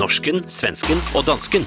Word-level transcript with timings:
norsken, 0.00 0.40
svensken 0.48 1.00
og 1.14 1.26
dansken. 1.28 1.66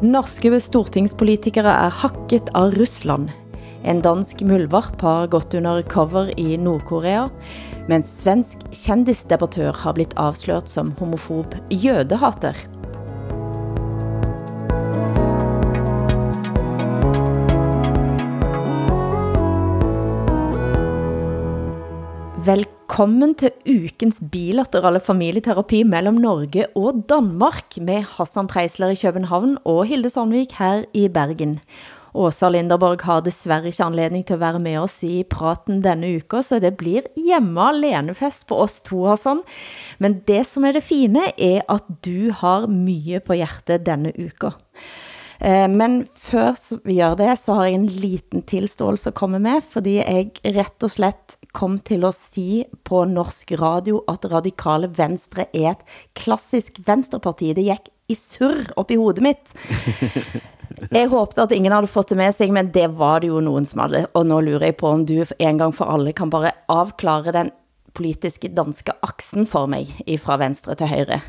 Norske 0.00 0.48
stortingspolitikere 0.64 1.70
er 1.70 1.92
hakket 2.00 2.48
av 2.56 2.72
Russland. 2.78 3.28
En 3.84 4.00
dansk 4.04 4.42
muldvarp 4.44 5.00
har 5.04 5.28
gått 5.32 5.54
under 5.56 5.82
cover 5.82 6.32
i 6.40 6.56
Nordkorea, 6.60 7.28
mens 7.88 8.10
svensk 8.22 8.64
kjendisdebattør 8.76 9.76
har 9.82 9.96
blitt 9.96 10.16
avslørt 10.20 10.72
som 10.72 10.94
homofob 11.00 11.56
jødehater. 11.72 12.69
Velkommen 23.00 23.30
til 23.32 23.54
ukens 23.64 24.18
bilaterale 24.28 25.00
familieterapi 25.00 25.78
mellem 25.88 26.18
Norge 26.20 26.66
og 26.76 26.98
Danmark 27.08 27.78
med 27.80 28.04
Hassan 28.18 28.44
Preisler 28.50 28.92
i 28.92 28.98
København 29.00 29.54
og 29.64 29.86
Hilde 29.88 30.10
Sandvik 30.12 30.52
her 30.58 30.82
i 30.92 31.06
Bergen. 31.08 31.54
Åsa 32.12 32.50
Linderborg 32.52 33.00
har 33.08 33.22
desværre 33.24 33.72
ikke 33.72 33.86
anledning 33.86 34.26
til 34.28 34.36
at 34.36 34.42
være 34.42 34.60
med 34.60 34.76
oss 34.82 34.98
i 35.08 35.22
praten 35.24 35.80
denne 35.80 36.12
uke, 36.18 36.42
så 36.44 36.60
det 36.60 36.74
blir 36.76 37.08
hjemme 37.16 37.70
alenefest 37.70 38.44
på 38.52 38.60
oss 38.66 38.82
to, 38.84 39.06
Hassan. 39.08 39.40
Men 39.96 40.20
det 40.28 40.44
som 40.50 40.68
er 40.68 40.76
det 40.76 40.84
fine 40.84 41.30
er 41.38 41.64
at 41.72 41.88
du 42.04 42.28
har 42.36 42.68
mye 42.68 43.24
på 43.24 43.40
hjertet 43.40 43.88
denne 43.88 44.12
uke. 44.12 44.52
Eh, 45.40 45.68
men 45.72 46.02
før 46.04 46.52
vi 46.84 47.00
gør 47.00 47.16
det, 47.16 47.32
så 47.40 47.56
har 47.56 47.70
jeg 47.70 47.80
en 47.80 47.92
liten 48.04 48.44
tilståelse 48.44 49.08
at 49.08 49.22
komme 49.24 49.40
med, 49.40 49.64
fordi 49.64 50.02
jeg 50.02 50.34
rett 50.52 50.84
og 50.84 50.98
slett 51.00 51.39
kom 51.52 51.78
til 51.78 52.04
at 52.06 52.14
sige 52.16 52.64
på 52.84 53.04
norsk 53.04 53.52
radio, 53.60 54.02
at 54.08 54.24
Radikale 54.32 54.90
Venstre 54.96 55.46
er 55.54 55.74
et 55.74 55.84
klassisk 56.14 56.80
venstreparti. 56.86 57.52
Det 57.52 57.66
gik 57.68 57.90
i 58.08 58.16
surr 58.18 58.72
op 58.76 58.90
i 58.90 58.98
hovedet 59.00 59.22
mitt. 59.22 59.52
Jeg 60.94 61.10
håbte 61.10 61.42
at 61.42 61.52
ingen 61.52 61.72
havde 61.72 61.90
fået 61.90 62.08
det 62.10 62.16
med 62.16 62.32
sig, 62.32 62.52
men 62.52 62.70
det 62.74 62.86
var 62.98 63.18
det 63.20 63.28
jo 63.28 63.40
nogen 63.40 63.66
som 63.68 63.80
havde. 63.80 64.06
Og 64.14 64.26
nu 64.26 64.40
lurer 64.40 64.70
jeg 64.70 64.76
på, 64.76 64.88
om 64.88 65.04
du 65.06 65.24
en 65.38 65.58
gang 65.58 65.74
for 65.74 65.84
alle 65.84 66.12
kan 66.12 66.30
bare 66.30 66.52
avklare 66.68 67.32
den 67.32 67.50
politiske 67.94 68.48
danske 68.48 68.92
aksen 69.02 69.46
for 69.46 69.66
mig, 69.66 69.86
fra 70.18 70.38
venstre 70.40 70.74
til 70.74 70.86
højre. 70.86 71.20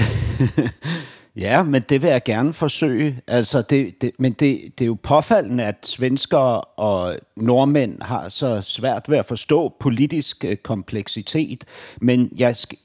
Ja, 1.36 1.62
men 1.62 1.82
det 1.88 2.02
vil 2.02 2.10
jeg 2.10 2.22
gerne 2.24 2.52
forsøge. 2.52 3.20
Altså 3.26 3.62
det, 3.62 4.02
det, 4.02 4.10
men 4.18 4.32
det, 4.32 4.60
det 4.78 4.84
er 4.84 4.86
jo 4.86 4.96
påfaldende, 5.02 5.64
at 5.64 5.76
svenskere 5.82 6.60
og 6.60 7.16
nordmænd 7.36 8.02
har 8.02 8.28
så 8.28 8.60
svært 8.60 9.08
ved 9.08 9.18
at 9.18 9.26
forstå 9.26 9.74
politisk 9.80 10.44
øh, 10.44 10.56
kompleksitet. 10.56 11.64
Men 12.00 12.32
jeg 12.36 12.56
skal, 12.56 12.78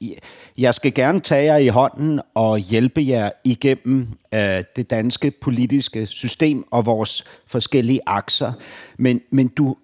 jeg 0.58 0.74
skal 0.74 0.94
gerne 0.94 1.20
tage 1.20 1.44
jer 1.44 1.56
i 1.56 1.68
hånden 1.68 2.20
og 2.34 2.58
hjælpe 2.58 3.08
jer 3.08 3.30
igennem 3.44 4.08
øh, 4.34 4.64
det 4.76 4.90
danske 4.90 5.30
politiske 5.30 6.06
system 6.06 6.64
og 6.70 6.86
vores 6.86 7.24
forskellige 7.46 8.00
akser. 8.06 8.52
Men, 8.98 9.20
men 9.30 9.48
du, 9.48 9.76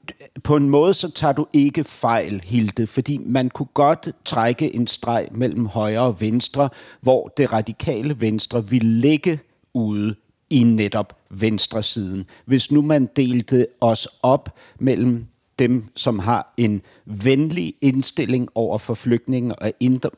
på 0.44 0.56
en 0.56 0.68
måde 0.68 0.94
så 0.94 1.10
tager 1.10 1.32
du 1.32 1.46
ikke 1.52 1.84
fejl, 1.84 2.42
Hilde, 2.44 2.86
fordi 2.86 3.18
man 3.18 3.50
kunne 3.50 3.68
godt 3.74 4.08
trække 4.24 4.74
en 4.74 4.86
streg 4.86 5.28
mellem 5.30 5.66
højre 5.66 6.00
og 6.00 6.20
venstre, 6.20 6.68
hvor 7.00 7.32
det 7.36 7.52
radikale 7.52 8.20
venstre 8.20 8.51
ville 8.60 9.00
ligge 9.00 9.40
ude 9.74 10.14
i 10.50 10.62
netop 10.62 11.16
venstre 11.30 11.82
siden. 11.82 12.24
Hvis 12.44 12.72
nu 12.72 12.82
man 12.82 13.08
delte 13.16 13.66
os 13.80 14.08
op 14.22 14.58
mellem 14.78 15.26
dem, 15.58 15.84
som 15.96 16.18
har 16.18 16.54
en 16.56 16.82
venlig 17.04 17.74
indstilling 17.80 18.48
over 18.54 18.78
for 18.78 18.94
flygtninge 18.94 19.54
og 19.54 19.72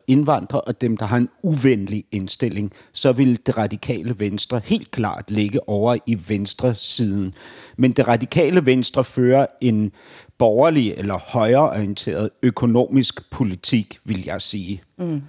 indvandrere, 0.06 0.60
og 0.60 0.80
dem, 0.80 0.96
der 0.96 1.06
har 1.06 1.16
en 1.16 1.28
uvenlig 1.42 2.04
indstilling, 2.12 2.72
så 2.92 3.12
vil 3.12 3.38
det 3.46 3.56
radikale 3.56 4.18
venstre 4.18 4.60
helt 4.64 4.90
klart 4.90 5.30
ligge 5.30 5.68
over 5.68 5.96
i 6.06 6.18
venstre 6.28 6.74
siden. 6.74 7.34
Men 7.76 7.92
det 7.92 8.08
radikale 8.08 8.66
venstre 8.66 9.04
fører 9.04 9.46
en 9.60 9.92
borgerlig 10.38 10.94
eller 10.96 11.18
højreorienteret 11.18 12.30
økonomisk 12.42 13.30
politik, 13.30 13.98
vil 14.04 14.24
jeg 14.24 14.42
sige. 14.42 14.82
Mm. 14.98 15.22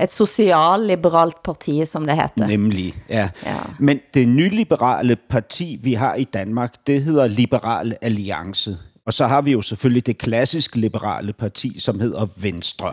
Et 0.00 0.12
socialliberalt 0.12 1.42
parti, 1.44 1.84
som 1.84 2.06
det 2.06 2.16
heter. 2.16 2.46
Nemlig, 2.46 2.94
ja. 3.08 3.28
ja. 3.46 3.56
Men 3.78 4.00
det 4.14 4.28
nyliberale 4.28 5.16
parti, 5.16 5.78
vi 5.82 5.94
har 5.94 6.14
i 6.14 6.24
Danmark, 6.24 6.74
det 6.86 7.02
hedder 7.02 7.26
Liberal 7.26 7.96
Alliance. 8.02 8.76
Og 9.06 9.14
så 9.14 9.26
har 9.26 9.42
vi 9.42 9.52
jo 9.52 9.62
selvfølgelig 9.62 10.06
det 10.06 10.18
klassisk 10.18 10.76
liberale 10.76 11.32
parti, 11.32 11.78
som 11.78 12.00
hedder 12.00 12.26
Venstre. 12.36 12.92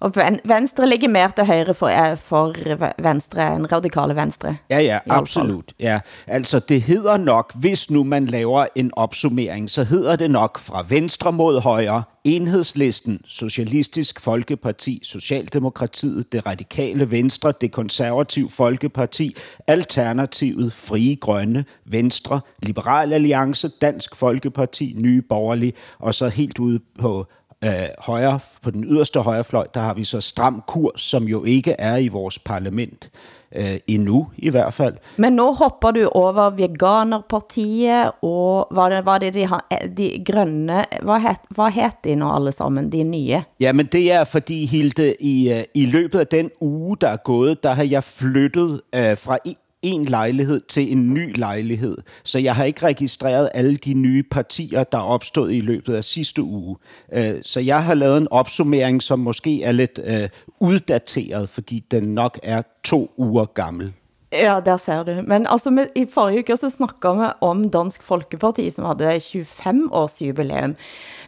Og 0.00 0.12
Venstre 0.44 0.88
ligger 0.88 1.08
mere 1.08 1.30
til 1.36 1.44
højre 1.44 1.74
for, 1.74 1.90
for 2.16 3.02
Venstre, 3.02 3.56
en 3.56 3.72
radikale 3.72 4.16
Venstre. 4.16 4.56
Ja, 4.70 4.80
ja, 4.80 4.98
absolut. 5.06 5.72
Ja. 5.80 6.00
Altså, 6.26 6.58
det 6.58 6.82
hedder 6.82 7.16
nok, 7.16 7.54
hvis 7.54 7.90
nu 7.90 8.04
man 8.04 8.26
laver 8.26 8.66
en 8.74 8.90
opsummering, 8.96 9.70
så 9.70 9.84
hedder 9.84 10.16
det 10.16 10.30
nok 10.30 10.58
fra 10.58 10.84
venstre 10.88 11.32
mod 11.32 11.60
højre, 11.60 12.02
Enhedslisten, 12.24 13.20
Socialistisk 13.26 14.20
Folkeparti, 14.20 15.00
Socialdemokratiet, 15.02 16.32
Det 16.32 16.46
Radikale 16.46 17.10
Venstre, 17.10 17.52
Det 17.60 17.72
Konservativ 17.72 18.50
Folkeparti, 18.50 19.36
Alternativet, 19.66 20.72
Frie 20.72 21.16
Grønne, 21.16 21.64
Venstre, 21.84 22.40
Liberal 22.62 23.12
Alliance, 23.12 23.68
Dansk 23.68 24.16
Folkeparti, 24.16 24.94
Nye 24.98 25.22
Borgerlige, 25.22 25.72
og 25.98 26.14
så 26.14 26.28
helt 26.28 26.58
ude 26.58 26.80
på 27.00 27.26
øh, 27.64 27.72
højre, 27.98 28.40
på 28.62 28.70
den 28.70 28.84
yderste 28.84 29.20
højrefløj, 29.20 29.66
der 29.74 29.80
har 29.80 29.94
vi 29.94 30.04
så 30.04 30.20
stram 30.20 30.62
kurs, 30.66 31.00
som 31.00 31.24
jo 31.24 31.44
ikke 31.44 31.72
er 31.78 31.96
i 31.96 32.08
vores 32.08 32.38
parlament 32.38 33.10
øh, 33.56 33.78
endnu 33.86 34.28
i 34.36 34.50
hvert 34.50 34.74
fald. 34.74 34.94
Men 35.16 35.32
nu 35.32 35.52
hopper 35.54 35.90
du 35.90 36.08
over 36.08 36.50
Veganerpartiet, 36.50 38.10
og 38.22 38.68
var 38.70 38.88
det, 38.88 39.04
var 39.04 39.18
det 39.18 39.34
de, 39.34 39.48
de 39.96 40.24
grønne, 40.32 40.84
hvad 41.02 41.20
het, 41.20 41.40
hvad 41.50 41.70
het 41.70 42.04
de 42.04 42.14
nu 42.14 42.30
alle 42.30 42.52
sammen, 42.52 42.92
de 42.92 43.02
nye? 43.02 43.42
Ja, 43.60 43.72
men 43.72 43.86
det 43.86 44.12
er 44.12 44.24
fordi, 44.24 44.66
Hilde, 44.66 45.14
i, 45.20 45.52
øh, 45.52 45.64
i 45.74 45.86
løbet 45.86 46.18
af 46.18 46.26
den 46.26 46.50
uge, 46.60 46.96
der 47.00 47.08
er 47.08 47.16
gået, 47.16 47.62
der 47.62 47.72
har 47.74 47.84
jeg 47.84 48.04
flyttet 48.04 48.80
øh, 48.94 49.16
fra 49.16 49.38
en 49.82 50.04
lejlighed 50.04 50.60
til 50.60 50.92
en 50.92 51.14
ny 51.14 51.38
lejlighed. 51.38 51.96
Så 52.24 52.38
jeg 52.38 52.54
har 52.54 52.64
ikke 52.64 52.86
registreret 52.86 53.50
alle 53.54 53.76
de 53.76 53.94
nye 53.94 54.22
partier, 54.22 54.84
der 54.84 54.98
er 54.98 55.02
opstået 55.02 55.54
i 55.54 55.60
løbet 55.60 55.94
af 55.94 56.04
sidste 56.04 56.42
uge. 56.42 56.76
Øh, 57.12 57.34
så 57.42 57.60
jeg 57.60 57.84
har 57.84 57.94
lavet 57.94 58.18
en 58.18 58.28
opsummering, 58.30 59.02
som 59.02 59.18
måske 59.18 59.62
er 59.62 59.72
lidt 59.72 60.00
øh, 60.04 60.28
uddateret, 60.60 61.48
fordi 61.48 61.84
den 61.90 62.02
nok 62.02 62.38
er 62.42 62.62
to 62.84 63.10
uger 63.16 63.44
gammel. 63.44 63.92
Ja, 64.32 64.60
der 64.64 64.76
ser 64.76 65.02
du. 65.02 65.22
Men 65.26 65.46
altså, 65.50 65.70
med, 65.70 65.86
i 65.94 66.06
forrige 66.06 66.38
uke 66.38 66.56
så 66.56 66.70
snakkede 66.70 67.16
vi 67.18 67.26
om 67.40 67.70
Dansk 67.70 68.02
Folkeparti, 68.02 68.70
som 68.70 68.84
havde 68.84 69.20
25 69.20 69.88
års 69.92 70.22
jubilæum. 70.22 70.76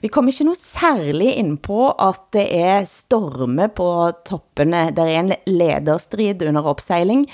Vi 0.01 0.09
kom 0.09 0.29
ikke 0.29 0.45
noget 0.45 0.59
særligt 0.59 1.35
ind 1.35 1.59
på, 1.59 1.91
at 1.91 2.21
det 2.33 2.47
er 2.59 2.85
storme 2.85 3.69
på 3.69 4.13
toppene. 4.27 4.93
Der 4.97 5.03
er 5.03 5.21
en 5.21 5.33
lederstrid 5.47 6.43
under 6.43 6.63
opsejling. 6.63 7.27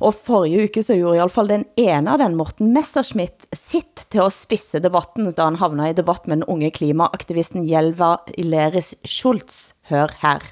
Og 0.00 0.14
forrige 0.14 0.66
uke 0.66 0.82
så 0.82 0.96
gjorde 0.98 1.16
i 1.16 1.22
hvert 1.22 1.34
fall 1.34 1.48
den 1.50 1.64
ene 1.76 2.12
av 2.12 2.20
den, 2.20 2.36
Morten 2.36 2.72
Messerschmidt, 2.74 3.48
sitt 3.54 4.06
til 4.12 4.24
at 4.26 4.34
spisse 4.34 4.80
debatten, 4.82 5.28
da 5.32 5.48
han 5.48 5.60
havna 5.60 5.90
i 5.90 5.96
debatt 5.96 6.28
med 6.28 6.40
den 6.40 6.48
unge 6.50 6.70
klimaaktivisten 6.70 7.66
Jelva 7.68 8.16
Ileris 8.38 8.94
Schultz. 9.04 9.72
Hør 9.88 10.12
her. 10.22 10.42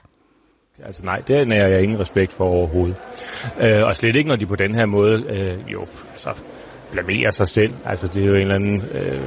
Altså 0.85 1.05
nej, 1.05 1.23
det 1.29 1.49
nærer 1.49 1.69
jeg 1.69 1.83
ingen 1.83 2.01
respekt 2.01 2.33
for 2.33 2.45
overhovedet. 2.45 2.97
Øh, 3.61 3.83
og 3.87 3.97
slet 3.97 4.17
ikke, 4.17 4.29
når 4.29 4.37
de 4.37 4.47
på 4.47 4.57
den 4.57 4.75
her 4.75 4.87
måde 4.87 5.25
øh, 5.29 5.73
jo, 5.73 5.87
altså, 6.11 6.31
blamerer 6.93 7.31
sig 7.31 7.49
selv. 7.49 7.73
Altså 7.85 8.07
det 8.07 8.23
er 8.23 8.27
jo 8.27 8.35
en 8.35 8.41
eller 8.41 8.55
anden 8.55 8.83
øh, 8.95 9.21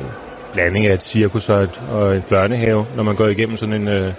blanding 0.53 0.87
af 0.87 0.93
et 0.93 1.03
cirkus 1.03 1.49
og 1.49 1.63
et, 1.63 1.81
og 1.91 2.15
et 2.15 2.25
børnehave, 2.25 2.85
når 2.95 3.03
man 3.03 3.15
går 3.15 3.27
igennem 3.27 3.57
sådan 3.57 3.81
en... 3.81 3.87
Øh, 3.87 4.13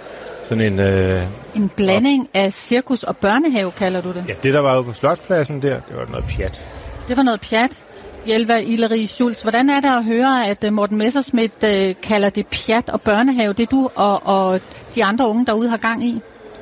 sådan 0.49 0.73
en... 0.73 0.79
Øh, 0.79 1.23
en 1.55 1.69
blanding 1.69 2.21
op. 2.23 2.29
af 2.33 2.53
cirkus 2.53 3.03
og 3.03 3.17
børnehave, 3.17 3.71
kalder 3.71 4.01
du 4.01 4.09
det? 4.09 4.25
Ja, 4.27 4.33
det 4.43 4.53
der 4.53 4.59
var 4.59 4.77
ude 4.77 4.85
på 4.85 4.93
Slotspladsen 4.93 5.61
der, 5.61 5.79
det 5.79 5.95
var 5.95 6.05
noget 6.05 6.25
pjat. 6.25 6.61
Det 7.07 7.17
var 7.17 7.23
noget 7.23 7.41
pjat. 7.41 7.85
Hjelva 8.25 8.57
Ileri 8.57 9.05
Schulz, 9.05 9.41
hvordan 9.41 9.69
er 9.69 9.81
det 9.81 9.87
at 9.87 10.05
høre, 10.05 10.47
at 10.47 10.63
øh, 10.63 10.73
Morten 10.73 10.97
Messersmith 10.97 11.53
øh, 11.63 11.95
kalder 12.03 12.29
det 12.29 12.47
pjat 12.47 12.89
og 12.89 13.01
børnehave, 13.01 13.53
det 13.53 13.71
du 13.71 13.89
og, 13.95 14.25
og 14.25 14.61
de 14.95 15.03
andre 15.03 15.27
unge 15.27 15.45
derude 15.45 15.69
har 15.69 15.77
gang 15.77 16.03
i? 16.03 16.21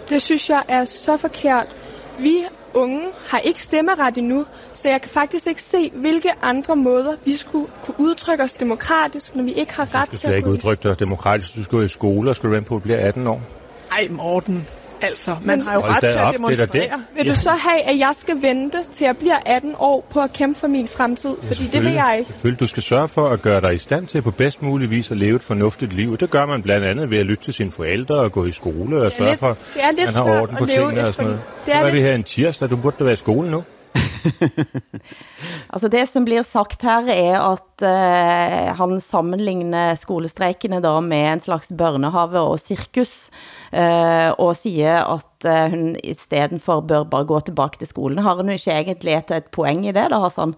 Det 0.10 0.22
synes 0.22 0.50
jeg 0.50 0.64
er 0.68 0.86
så 0.86 1.18
forkert. 1.18 1.66
Vi 2.20 2.36
unge 2.74 3.02
har 3.30 3.40
ikke 3.40 3.64
stemmeret 3.64 4.18
endnu, 4.18 4.46
så 4.74 4.90
jeg 4.90 5.02
kan 5.02 5.10
faktisk 5.10 5.48
ikke 5.48 5.62
se, 5.62 5.92
hvilke 5.94 6.30
andre 6.42 6.76
måder 6.76 7.16
vi 7.26 7.36
skulle 7.36 7.68
kunne 7.84 7.96
udtrykke 8.00 8.44
os 8.44 8.54
demokratisk, 8.54 9.36
når 9.36 9.44
vi 9.44 9.52
ikke 9.52 9.74
har 9.74 9.84
ret 9.84 9.90
til 9.92 10.00
at... 10.00 10.12
Du 10.12 10.18
skal 10.18 10.36
ikke 10.36 10.50
udtrykke 10.50 10.90
dig 10.90 11.00
demokratisk. 11.00 11.56
Du 11.56 11.64
skal 11.64 11.78
gå 11.78 11.84
i 11.84 11.88
skole, 11.88 12.30
og 12.30 12.36
skal 12.36 12.50
du 12.50 12.56
vente 12.56 12.70
på 12.70 12.76
at 12.76 12.82
blive 12.82 12.98
18 12.98 13.28
år. 13.28 13.42
Ej, 13.92 14.08
Morten. 14.10 14.68
Altså, 15.02 15.36
man 15.42 15.62
har 15.62 15.74
jo 15.74 15.80
ret 15.80 16.00
til 16.00 16.08
at 16.08 16.18
op, 16.18 16.34
det 16.34 16.60
er 16.60 16.66
demonstrere. 16.66 17.02
Vil 17.16 17.28
du 17.30 17.36
så 17.36 17.50
have, 17.50 17.82
at 17.82 18.00
jeg 18.00 18.12
skal 18.16 18.42
vente 18.42 18.78
til 18.92 19.06
jeg 19.06 19.16
bliver 19.20 19.38
18 19.46 19.76
år 19.80 20.08
på 20.10 20.20
at 20.22 20.34
kæmpe 20.34 20.60
for 20.60 20.68
min 20.68 20.88
fremtid? 20.88 21.36
Fordi 21.42 21.64
det 21.74 21.84
vil 21.84 21.94
jeg 21.94 22.16
ikke. 22.20 22.32
Selvfølgelig. 22.32 22.60
Du 22.60 22.68
skal 22.68 22.84
sørge 22.84 23.08
for 23.08 23.30
at 23.30 23.42
gøre 23.42 23.62
dig 23.62 23.74
i 23.74 23.78
stand 23.78 24.08
til 24.08 24.22
på 24.22 24.32
bedst 24.32 24.62
mulig 24.62 24.90
vis 24.90 25.12
at 25.12 25.18
leve 25.18 25.36
et 25.36 25.44
fornuftigt 25.44 25.94
liv. 25.94 26.18
Det 26.18 26.30
gør 26.30 26.46
man 26.46 26.62
blandt 26.62 26.86
andet 26.86 27.10
ved 27.12 27.18
at 27.18 27.26
lytte 27.26 27.44
til 27.44 27.54
sine 27.54 27.72
forældre 27.72 28.16
og 28.16 28.32
gå 28.32 28.46
i 28.46 28.52
skole 28.52 29.02
og 29.02 29.12
sørge 29.12 29.30
lidt- 29.32 29.40
for, 29.40 29.58
det 29.74 29.84
er 29.84 29.92
lidt 29.92 30.08
at 30.08 30.16
man 30.26 30.34
har 30.34 30.42
orden 30.42 30.56
på 30.58 30.66
tingene 30.66 31.02
og 31.02 31.14
sådan 31.14 31.26
noget. 31.26 31.42
det 31.46 31.66
Det 31.66 31.74
er 31.74 31.78
er, 31.80 31.82
er 31.86 31.92
vi 31.92 31.98
lidt- 31.98 32.06
her 32.06 32.16
en 32.16 32.24
tirsdag. 32.24 32.70
Du 32.70 32.76
burde 32.76 32.96
da 33.00 33.04
være 33.04 33.14
i 33.14 33.16
skole 33.16 33.52
nu. 33.52 33.64
Altså 35.74 35.90
det 35.92 36.04
som 36.10 36.26
blir 36.26 36.46
sagt 36.48 36.84
her 36.88 37.08
er 37.12 37.36
at 37.38 37.84
eh, 37.86 38.70
han 38.78 38.98
sammenligner 39.04 39.98
skolestreikene 40.00 40.80
da 40.84 40.96
med 41.04 41.26
en 41.34 41.44
slags 41.44 41.72
børnehave 41.78 42.42
og 42.42 42.60
cirkus, 42.62 43.30
eh, 43.72 44.30
og 44.34 44.56
siger 44.58 45.04
at 45.18 45.48
eh, 45.48 45.68
hun 45.74 45.96
i 46.02 46.16
stedet 46.18 46.62
for 46.64 46.82
bør 46.82 47.08
bare 47.12 47.30
gå 47.30 47.40
tilbage 47.50 47.82
til 47.82 47.92
skolen. 47.92 48.24
Har 48.26 48.40
hun 48.40 48.54
ikke 48.54 48.74
egentlig 48.74 49.18
et, 49.20 49.36
et 49.38 49.52
poeng 49.54 49.86
i 49.86 49.96
det 49.96 50.08
da, 50.14 50.22
Hassan? 50.24 50.56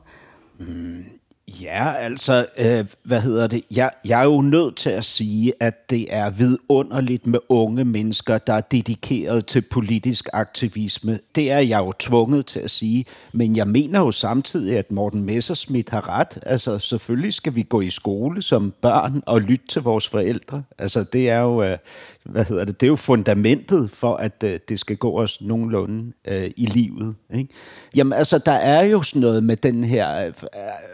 Mm, 0.59 1.18
Ja, 1.61 1.93
altså, 1.93 2.45
øh, 2.57 2.85
hvad 3.03 3.21
hedder 3.21 3.47
det? 3.47 3.61
Jeg, 3.71 3.91
jeg 4.05 4.19
er 4.19 4.23
jo 4.23 4.41
nødt 4.41 4.75
til 4.75 4.89
at 4.89 5.05
sige, 5.05 5.53
at 5.59 5.89
det 5.89 6.05
er 6.09 6.29
vidunderligt 6.29 7.27
med 7.27 7.39
unge 7.49 7.85
mennesker, 7.85 8.37
der 8.37 8.53
er 8.53 8.61
dedikeret 8.61 9.45
til 9.45 9.61
politisk 9.61 10.29
aktivisme. 10.33 11.19
Det 11.35 11.51
er 11.51 11.59
jeg 11.59 11.79
jo 11.79 11.93
tvunget 11.99 12.45
til 12.45 12.59
at 12.59 12.71
sige, 12.71 13.05
men 13.31 13.55
jeg 13.55 13.67
mener 13.67 13.99
jo 13.99 14.11
samtidig, 14.11 14.77
at 14.77 14.91
Morten 14.91 15.23
Messerschmidt 15.23 15.89
har 15.89 16.09
ret. 16.09 16.39
Altså, 16.45 16.79
selvfølgelig 16.79 17.33
skal 17.33 17.55
vi 17.55 17.63
gå 17.63 17.81
i 17.81 17.89
skole 17.89 18.41
som 18.41 18.73
børn 18.81 19.23
og 19.25 19.41
lytte 19.41 19.67
til 19.67 19.81
vores 19.81 20.07
forældre. 20.07 20.63
Altså, 20.77 21.03
det 21.03 21.29
er 21.29 21.39
jo, 21.39 21.63
øh, 21.63 21.77
hvad 22.23 22.45
hedder 22.45 22.65
det? 22.65 22.79
Det 22.79 22.85
er 22.85 22.89
jo 22.89 22.95
fundamentet 22.95 23.91
for, 23.91 24.15
at 24.15 24.43
øh, 24.43 24.59
det 24.69 24.79
skal 24.79 24.97
gå 24.97 25.21
os 25.21 25.41
nogenlunde 25.41 26.13
øh, 26.27 26.51
i 26.57 26.65
livet. 26.65 27.15
Ikke? 27.33 27.53
Jamen, 27.95 28.13
altså, 28.13 28.37
der 28.37 28.51
er 28.51 28.83
jo 28.83 29.01
sådan 29.01 29.21
noget 29.21 29.43
med 29.43 29.55
den 29.55 29.83
her 29.83 30.25
øh, 30.27 30.33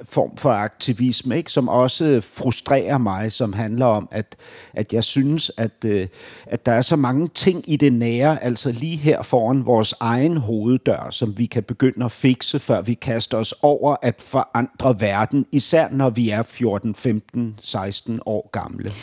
form 0.03 0.37
for 0.37 0.49
aktivisme, 0.49 1.37
ikke? 1.37 1.51
som 1.51 1.69
også 1.69 2.21
frustrerer 2.21 2.97
mig, 2.97 3.31
som 3.31 3.53
handler 3.53 3.85
om, 3.85 4.07
at, 4.11 4.35
at 4.73 4.93
jeg 4.93 5.03
synes, 5.03 5.51
at, 5.57 5.85
øh, 5.85 6.07
at 6.45 6.65
der 6.65 6.71
er 6.71 6.81
så 6.81 6.95
mange 6.95 7.27
ting 7.27 7.63
i 7.69 7.75
det 7.75 7.93
nære, 7.93 8.43
altså 8.43 8.71
lige 8.71 8.97
her 8.97 9.21
foran 9.21 9.65
vores 9.65 9.93
egen 9.99 10.37
hoveddør, 10.37 11.07
som 11.11 11.37
vi 11.37 11.45
kan 11.45 11.63
begynde 11.63 12.05
at 12.05 12.11
fikse, 12.11 12.59
før 12.59 12.81
vi 12.81 12.93
kaster 12.93 13.37
os 13.37 13.53
over 13.61 13.95
at 14.01 14.21
forandre 14.21 14.95
verden, 14.99 15.45
især 15.51 15.89
når 15.91 16.09
vi 16.09 16.29
er 16.29 16.43
14, 16.43 16.95
15, 16.95 17.55
16 17.61 18.19
år 18.25 18.49
gamle. 18.51 18.93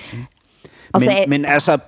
Men, 1.01 1.31
men 1.31 1.45
altså, 1.45 1.79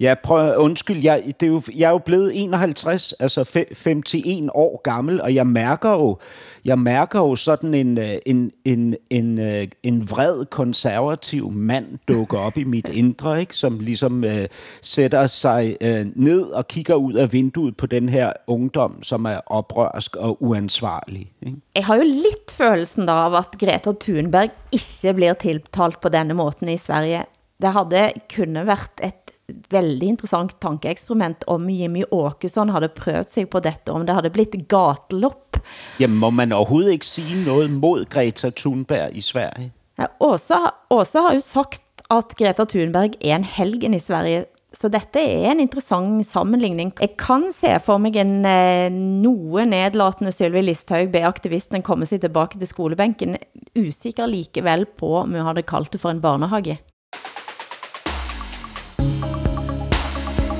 ja, 0.00 0.14
prøv, 0.22 0.56
undskyld, 0.56 1.02
jeg, 1.02 1.22
det 1.40 1.46
er 1.46 1.50
jo, 1.50 1.62
jeg 1.76 1.86
er 1.86 1.90
jo 1.90 1.98
blevet 1.98 2.42
51, 2.42 3.12
altså 3.12 3.42
fe- 3.42 3.88
51 3.90 4.50
år 4.54 4.80
gammel, 4.84 5.20
og 5.20 5.34
jeg 5.34 5.46
mærker 5.46 5.90
jo, 5.90 6.18
jeg 6.64 6.78
mærker 6.78 7.18
jo 7.18 7.36
sådan 7.36 7.74
en, 7.74 7.98
øh, 7.98 8.16
en, 8.26 8.50
en, 8.64 8.96
en, 9.10 9.40
øh, 9.40 9.68
en 9.82 10.10
vred 10.10 10.44
konservativ 10.44 11.50
mand 11.50 11.86
dukke 12.08 12.38
op 12.38 12.56
i 12.56 12.64
mit 12.64 12.88
indre, 13.02 13.40
ikke? 13.40 13.58
som 13.58 13.78
ligesom 13.78 14.24
øh, 14.24 14.48
sætter 14.82 15.26
sig 15.26 15.76
øh, 15.80 16.06
ned 16.16 16.42
og 16.42 16.68
kigger 16.68 16.94
ud 16.94 17.12
af 17.12 17.32
vinduet 17.32 17.76
på 17.76 17.86
den 17.86 18.08
her 18.08 18.32
ungdom, 18.46 19.02
som 19.02 19.24
er 19.24 19.40
oprørsk 19.46 20.16
og 20.16 20.42
uansvarlig. 20.42 21.32
Ikke? 21.42 21.58
Jeg 21.74 21.86
har 21.86 21.96
jo 21.96 22.02
lidt 22.02 22.50
følelsen 22.50 23.06
da 23.06 23.12
av 23.12 23.34
at 23.34 23.58
Greta 23.60 23.92
Thunberg 24.00 24.50
ikke 24.72 25.14
bliver 25.14 25.32
tiltalt 25.32 26.00
på 26.00 26.08
denne 26.08 26.34
måten 26.34 26.68
i 26.68 26.76
Sverige. 26.76 27.24
Det 27.62 27.72
havde 27.72 28.12
kunne 28.36 28.66
været 28.66 29.00
et 29.02 29.23
veldig 29.70 30.08
interessant 30.14 30.54
tankeeksperiment 30.62 31.44
om 31.50 31.68
Jimmy 31.70 32.04
Åkesson 32.10 32.72
havde 32.72 32.88
prøvet 32.88 33.30
sig 33.30 33.48
på 33.50 33.60
dette, 33.64 33.92
om 33.92 34.06
det 34.06 34.16
havde 34.16 34.32
blitt 34.32 34.56
gatelopp. 34.68 35.58
Jamen, 36.00 36.18
må 36.18 36.30
man 36.30 36.52
overhovedet 36.52 36.92
ikke 36.92 37.06
sige 37.06 37.44
noget 37.44 37.70
mod 37.70 38.04
Greta 38.10 38.50
Thunberg 38.50 39.16
i 39.16 39.20
Sverige? 39.20 39.72
Ja, 39.98 40.06
Åsa, 40.20 40.58
Åsa 40.90 41.20
har 41.20 41.36
jo 41.36 41.40
sagt, 41.40 42.02
at 42.10 42.34
Greta 42.38 42.64
Thunberg 42.64 43.20
er 43.20 43.36
en 43.36 43.44
helgen 43.44 43.94
i 43.94 44.02
Sverige, 44.02 44.44
så 44.74 44.88
dette 44.90 45.22
er 45.22 45.52
en 45.52 45.62
interessant 45.62 46.26
sammenligning. 46.26 46.92
Jeg 47.00 47.14
kan 47.18 47.46
se 47.54 47.76
for 47.84 48.00
mig 48.02 48.16
en 48.18 48.42
eh, 48.48 48.90
noe 48.90 49.66
nedlatende 49.68 50.32
Sylvi 50.34 50.64
Listhaug 50.64 51.12
be 51.12 51.22
aktivisten 51.24 51.84
komme 51.86 52.08
sig 52.10 52.20
tilbage 52.24 52.58
til 52.58 52.68
skolebænken, 52.68 53.36
usikker 53.78 54.26
likevel 54.26 54.86
på, 54.98 55.14
om 55.22 55.30
hun 55.30 55.46
havde 55.46 55.62
kaldt 55.62 55.92
det 55.92 56.02
for 56.02 56.10
en 56.10 56.20
barnehage. 56.24 56.80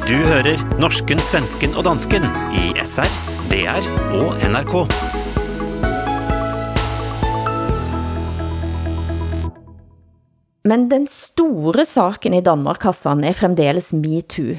Du 0.05 0.19
hører 0.21 0.61
norsken, 0.77 1.17
svensken 1.17 1.73
og 1.81 1.87
dansken 1.87 2.27
i 2.53 2.67
SR, 2.77 3.09
DR 3.49 3.87
og 4.13 4.35
NRK. 4.45 4.75
Men 10.69 10.85
den 10.93 11.09
store 11.09 11.87
saken 11.89 12.37
i 12.37 12.43
Danmark, 12.45 12.85
Hassan, 12.85 13.25
er 13.25 13.33
fremdeles 13.33 13.95
MeToo. 13.97 14.59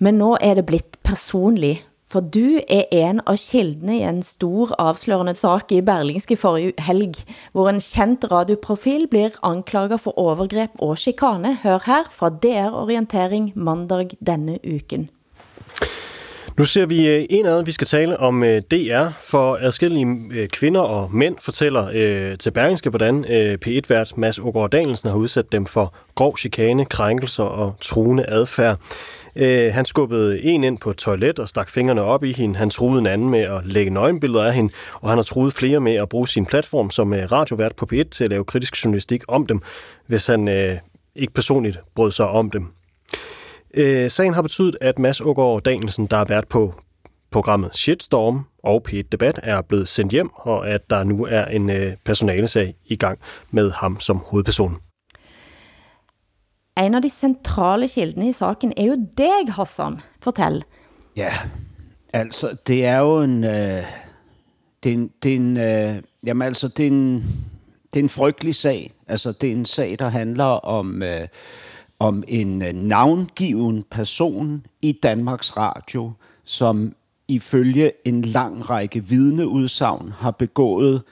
Men 0.00 0.16
nå 0.22 0.30
er 0.40 0.56
det 0.56 0.64
blitt 0.72 0.96
personlig, 1.04 1.82
for 2.10 2.20
du 2.20 2.60
er 2.68 2.88
en 2.92 3.20
av 3.26 3.36
kildene 3.36 3.98
i 3.98 4.06
en 4.08 4.22
stor 4.24 4.72
avslørende 4.80 5.34
sak 5.36 5.72
i 5.72 5.82
Berlingske 5.84 6.38
forrige 6.40 6.72
helg, 6.86 7.20
hvor 7.52 7.68
en 7.68 7.82
kendt 7.84 8.24
radioprofil 8.32 9.06
blir 9.10 9.36
anklaget 9.42 10.00
for 10.00 10.18
overgreb 10.18 10.70
og 10.78 10.96
chikane. 10.98 11.58
Hør 11.62 11.84
her 11.86 12.08
fra 12.10 12.32
DR 12.32 12.72
Orientering 12.72 13.52
mandag 13.54 14.16
denne 14.24 14.58
uken. 14.64 15.10
Nu 16.58 16.64
ser 16.64 16.86
vi 16.86 17.06
eh, 17.08 17.20
en 17.20 17.26
indad, 17.30 17.64
vi 17.64 17.72
skal 17.72 17.86
tale 17.86 18.20
om 18.20 18.42
eh, 18.42 18.62
DR, 18.70 19.08
for 19.20 19.58
adskillige 19.60 20.06
eh, 20.34 20.48
kvinder 20.48 20.80
og 20.80 21.14
mænd 21.14 21.36
fortæller 21.40 21.88
øh, 21.94 22.38
til 22.38 22.50
Berlingske, 22.50 22.90
hvordan 22.90 23.24
øh, 23.28 23.58
P1-vært 23.66 24.12
Mads 24.16 24.38
Ågaard 24.38 24.70
Danielsen 24.70 25.10
har 25.10 25.16
udsat 25.16 25.52
dem 25.52 25.66
for 25.66 25.94
grov 26.14 26.36
chikane, 26.38 26.84
krænkelser 26.84 27.42
og 27.42 27.74
truende 27.80 28.24
adfærd. 28.28 28.78
Øh, 29.36 29.74
han 29.74 29.84
skubbede 29.84 30.42
en 30.42 30.64
ind 30.64 30.78
på 30.78 30.90
et 30.90 30.96
toilet 30.96 31.38
og 31.38 31.48
stak 31.48 31.70
fingrene 31.70 32.02
op 32.02 32.24
i 32.24 32.32
hende. 32.32 32.56
Han 32.56 32.70
truede 32.70 32.98
en 32.98 33.06
anden 33.06 33.30
med 33.30 33.40
at 33.40 33.66
lægge 33.66 33.90
nøgenbilleder 33.90 34.44
af 34.44 34.54
hende, 34.54 34.72
og 35.00 35.08
han 35.08 35.18
har 35.18 35.22
truet 35.22 35.52
flere 35.52 35.80
med 35.80 35.94
at 35.94 36.08
bruge 36.08 36.28
sin 36.28 36.46
platform 36.46 36.90
som 36.90 37.14
øh, 37.14 37.32
radiovært 37.32 37.76
på 37.76 37.86
P1 37.92 38.08
til 38.08 38.24
at 38.24 38.30
lave 38.30 38.44
kritisk 38.44 38.84
journalistik 38.84 39.22
om 39.28 39.46
dem, 39.46 39.62
hvis 40.06 40.26
han 40.26 40.48
øh, 40.48 40.76
ikke 41.16 41.32
personligt 41.32 41.78
brød 41.94 42.10
sig 42.10 42.28
om 42.28 42.50
dem. 42.50 42.66
Øh, 43.74 44.10
sagen 44.10 44.34
har 44.34 44.42
betydet, 44.42 44.76
at 44.80 44.98
Mads 44.98 45.20
Ågaard 45.20 45.62
Danielsen, 45.62 46.06
der 46.06 46.16
har 46.16 46.24
været 46.24 46.48
på 46.48 46.74
programmet 47.30 47.76
Shitstorm 47.76 48.44
og 48.62 48.86
P1 48.88 49.02
Debat, 49.12 49.40
er 49.42 49.62
blevet 49.62 49.88
sendt 49.88 50.12
hjem, 50.12 50.30
og 50.34 50.68
at 50.70 50.90
der 50.90 51.04
nu 51.04 51.26
er 51.30 51.44
en 51.44 51.70
øh, 51.70 51.92
personalesag 52.04 52.74
i 52.86 52.96
gang 52.96 53.18
med 53.50 53.70
ham 53.70 54.00
som 54.00 54.22
hovedperson. 54.26 54.76
En 56.78 56.94
av 56.94 57.02
de 57.02 57.10
centrale 57.10 57.88
kildene 57.90 58.28
i 58.28 58.32
saken 58.32 58.72
er 58.76 58.92
jo 58.92 58.98
deg, 59.18 59.50
Hassan. 59.56 59.98
Fortell. 60.22 60.62
Ja, 61.16 61.32
altså, 62.12 62.56
det 62.66 62.84
er 62.84 62.98
jo 62.98 63.22
en... 63.22 63.44
Øh, 63.44 63.82
det 64.82 64.90
er 64.90 64.94
en, 64.94 65.10
det 65.22 65.32
er 65.32 65.36
en 65.36 65.56
øh, 65.56 66.02
jamen 66.24 66.46
altså, 66.46 66.68
det 66.68 66.86
er 66.86 66.90
en, 66.90 67.14
det 67.94 68.00
er 68.00 68.04
en 68.04 68.08
frygtelig 68.08 68.54
sag. 68.54 68.92
Altså, 69.08 69.32
det 69.32 69.48
er 69.48 69.52
en 69.52 69.66
sag, 69.66 69.96
der 69.98 70.08
handler 70.08 70.44
om, 70.44 71.02
øh, 71.02 71.28
om 71.98 72.24
en 72.28 72.62
øh, 72.62 72.72
navngiven 72.74 73.84
person 73.90 74.66
i 74.82 74.92
Danmarks 74.92 75.56
Radio, 75.56 76.12
som 76.44 76.94
ifølge 77.28 77.92
en 78.04 78.22
lang 78.22 78.70
række 78.70 79.04
vidneudsagn 79.04 80.12
har 80.18 80.30
begået, 80.30 81.02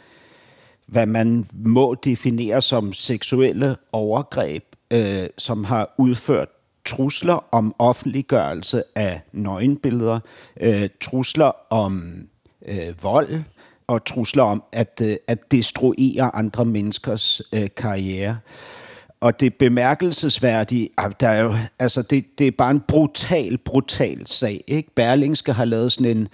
hvad 0.86 1.06
man 1.06 1.46
må 1.52 1.94
definere 2.04 2.62
som 2.62 2.92
seksuelle 2.92 3.76
overgreb, 3.92 4.75
øh, 4.90 5.26
som 5.38 5.64
har 5.64 5.94
udført 5.98 6.48
trusler 6.84 7.44
om 7.52 7.74
offentliggørelse 7.78 8.82
af 8.94 9.20
nøgenbilleder, 9.32 10.20
øh, 10.60 10.88
trusler 11.00 11.72
om 11.72 12.14
øh, 12.66 12.94
vold 13.02 13.42
og 13.86 14.04
trusler 14.04 14.42
om 14.42 14.62
at, 14.72 15.00
øh, 15.04 15.16
at 15.28 15.50
destruere 15.50 16.36
andre 16.36 16.64
menneskers 16.64 17.42
øh, 17.52 17.68
karriere. 17.76 18.38
Og 19.20 19.40
det 19.40 19.54
bemærkelsesværdige, 19.54 20.88
ah, 20.96 21.12
der 21.20 21.28
er 21.28 21.42
jo, 21.42 21.54
altså 21.78 22.02
det, 22.02 22.38
det 22.38 22.46
er 22.46 22.50
bare 22.50 22.70
en 22.70 22.80
brutal, 22.80 23.58
brutal 23.58 24.26
sag. 24.26 24.64
Ikke? 24.66 24.90
Berlingske 24.94 25.52
har 25.52 25.64
lavet 25.64 25.92
sådan 25.92 26.16
en, 26.16 26.28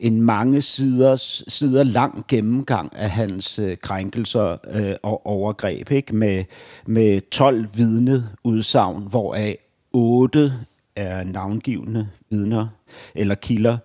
en 0.00 0.20
mange 0.20 0.62
siders, 0.62 1.44
sider 1.48 1.82
lang 1.82 2.24
gennemgang 2.28 2.96
af 2.96 3.10
hans 3.10 3.58
øh, 3.58 3.76
krænkelser 3.76 4.56
øh, 4.72 4.94
og 5.02 5.26
overgreb, 5.26 5.90
ikke? 5.90 6.16
Med, 6.16 6.44
med 6.86 7.30
12 7.30 7.66
vidne 7.74 8.28
udsagn, 8.44 9.02
hvoraf 9.02 9.56
8 9.92 10.52
er 10.96 11.24
navngivende 11.24 12.08
vidner 12.30 12.68
eller 13.14 13.34
kilder. 13.34 13.78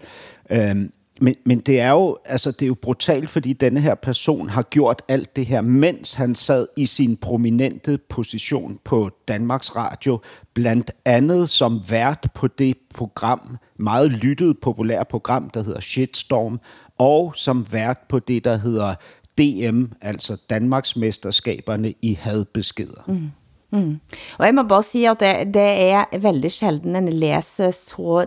Øhm, 0.50 0.91
men, 1.22 1.36
men 1.45 1.60
det 1.60 1.79
er 1.79 1.89
jo 1.89 2.17
altså 2.25 2.51
det 2.51 2.62
er 2.62 2.67
jo 2.67 2.75
brutalt, 2.81 3.29
fordi 3.29 3.53
denne 3.53 3.79
her 3.79 3.95
person 3.95 4.50
har 4.50 4.62
gjort 4.62 5.01
alt 5.07 5.36
det 5.36 5.45
her, 5.45 5.62
mens 5.62 6.13
han 6.13 6.36
sad 6.36 6.67
i 6.77 6.86
sin 6.86 7.17
prominente 7.17 7.98
position 8.10 8.79
på 8.84 9.10
Danmarks 9.27 9.75
Radio, 9.75 10.19
blandt 10.53 10.91
andet 11.05 11.50
som 11.50 11.81
vært 11.89 12.27
på 12.34 12.48
det 12.48 12.77
program, 12.93 13.57
meget 13.77 14.12
lyttet 14.12 14.60
populært 14.60 15.07
program, 15.07 15.50
der 15.50 15.63
hedder 15.63 15.79
Shitstorm, 15.79 16.60
og 16.98 17.34
som 17.36 17.65
vært 17.72 18.00
på 18.10 18.19
det, 18.19 18.43
der 18.43 18.57
hedder 18.57 18.95
DM, 19.38 19.84
altså 20.01 20.41
Danmarks 20.50 20.95
mesterskaberne 20.95 21.93
i 22.01 22.13
hadbeskeder. 22.13 23.03
Mm. 23.07 23.31
Mm. 23.72 24.00
Og 24.38 24.45
jeg 24.45 24.55
må 24.55 24.63
bare 24.63 24.84
sige, 24.84 25.10
at 25.10 25.19
det, 25.19 25.53
det 25.53 25.62
er 25.62 26.17
veldig 26.17 26.51
sjelden 26.51 26.95
en 26.95 27.13
læser 27.13 27.72
så 27.72 28.25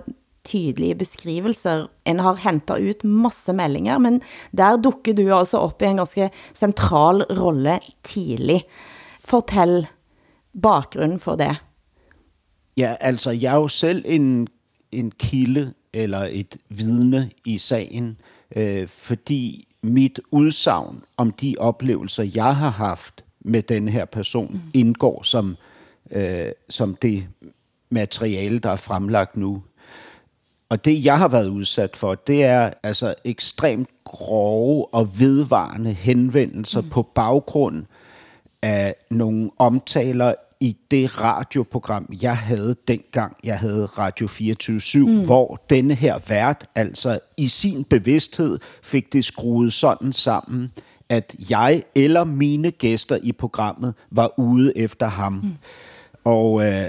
tydelige 0.49 0.97
beskrivelser. 0.99 1.87
En 2.09 2.23
har 2.25 2.41
hentet 2.43 2.89
ut 2.91 3.05
masse 3.05 3.53
meldinger, 3.53 3.99
men 4.03 4.21
der 4.57 4.81
dukker 4.81 5.17
du 5.19 5.27
altså 5.37 5.61
op 5.61 5.83
i 5.83 5.91
en 5.91 6.01
ganske 6.01 6.31
central 6.57 7.23
rolle 7.39 7.79
tidlig. 8.05 8.63
Fortæl 9.25 9.87
bakgrunden 10.63 11.19
for 11.21 11.37
det. 11.37 11.57
Ja, 12.77 12.95
altså 13.01 13.31
jeg 13.31 13.53
er 13.53 13.57
jo 13.57 13.69
selv 13.69 14.05
en, 14.07 14.49
en 14.93 15.11
kilde 15.11 15.73
eller 15.93 16.29
et 16.31 16.57
vidne 16.69 17.31
i 17.45 17.59
sagen, 17.59 18.17
øh, 18.57 18.89
fordi 18.89 19.69
mit 19.83 20.21
udsagn 20.31 21.03
om 21.17 21.33
de 21.33 21.55
oplevelser, 21.59 22.31
jeg 22.35 22.57
har 22.57 22.71
haft 22.71 23.25
med 23.41 23.63
den 23.63 23.89
her 23.89 24.05
person, 24.05 24.53
mm. 24.53 24.61
indgår 24.75 25.23
som, 25.23 25.57
øh, 26.11 26.53
som 26.69 26.95
det 26.95 27.27
materiale, 27.91 28.59
der 28.59 28.71
er 28.71 28.77
fremlagt 28.77 29.37
nu. 29.37 29.63
Og 30.71 30.85
det, 30.85 31.05
jeg 31.05 31.19
har 31.19 31.29
været 31.29 31.49
udsat 31.49 31.97
for, 31.97 32.15
det 32.15 32.45
er 32.45 32.71
altså 32.83 33.15
ekstremt 33.25 33.89
grove 34.05 34.95
og 34.95 35.21
vedvarende 35.21 35.93
henvendelser 35.93 36.81
mm. 36.81 36.89
på 36.89 37.03
baggrund 37.03 37.85
af 38.63 38.95
nogle 39.11 39.51
omtaler 39.59 40.35
i 40.61 40.77
det 40.91 41.21
radioprogram, 41.21 42.13
jeg 42.23 42.37
havde 42.37 42.77
dengang, 42.89 43.37
jeg 43.45 43.59
havde 43.59 43.87
Radio 43.87 44.27
24 44.27 45.09
mm. 45.09 45.25
hvor 45.25 45.61
denne 45.71 45.95
her 45.95 46.19
vært 46.29 46.67
altså 46.75 47.19
i 47.37 47.49
sin 47.49 47.85
bevidsthed 47.85 48.59
fik 48.83 49.13
det 49.13 49.25
skruet 49.25 49.73
sådan 49.73 50.13
sammen, 50.13 50.73
at 51.09 51.35
jeg 51.51 51.83
eller 51.95 52.25
mine 52.25 52.71
gæster 52.71 53.19
i 53.23 53.33
programmet 53.33 53.95
var 54.11 54.39
ude 54.39 54.79
efter 54.79 55.07
ham. 55.07 55.33
Mm. 55.33 55.57
Og, 56.25 56.67
øh, 56.67 56.89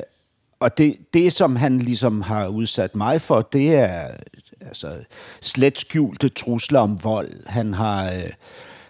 og 0.60 0.78
det, 0.78 0.98
det, 1.13 1.34
som 1.34 1.56
han 1.56 1.80
ligesom 1.80 2.22
har 2.22 2.48
udsat 2.48 2.96
mig 2.96 3.22
for, 3.22 3.42
det 3.42 3.75
er 3.75 4.12
altså, 4.62 4.96
slet 5.42 5.80
skjulte 5.80 6.30
trusler 6.30 6.80
om 6.80 7.04
vold. 7.04 7.48
Han 7.48 7.74
har 7.74 8.06
øh, 8.06 8.30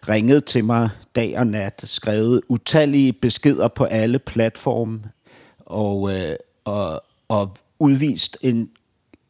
ringet 0.09 0.45
til 0.45 0.65
mig 0.65 0.89
dag 1.15 1.39
og 1.39 1.47
nat, 1.47 1.81
skrevet 1.83 2.41
utallige 2.49 3.13
beskeder 3.13 3.67
på 3.67 3.83
alle 3.83 4.19
platforme, 4.19 4.99
og, 5.59 6.15
øh, 6.15 6.35
og, 6.65 7.03
og 7.27 7.57
udvist 7.79 8.37
en, 8.41 8.69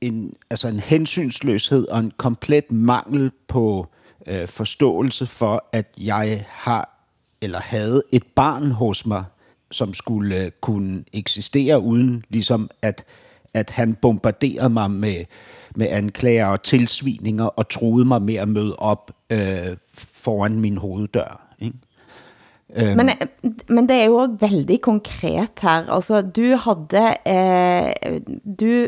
en, 0.01 0.34
altså 0.50 0.67
en 0.67 0.79
hensynsløshed 0.79 1.88
og 1.88 2.00
en 2.00 2.12
komplet 2.17 2.72
mangel 2.72 3.31
på 3.48 3.88
øh, 4.27 4.48
forståelse 4.48 5.27
for, 5.27 5.65
at 5.72 5.93
jeg 5.98 6.46
har 6.50 6.96
eller 7.41 7.60
havde 7.60 8.03
et 8.13 8.24
barn 8.36 8.72
hos 8.72 9.05
mig, 9.05 9.24
som 9.71 9.93
skulle 9.93 10.35
øh, 10.35 10.51
kunne 10.61 11.03
eksistere 11.13 11.81
uden 11.81 12.23
ligesom 12.29 12.69
at, 12.81 13.05
at 13.53 13.69
han 13.69 13.95
bombarderede 13.95 14.69
mig 14.69 14.91
med, 14.91 15.25
med 15.75 15.88
anklager 15.89 16.47
og 16.47 16.63
tilsvininger 16.63 17.45
og 17.45 17.69
troede 17.69 18.05
mig 18.05 18.21
med 18.21 18.35
at 18.35 18.47
møde 18.47 18.75
op 18.75 19.11
øh, 19.29 19.77
foran 19.93 20.59
min 20.59 20.77
hoveddør. 20.77 21.55
Ikke? 21.59 21.77
Um, 22.69 22.97
men, 22.97 23.09
men 23.69 23.89
det 23.89 23.95
er 23.95 24.05
jo 24.05 24.15
også 24.15 24.35
veldig 24.39 24.81
konkret 24.81 25.49
her. 25.61 25.89
Altså, 25.89 26.21
du 26.21 26.41
havde, 26.41 27.15
eh, 27.25 28.21
du 28.59 28.88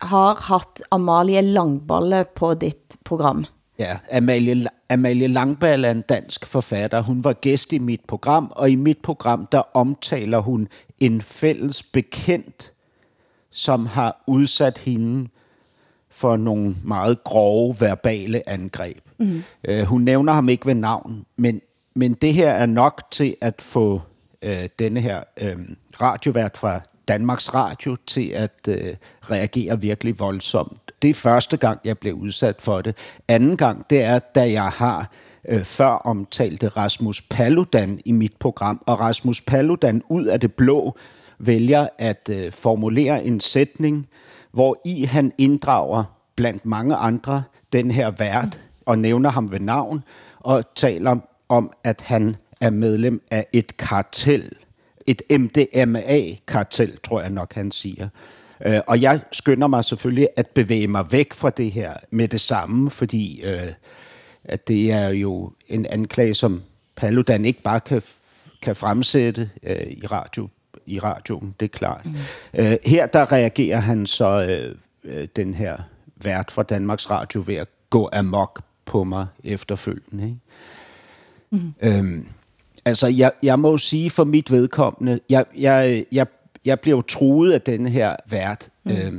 har 0.00 0.34
haft 0.34 0.82
Amalie 0.90 1.40
Langballe 1.40 2.24
på 2.34 2.54
dit 2.54 2.96
program. 3.04 3.44
Ja, 3.78 3.98
Amalie, 4.12 4.66
Amalie 4.88 5.28
Langballe 5.28 5.86
er 5.86 5.90
en 5.90 6.02
dansk 6.02 6.46
forfatter. 6.46 7.00
Hun 7.00 7.24
var 7.24 7.32
gæst 7.32 7.72
i 7.72 7.78
mit 7.78 8.00
program, 8.06 8.52
og 8.56 8.70
i 8.70 8.74
mit 8.74 8.98
program, 8.98 9.46
der 9.52 9.62
omtaler 9.76 10.38
hun 10.38 10.68
en 11.00 11.20
fælles 11.22 11.82
bekendt, 11.82 12.72
som 13.50 13.86
har 13.86 14.22
udsat 14.26 14.78
hende 14.78 15.28
for 16.10 16.36
nogle 16.36 16.76
meget 16.84 17.24
grove 17.24 17.76
verbale 17.80 18.48
angreb. 18.48 18.98
Mm. 19.18 19.42
Uh, 19.68 19.80
hun 19.80 20.02
nævner 20.02 20.32
ham 20.32 20.48
ikke 20.48 20.66
ved 20.66 20.74
navn, 20.74 21.26
men, 21.36 21.60
men 21.94 22.14
det 22.14 22.34
her 22.34 22.50
er 22.50 22.66
nok 22.66 23.02
til 23.10 23.36
at 23.40 23.62
få 23.62 24.02
uh, 24.46 24.64
denne 24.78 25.00
her 25.00 25.22
uh, 25.42 25.60
radiovært 26.00 26.56
fra 26.56 26.80
Danmarks 27.08 27.54
Radio 27.54 27.96
til 28.06 28.28
at 28.28 28.68
uh, 28.68 28.74
reagere 29.30 29.80
virkelig 29.80 30.18
voldsomt 30.18 30.87
det 31.02 31.10
er 31.10 31.14
første 31.14 31.56
gang, 31.56 31.80
jeg 31.84 31.98
blev 31.98 32.14
udsat 32.14 32.56
for 32.62 32.82
det. 32.82 32.96
Anden 33.28 33.56
gang, 33.56 33.86
det 33.90 34.02
er, 34.02 34.18
da 34.18 34.50
jeg 34.50 34.68
har 34.68 35.10
øh, 35.48 35.64
før 35.64 35.88
omtalte 35.88 36.68
Rasmus 36.68 37.22
Paludan 37.22 38.00
i 38.04 38.12
mit 38.12 38.36
program, 38.38 38.82
og 38.86 39.00
Rasmus 39.00 39.40
Paludan 39.40 40.02
ud 40.08 40.24
af 40.24 40.40
det 40.40 40.52
blå 40.52 40.96
vælger 41.38 41.88
at 41.98 42.28
øh, 42.32 42.52
formulere 42.52 43.24
en 43.24 43.40
sætning, 43.40 44.08
hvor 44.52 44.80
i 44.84 45.04
han 45.04 45.32
inddrager 45.38 46.04
blandt 46.36 46.66
mange 46.66 46.94
andre 46.94 47.42
den 47.72 47.90
her 47.90 48.10
vært, 48.10 48.60
og 48.86 48.98
nævner 48.98 49.30
ham 49.30 49.50
ved 49.50 49.60
navn, 49.60 50.04
og 50.40 50.74
taler 50.74 51.16
om, 51.48 51.72
at 51.84 52.00
han 52.00 52.36
er 52.60 52.70
medlem 52.70 53.22
af 53.30 53.46
et 53.52 53.76
kartel. 53.76 54.50
Et 55.06 55.22
MDMA-kartel, 55.30 56.98
tror 57.04 57.20
jeg 57.20 57.30
nok, 57.30 57.54
han 57.54 57.70
siger. 57.70 58.08
Øh, 58.66 58.80
og 58.86 59.02
jeg 59.02 59.20
skynder 59.32 59.66
mig 59.66 59.84
selvfølgelig 59.84 60.28
at 60.36 60.46
bevæge 60.46 60.88
mig 60.88 61.12
væk 61.12 61.32
fra 61.32 61.50
det 61.50 61.72
her 61.72 61.94
med 62.10 62.28
det 62.28 62.40
samme, 62.40 62.90
fordi 62.90 63.40
øh, 63.44 63.72
at 64.44 64.68
det 64.68 64.92
er 64.92 65.08
jo 65.08 65.52
en 65.68 65.86
anklage, 65.86 66.34
som 66.34 66.62
Paludan 66.96 67.44
ikke 67.44 67.62
bare 67.62 67.80
kan, 67.80 68.02
kan 68.62 68.76
fremsætte 68.76 69.50
øh, 69.62 69.86
i 69.90 70.06
radio 70.06 70.48
i 70.86 70.98
radioen, 70.98 71.54
det 71.60 71.66
er 71.66 71.78
klart. 71.78 72.06
Mm. 72.06 72.14
Øh, 72.54 72.76
her 72.86 73.06
der 73.06 73.32
reagerer 73.32 73.80
han 73.80 74.06
så 74.06 74.46
øh, 74.48 74.74
øh, 75.04 75.28
den 75.36 75.54
her 75.54 75.76
vært 76.16 76.50
fra 76.50 76.62
Danmarks 76.62 77.10
Radio 77.10 77.44
ved 77.46 77.54
at 77.54 77.68
gå 77.90 78.08
amok 78.12 78.62
på 78.84 79.04
mig 79.04 79.26
efterfølgende. 79.44 80.24
Ikke? 80.24 80.38
Mm. 81.50 81.74
Øhm, 81.82 82.28
altså, 82.84 83.06
jeg, 83.06 83.32
jeg 83.42 83.58
må 83.58 83.78
sige 83.78 84.10
for 84.10 84.24
mit 84.24 84.50
vedkommende, 84.50 85.20
jeg, 85.30 85.44
jeg, 85.56 86.04
jeg 86.12 86.26
jeg 86.68 86.80
blev 86.80 87.04
truet 87.08 87.52
af 87.52 87.62
den 87.62 87.86
her 87.86 88.16
vært 88.26 88.68
mm. 88.84 88.92
øh, 88.92 89.12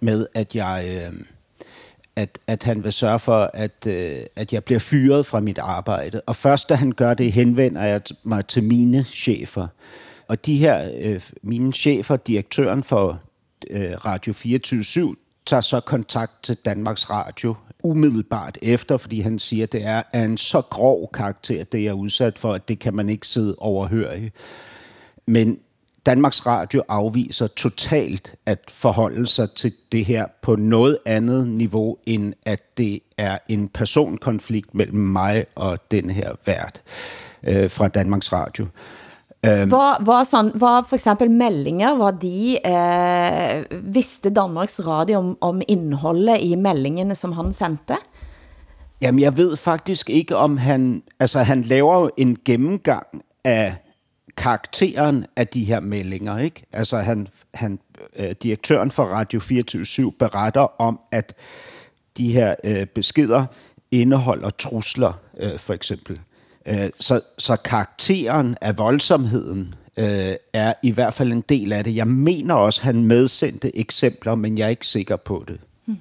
med, 0.00 0.26
at 0.34 0.56
jeg... 0.56 0.84
Øh, 0.88 1.24
at, 2.16 2.38
at 2.46 2.62
han 2.62 2.84
vil 2.84 2.92
sørge 2.92 3.18
for, 3.18 3.50
at, 3.54 3.86
øh, 3.86 4.20
at 4.36 4.52
jeg 4.52 4.64
bliver 4.64 4.78
fyret 4.78 5.26
fra 5.26 5.40
mit 5.40 5.58
arbejde. 5.58 6.20
Og 6.26 6.36
først 6.36 6.68
da 6.68 6.74
han 6.74 6.92
gør 6.92 7.14
det, 7.14 7.32
henvender 7.32 7.82
jeg 7.82 8.00
mig 8.22 8.46
til 8.46 8.64
mine 8.64 9.04
chefer. 9.04 9.66
Og 10.28 10.46
de 10.46 10.56
her, 10.56 10.90
øh, 11.00 11.20
mine 11.42 11.72
chefer, 11.72 12.16
direktøren 12.16 12.84
for 12.84 13.20
øh, 13.70 13.92
Radio 14.04 14.32
24 14.32 15.16
tager 15.46 15.60
så 15.60 15.80
kontakt 15.80 16.32
til 16.42 16.56
Danmarks 16.56 17.10
Radio 17.10 17.54
umiddelbart 17.82 18.58
efter, 18.62 18.96
fordi 18.96 19.20
han 19.20 19.38
siger, 19.38 19.62
at 19.62 19.72
det 19.72 19.84
er 19.84 20.02
af 20.12 20.20
en 20.20 20.36
så 20.36 20.60
grov 20.60 21.10
karakter, 21.12 21.64
det 21.64 21.82
jeg 21.82 21.88
er 21.88 21.92
udsat 21.92 22.38
for, 22.38 22.52
at 22.52 22.68
det 22.68 22.78
kan 22.78 22.94
man 22.94 23.08
ikke 23.08 23.26
sidde 23.26 23.54
overhøre. 23.58 24.30
Men 25.26 25.58
Danmarks 26.06 26.46
Radio 26.46 26.82
afviser 26.88 27.46
totalt 27.46 28.34
at 28.46 28.58
forholde 28.68 29.26
sig 29.26 29.50
til 29.50 29.72
det 29.92 30.04
her 30.04 30.26
på 30.42 30.56
noget 30.56 30.98
andet 31.06 31.48
niveau, 31.48 31.96
end 32.06 32.34
at 32.46 32.78
det 32.78 33.00
er 33.18 33.38
en 33.48 33.68
personkonflikt 33.68 34.74
mellem 34.74 34.98
mig 34.98 35.44
og 35.56 35.90
den 35.90 36.10
her 36.10 36.32
vært 36.46 36.82
øh, 37.42 37.70
fra 37.70 37.88
Danmarks 37.88 38.32
Radio. 38.32 38.66
Um, 39.46 39.70
var, 39.70 40.02
var, 40.04 40.58
var 40.58 40.86
for 40.88 40.96
eksempel 40.96 41.30
meldinger, 41.30 41.94
var 41.94 42.10
de, 42.10 42.58
øh, 42.66 43.94
vidste 43.94 44.30
Danmarks 44.30 44.80
Radio 44.86 45.18
om, 45.18 45.38
om 45.40 45.62
indholdet 45.68 46.38
i 46.40 46.54
meldingene, 46.54 47.14
som 47.14 47.32
han 47.32 47.52
sendte? 47.52 47.96
Jamen, 49.00 49.20
jeg 49.20 49.36
ved 49.36 49.56
faktisk 49.56 50.10
ikke, 50.10 50.36
om 50.36 50.56
han... 50.56 51.02
Altså, 51.20 51.38
han 51.38 51.62
laver 51.62 52.00
jo 52.00 52.10
en 52.16 52.36
gennemgang 52.44 53.06
af 53.44 53.76
karakteren 54.40 55.26
af 55.36 55.46
de 55.46 55.64
her 55.64 55.80
meldinger. 55.80 56.38
Ikke? 56.38 56.62
Altså 56.72 56.96
han, 56.96 57.28
han, 57.54 57.78
øh, 58.16 58.30
direktøren 58.42 58.90
for 58.90 59.04
Radio 59.04 59.40
24 59.40 60.12
beretter 60.12 60.80
om, 60.80 61.00
at 61.12 61.34
de 62.16 62.32
her 62.32 62.54
øh, 62.64 62.86
beskeder 62.86 63.46
indeholder 63.90 64.50
trusler, 64.50 65.12
øh, 65.38 65.58
for 65.58 65.74
eksempel. 65.74 66.20
Øh, 66.66 66.90
så, 67.00 67.20
så 67.38 67.56
karakteren 67.56 68.56
af 68.60 68.78
voldsomheden 68.78 69.74
øh, 69.96 70.34
er 70.52 70.72
i 70.82 70.90
hvert 70.90 71.14
fald 71.14 71.32
en 71.32 71.44
del 71.48 71.72
af 71.72 71.84
det. 71.84 71.96
Jeg 71.96 72.08
mener 72.08 72.54
også, 72.54 72.80
at 72.80 72.84
han 72.84 73.04
medsendte 73.04 73.78
eksempler, 73.78 74.34
men 74.34 74.58
jeg 74.58 74.64
er 74.64 74.68
ikke 74.68 74.86
sikker 74.86 75.16
på 75.16 75.44
det. 75.48 75.60
Hmm. 75.84 75.98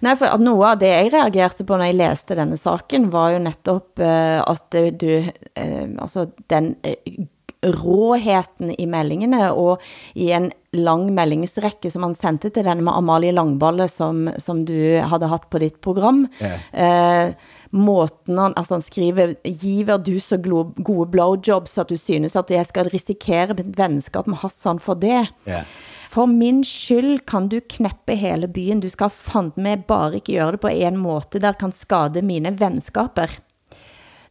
Nej, 0.00 0.16
for 0.16 0.24
at 0.26 0.40
noget 0.40 0.70
af 0.70 0.78
det, 0.78 0.86
jeg 0.86 1.12
reagerede 1.12 1.64
på, 1.64 1.76
når 1.76 1.84
jeg 1.84 1.94
læste 1.94 2.36
denne 2.36 2.56
saken, 2.56 3.12
var 3.12 3.30
jo 3.30 3.38
netop 3.38 3.86
uh, 4.00 4.50
at 4.50 5.00
du, 5.00 5.16
uh, 5.16 6.02
altså 6.02 6.26
den 6.50 6.76
uh, 6.86 7.26
råheten 7.64 8.74
i 8.78 8.86
meldingene, 8.86 9.50
og 9.52 9.82
i 10.14 10.30
en 10.36 10.50
lang 10.76 11.08
meldingsrække, 11.14 11.90
som 11.90 12.04
han 12.06 12.14
sendte 12.14 12.50
til 12.52 12.66
den 12.66 12.84
med 12.84 12.92
Amalie 12.92 13.32
Langballe, 13.32 13.88
som, 13.88 14.28
som 14.38 14.64
du 14.68 14.76
havde 15.00 15.30
haft 15.30 15.50
på 15.50 15.58
dit 15.62 15.80
program. 15.80 16.26
Ja. 16.40 16.58
Uh, 16.72 17.34
måten 17.76 18.38
han, 18.38 18.54
altså 18.56 18.76
han 18.76 18.84
skriver, 18.84 19.34
giver 19.42 19.96
du 19.96 20.18
så 20.22 20.38
gode 20.38 21.10
blowjobs, 21.10 21.78
at 21.78 21.90
du 21.90 21.96
synes, 21.96 22.36
at 22.36 22.50
jeg 22.50 22.66
skal 22.66 22.90
risikere 22.92 23.56
mit 23.58 23.74
venskab 23.78 24.26
med 24.30 24.38
Hassan 24.42 24.78
for 24.78 24.94
det. 24.94 25.26
Ja. 25.46 25.64
For 26.12 26.30
min 26.30 26.62
skyld 26.64 27.26
kan 27.28 27.48
du 27.52 27.58
kneppe 27.60 28.14
hele 28.16 28.48
byen. 28.48 28.80
Du 28.80 28.88
skal 28.88 29.10
fandme 29.12 29.62
med 29.66 29.84
bare 29.88 30.14
ikke 30.14 30.38
gøre 30.38 30.52
det 30.54 30.60
på 30.62 30.70
en 30.72 30.96
måte, 30.96 31.42
der 31.42 31.52
kan 31.52 31.72
skade 31.72 32.22
mine 32.22 32.54
venskaper. 32.60 33.34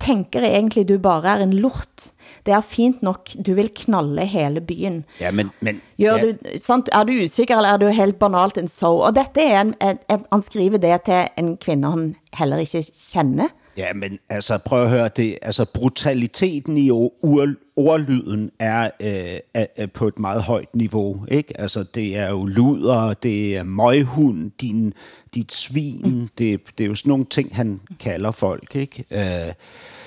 Tænker 0.05 0.41
egentlig, 0.41 0.89
du 0.89 0.97
bare 0.97 1.27
er 1.27 1.43
en 1.43 1.53
lort. 1.53 2.11
Det 2.45 2.53
er 2.53 2.61
fint 2.61 3.01
nok, 3.03 3.29
du 3.45 3.53
vil 3.53 3.71
knalle 3.75 4.25
hele 4.25 4.61
byen. 4.61 5.05
Ja, 5.21 5.31
men... 5.31 5.49
men 5.59 5.81
Gør 6.01 6.17
ja. 6.17 6.31
du, 6.31 6.33
sant, 6.61 6.89
er 6.93 7.03
du 7.03 7.13
usikker, 7.23 7.57
eller 7.57 7.69
er 7.69 7.77
du 7.77 7.87
helt 7.87 8.19
banalt 8.19 8.57
en 8.57 8.67
så? 8.67 8.87
Og 8.87 9.15
dette 9.15 9.41
er 9.41 9.61
en, 9.61 9.75
en, 9.81 9.97
en, 10.09 10.25
han 10.31 10.41
skriver 10.41 10.77
det 10.77 11.01
til 11.05 11.27
en 11.37 11.57
kvinde, 11.57 11.89
han 11.89 12.15
heller 12.33 12.57
ikke 12.57 12.85
kender. 13.13 13.47
Ja, 13.77 13.93
men 13.93 14.19
altså 14.29 14.57
prøv 14.65 14.83
at 14.83 14.89
høre 14.89 15.09
det. 15.15 15.37
Altså 15.41 15.65
brutaliteten 15.65 16.77
i 16.77 16.91
ord, 16.91 17.49
ordlyden 17.75 18.51
er, 18.59 18.89
øh, 18.99 19.39
er, 19.53 19.65
er 19.75 19.87
på 19.87 20.07
et 20.07 20.19
meget 20.19 20.43
højt 20.43 20.75
niveau. 20.75 21.25
Ikke? 21.27 21.61
Altså 21.61 21.83
det 21.83 22.17
er 22.17 22.29
jo 22.29 22.45
luder, 22.45 23.13
det 23.13 23.57
er 23.57 23.63
møghund, 23.63 24.51
din, 24.61 24.93
dit 25.33 25.53
svin. 25.53 26.01
Mm. 26.03 26.29
Det, 26.37 26.77
det 26.77 26.83
er 26.83 26.87
jo 26.87 26.95
sådan 26.95 27.09
nogle 27.09 27.25
ting, 27.25 27.55
han 27.55 27.81
kalder 27.99 28.31
folk. 28.31 28.75
Ikke? 28.75 29.05
Øh, 29.11 29.53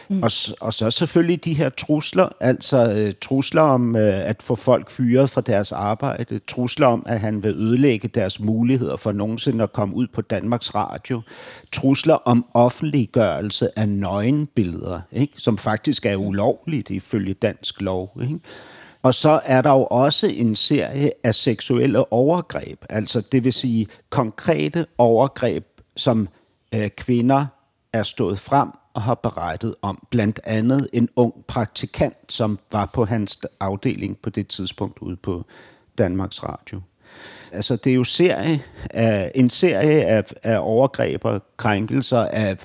Mm. 0.09 0.23
Og, 0.23 0.31
og 0.61 0.75
så 0.75 0.91
selvfølgelig 0.91 1.45
de 1.45 1.55
her 1.55 1.69
trusler, 1.69 2.29
altså 2.41 2.93
øh, 2.93 3.13
trusler 3.21 3.63
om 3.63 3.97
øh, 3.97 4.29
at 4.29 4.43
få 4.43 4.55
folk 4.55 4.91
fyret 4.91 5.31
fra 5.31 5.41
deres 5.41 5.73
arbejde, 5.73 6.39
trusler 6.39 6.87
om, 6.87 7.03
at 7.07 7.21
han 7.21 7.43
vil 7.43 7.51
ødelægge 7.51 8.09
deres 8.09 8.41
muligheder 8.41 8.97
for 8.97 9.13
nogensinde 9.13 9.65
at 9.65 9.73
komme 9.73 9.95
ud 9.95 10.07
på 10.07 10.21
Danmarks 10.21 10.75
Radio, 10.75 11.21
trusler 11.73 12.15
om 12.15 12.47
offentliggørelse 12.55 13.79
af 13.79 13.89
nøgenbilleder, 13.89 15.01
ikke? 15.13 15.33
som 15.37 15.59
faktisk 15.59 16.07
er 16.07 16.17
ulovligt 16.17 16.91
ifølge 16.91 17.35
dansk 17.35 17.81
lov. 17.81 18.19
Ikke? 18.23 18.41
Og 19.03 19.15
så 19.15 19.41
er 19.45 19.63
der 19.63 19.71
jo 19.71 19.85
også 19.85 20.27
en 20.27 20.57
serie 20.57 21.11
af 21.25 21.35
seksuelle 21.35 22.13
overgreb, 22.13 22.85
altså 22.91 23.21
det 23.33 23.45
vil 23.45 23.53
sige 23.53 23.87
konkrete 24.11 24.87
overgreb, 24.99 25.65
som 25.97 26.29
øh, 26.75 26.91
kvinder 26.91 27.47
er 27.93 28.03
stået 28.03 28.39
frem 28.39 28.69
og 28.99 29.03
har 29.03 29.15
berettet 29.15 29.75
om 29.83 30.07
blandt 30.11 30.41
andet 30.45 30.89
en 30.93 31.09
ung 31.17 31.35
praktikant, 31.49 32.17
som 32.29 32.59
var 32.73 32.87
på 32.87 33.05
hans 33.05 33.39
afdeling 33.61 34.19
på 34.19 34.31
det 34.31 34.49
tidspunkt 34.49 34.99
ude 34.99 35.17
på 35.17 35.45
Danmarks 35.99 36.43
Radio. 36.43 36.81
Altså 37.53 37.77
det 37.77 37.91
er 37.91 37.95
jo 37.95 38.05
serie 38.05 38.63
af, 38.91 39.33
en 39.35 39.51
serie 39.51 40.05
af, 40.05 40.25
af 40.43 40.59
overgreb 40.61 41.25
og 41.25 41.43
krænkelser 41.57 42.19
af, 42.19 42.57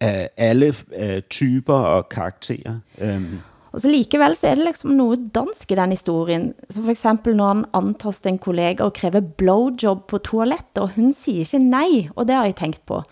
af 0.00 0.28
alle 0.36 0.74
af 0.92 1.22
typer 1.30 1.74
og 1.74 2.08
karakterer. 2.08 2.78
Um, 3.02 3.40
og 3.72 3.80
så 3.80 3.88
likevel 3.88 4.36
så 4.36 4.46
er 4.46 4.54
det 4.54 4.64
liksom 4.64 4.90
noget 4.90 5.30
dansk 5.34 5.72
i 5.72 5.74
den 5.74 5.90
historien. 5.90 6.54
Så 6.70 6.82
for 6.82 6.90
eksempel 6.90 7.36
når 7.36 7.48
han 7.48 7.64
antaster 7.74 8.30
en 8.30 8.38
kollega 8.38 8.84
og 8.84 8.92
kræver 8.92 9.20
blowjob 9.20 10.06
på 10.06 10.18
toilettet, 10.18 10.78
og 10.78 10.90
hun 10.96 11.12
siger 11.12 11.38
ikke 11.38 11.58
nej, 11.58 12.08
og 12.16 12.26
det 12.28 12.34
har 12.34 12.44
jeg 12.44 12.56
tænkt 12.56 12.86
på. 12.86 13.02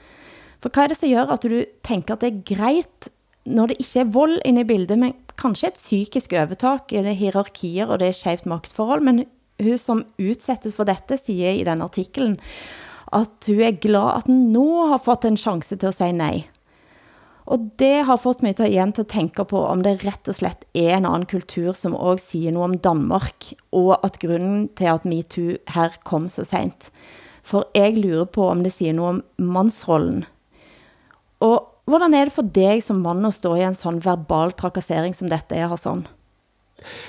For 0.60 0.68
hvad 0.68 0.84
er 0.84 0.92
det, 0.92 1.00
som 1.00 1.10
gør, 1.14 1.32
at 1.32 1.42
du 1.42 1.64
tænker, 1.86 2.14
at 2.14 2.20
det 2.20 2.30
er 2.30 2.54
greit, 2.54 3.10
når 3.46 3.70
det 3.70 3.80
ikke 3.80 4.00
er 4.02 4.12
vold 4.12 4.38
inne 4.44 4.60
i 4.60 4.68
bildet, 4.68 4.98
men 4.98 5.14
kanskje 5.40 5.72
et 5.72 5.80
psykisk 5.80 6.34
overtak, 6.36 6.92
eller 6.92 7.16
hierarkier, 7.16 7.88
og 7.88 8.00
det 8.00 8.10
er 8.10 8.16
skjevt 8.16 8.46
magtforhold, 8.46 9.00
men 9.00 9.24
hun 9.60 9.78
som 9.80 10.04
utsettes 10.20 10.76
for 10.76 10.84
dette, 10.88 11.16
siger 11.16 11.52
i 11.56 11.64
den 11.64 11.82
artiklen, 11.82 12.36
at 13.12 13.48
hun 13.48 13.60
er 13.64 13.76
glad, 13.80 14.16
at 14.18 14.26
den 14.28 14.50
nu 14.52 14.86
har 14.88 15.00
fått 15.02 15.24
en 15.24 15.40
chance 15.40 15.76
til 15.76 15.88
at 15.88 15.96
sige 15.96 16.12
nej. 16.12 16.44
Og 17.50 17.70
det 17.80 18.04
har 18.06 18.20
fått 18.20 18.44
mig 18.44 18.54
til 18.56 18.70
igen 18.70 18.92
til 18.92 19.02
at 19.02 19.10
tænke 19.10 19.44
på, 19.48 19.64
om 19.66 19.80
det 19.82 20.04
rett 20.04 20.28
og 20.30 20.36
slett 20.36 20.66
er 20.76 20.94
en 20.94 21.08
anden 21.08 21.26
kultur, 21.26 21.72
som 21.74 21.96
også 21.96 22.36
siger 22.36 22.52
noget 22.54 22.70
om 22.70 22.78
Danmark, 22.78 23.48
og 23.72 23.96
at 24.04 24.20
grunden 24.22 24.68
til 24.76 24.92
at 24.92 25.08
MeToo 25.08 25.56
her 25.74 25.96
kom 26.04 26.28
så 26.28 26.44
sent. 26.44 26.90
For 27.42 27.66
jeg 27.74 27.96
lurer 27.96 28.28
på, 28.28 28.46
om 28.52 28.62
det 28.62 28.72
siger 28.72 28.92
noget 28.92 29.16
om 29.16 29.24
mandsrollen, 29.38 30.24
og 31.40 31.66
hvordan 31.84 32.14
er 32.14 32.24
det 32.24 32.32
for 32.32 32.42
dig 32.42 32.82
som 32.82 32.96
mand 32.96 33.26
at 33.26 33.34
stå 33.34 33.54
i 33.54 33.62
en 33.62 33.74
sådan 33.74 34.04
verbal 34.04 34.52
trakassering 34.52 35.16
som 35.16 35.30
dette 35.30 35.54
er, 35.54 35.68
Hassan? 35.68 36.06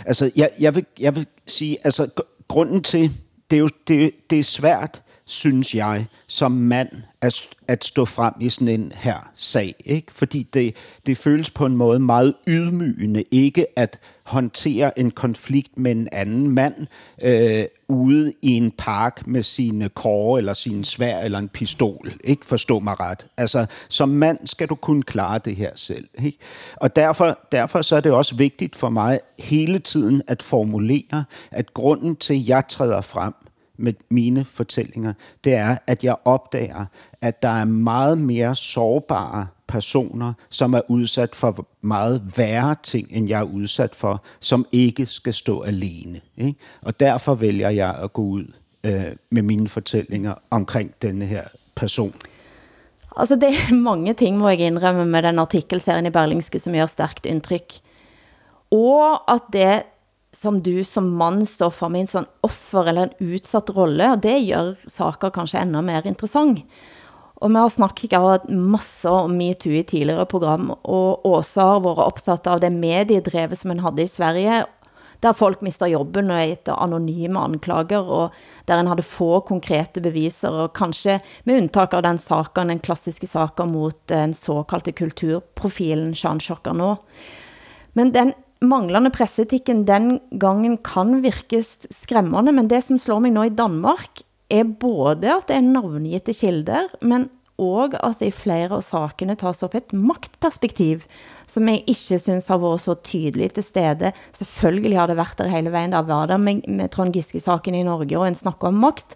Altså, 0.05 0.31
jeg, 0.35 0.49
jeg, 0.59 0.75
vil, 0.75 0.85
jeg 0.99 1.15
vil 1.15 1.27
sige, 1.47 1.77
altså, 1.83 2.09
grunden 2.47 2.83
til, 2.83 3.11
det 3.49 3.55
er 3.55 3.59
jo 3.59 3.69
det, 3.87 4.29
det 4.29 4.39
er 4.39 4.43
svært, 4.43 5.01
synes 5.31 5.75
jeg, 5.75 6.05
som 6.27 6.51
mand, 6.51 6.89
at, 7.21 7.41
at 7.67 7.85
stå 7.85 8.05
frem 8.05 8.33
i 8.39 8.49
sådan 8.49 8.67
en 8.67 8.91
her 8.95 9.31
sag. 9.35 9.75
Ikke? 9.85 10.11
Fordi 10.11 10.43
det, 10.53 10.75
det 11.05 11.17
føles 11.17 11.49
på 11.49 11.65
en 11.65 11.75
måde 11.77 11.99
meget 11.99 12.33
ydmygende, 12.47 13.23
ikke 13.31 13.79
at 13.79 13.99
håndtere 14.23 14.99
en 14.99 15.11
konflikt 15.11 15.77
med 15.77 15.91
en 15.91 16.07
anden 16.11 16.49
mand 16.49 16.87
øh, 17.21 17.65
ude 17.87 18.33
i 18.41 18.49
en 18.49 18.71
park 18.71 19.27
med 19.27 19.43
sine 19.43 19.89
kåre 19.89 20.39
eller 20.39 20.53
sin 20.53 20.83
svær 20.83 21.19
eller 21.19 21.39
en 21.39 21.49
pistol. 21.49 22.11
Ikke 22.23 22.45
forstå 22.45 22.79
mig 22.79 22.99
ret. 22.99 23.27
Altså, 23.37 23.65
som 23.89 24.09
mand 24.09 24.47
skal 24.47 24.67
du 24.67 24.75
kunne 24.75 25.03
klare 25.03 25.39
det 25.45 25.55
her 25.55 25.71
selv. 25.75 26.07
Ikke? 26.23 26.37
Og 26.75 26.95
derfor, 26.95 27.39
derfor 27.51 27.81
så 27.81 27.95
er 27.95 28.01
det 28.01 28.11
også 28.11 28.35
vigtigt 28.35 28.75
for 28.75 28.89
mig 28.89 29.19
hele 29.39 29.79
tiden 29.79 30.21
at 30.27 30.43
formulere, 30.43 31.23
at 31.51 31.73
grunden 31.73 32.15
til, 32.15 32.33
at 32.33 32.47
jeg 32.47 32.67
træder 32.67 33.01
frem, 33.01 33.33
med 33.81 33.93
mine 34.09 34.45
fortællinger, 34.45 35.13
det 35.43 35.53
er, 35.53 35.77
at 35.87 36.03
jeg 36.03 36.15
opdager, 36.25 36.85
at 37.21 37.43
der 37.43 37.49
er 37.49 37.65
meget 37.65 38.17
mere 38.17 38.55
sårbare 38.55 39.47
personer, 39.67 40.33
som 40.49 40.73
er 40.73 40.81
udsat 40.87 41.35
for 41.35 41.67
meget 41.81 42.37
værre 42.37 42.75
ting, 42.83 43.07
end 43.11 43.29
jeg 43.29 43.39
er 43.39 43.43
udsat 43.43 43.95
for, 43.95 44.21
som 44.39 44.65
ikke 44.71 45.05
skal 45.05 45.33
stå 45.33 45.61
alene. 45.61 46.21
Ikke? 46.37 46.59
Og 46.81 46.99
derfor 46.99 47.35
vælger 47.35 47.69
jeg 47.69 47.95
at 48.03 48.13
gå 48.13 48.21
ud 48.21 48.45
øh, 48.83 49.15
med 49.29 49.41
mine 49.41 49.67
fortællinger 49.67 50.33
omkring 50.49 50.93
denne 51.01 51.25
her 51.25 51.43
person. 51.75 52.13
Altså 53.17 53.35
det 53.35 53.49
er 53.49 53.73
mange 53.89 54.13
ting, 54.13 54.37
må 54.37 54.49
jeg 54.49 54.59
indrømme 54.59 55.05
med 55.05 55.23
den 55.23 55.39
artikelserien 55.39 56.05
i 56.05 56.09
Berlingske, 56.09 56.59
som 56.59 56.73
gør 56.73 56.85
stærkt 56.85 57.25
indtryk. 57.25 57.81
Og 58.71 59.33
at 59.33 59.41
det 59.53 59.83
som 60.33 60.61
du 60.63 60.83
som 60.87 61.09
mann 61.17 61.45
står 61.45 61.73
for 61.75 61.91
med 61.91 62.05
en 62.05 62.11
sån 62.15 62.27
offer 62.47 62.87
eller 62.87 63.09
en 63.09 63.33
utsatt 63.33 63.69
rolle, 63.75 64.13
og 64.13 64.23
det 64.23 64.37
gør 64.47 64.75
saker 64.89 65.33
kanskje 65.35 65.65
endnu 65.65 65.81
mer 65.85 66.07
interessant. 66.07 66.63
Og 67.41 67.49
vi 67.49 67.57
har 67.57 67.71
snakket 67.73 68.49
masse 68.53 69.09
om 69.09 69.33
MeToo 69.33 69.73
i 69.73 69.83
tidligere 69.83 70.27
program, 70.29 70.69
og 70.83 71.25
Åsa 71.25 71.65
har 71.73 71.81
været 71.81 72.05
optaget 72.05 72.47
av 72.47 72.61
det 72.61 72.69
mediedrevet, 72.73 73.57
som 73.57 73.73
man 73.73 73.81
havde 73.81 74.05
i 74.05 74.11
Sverige, 74.11 74.61
der 75.21 75.37
folk 75.37 75.61
mister 75.61 75.89
jobben 75.89 76.31
og 76.33 76.41
etter 76.53 76.77
anonyme 76.81 77.39
anklager, 77.39 78.05
og 78.05 78.37
der 78.67 78.79
en 78.81 78.89
havde 78.89 79.05
få 79.05 79.39
konkrete 79.45 80.01
beviser, 80.01 80.49
og 80.49 80.73
kanskje 80.77 81.19
med 81.45 81.61
undtag 81.61 81.93
av 81.97 82.05
den 82.05 82.17
saken, 82.21 82.73
den 82.73 82.81
klassiske 82.81 83.29
saken 83.29 83.73
mot 83.73 83.97
den 84.09 84.33
såkaldte 84.33 84.93
kulturprofilen 84.97 86.15
Jean 86.17 86.39
Chocano. 86.39 86.95
Men 87.93 88.13
den 88.13 88.33
manglende 88.61 89.11
presseetikken 89.13 89.85
den 89.87 90.19
gangen 90.39 90.77
kan 90.85 91.19
virke 91.23 91.61
skræmmende, 91.63 92.53
men 92.53 92.69
det 92.69 92.83
som 92.85 92.99
slår 93.01 93.23
mig 93.23 93.33
nu 93.33 93.45
i 93.45 93.53
Danmark, 93.53 94.23
er 94.51 94.63
både 94.63 95.31
at 95.31 95.47
det 95.47 95.55
er 95.57 95.65
navngitte 95.65 96.33
kilder, 96.35 96.89
men 97.01 97.29
og 97.61 97.93
at 98.01 98.17
det 98.17 98.31
i 98.31 98.33
flere 98.33 98.73
av 98.73 98.81
sakene 98.81 99.35
tas 99.37 99.61
op 99.65 99.75
et 99.77 99.93
maktperspektiv, 99.93 101.03
som 101.45 101.67
jeg 101.69 101.83
ikke 101.91 102.17
synes 102.17 102.47
har 102.49 102.57
været 102.61 102.81
så 102.81 102.95
tydeligt 103.05 103.53
til 103.53 103.65
stede. 103.65 104.11
Selvfølgelig 104.33 104.97
har 104.97 105.11
det 105.11 105.17
været 105.19 105.37
der 105.37 105.51
hele 105.51 105.71
vejen, 105.73 105.93
der 105.93 106.01
var 106.07 106.25
der 106.25 106.41
med, 106.41 106.65
med 106.67 106.89
Trond 106.89 107.13
Giske-saken 107.13 107.75
i 107.75 107.83
Norge, 107.83 108.17
og 108.17 108.27
en 108.27 108.39
snak 108.39 108.63
om 108.63 108.81
makt. 108.81 109.15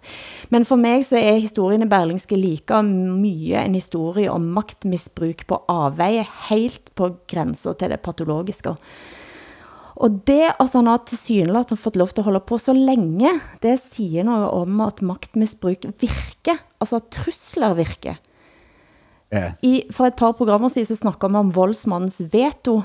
Men 0.50 0.64
for 0.64 0.76
mig 0.76 1.04
så 1.08 1.18
er 1.18 1.42
historien 1.42 1.82
i 1.82 1.90
Berlingske 1.90 2.36
like 2.38 2.82
mye 2.86 3.64
en 3.64 3.74
historie 3.74 4.30
om 4.30 4.46
maktmisbruk 4.54 5.46
på 5.46 5.62
avveje, 5.68 6.26
helt 6.50 6.94
på 6.94 7.16
grænser 7.26 7.72
til 7.72 7.90
det 7.90 8.00
patologiske. 8.00 8.76
Og 9.96 10.20
det 10.28 10.50
at 10.60 10.74
han 10.76 10.90
har 10.90 11.04
tilsyneladende 11.08 11.80
fått 11.80 11.96
lov 11.96 12.12
til 12.12 12.20
at 12.20 12.28
holde 12.28 12.42
på 12.44 12.58
så 12.60 12.74
længe, 12.76 13.30
det 13.62 13.78
siger 13.80 14.26
noget 14.28 14.50
om 14.52 14.80
at 14.84 15.00
magtmisbruk 15.02 15.88
virker, 16.00 16.60
altså 16.80 17.00
trusler 17.10 17.72
virker. 17.78 18.20
Ja. 19.32 19.52
I, 19.64 19.88
for 19.90 20.06
et 20.06 20.18
par 20.18 20.36
programmer 20.36 20.68
siden 20.68 20.86
så 20.86 21.00
snakker 21.00 21.28
man 21.28 21.46
om 21.46 21.54
voldsmandens 21.56 22.20
veto, 22.32 22.82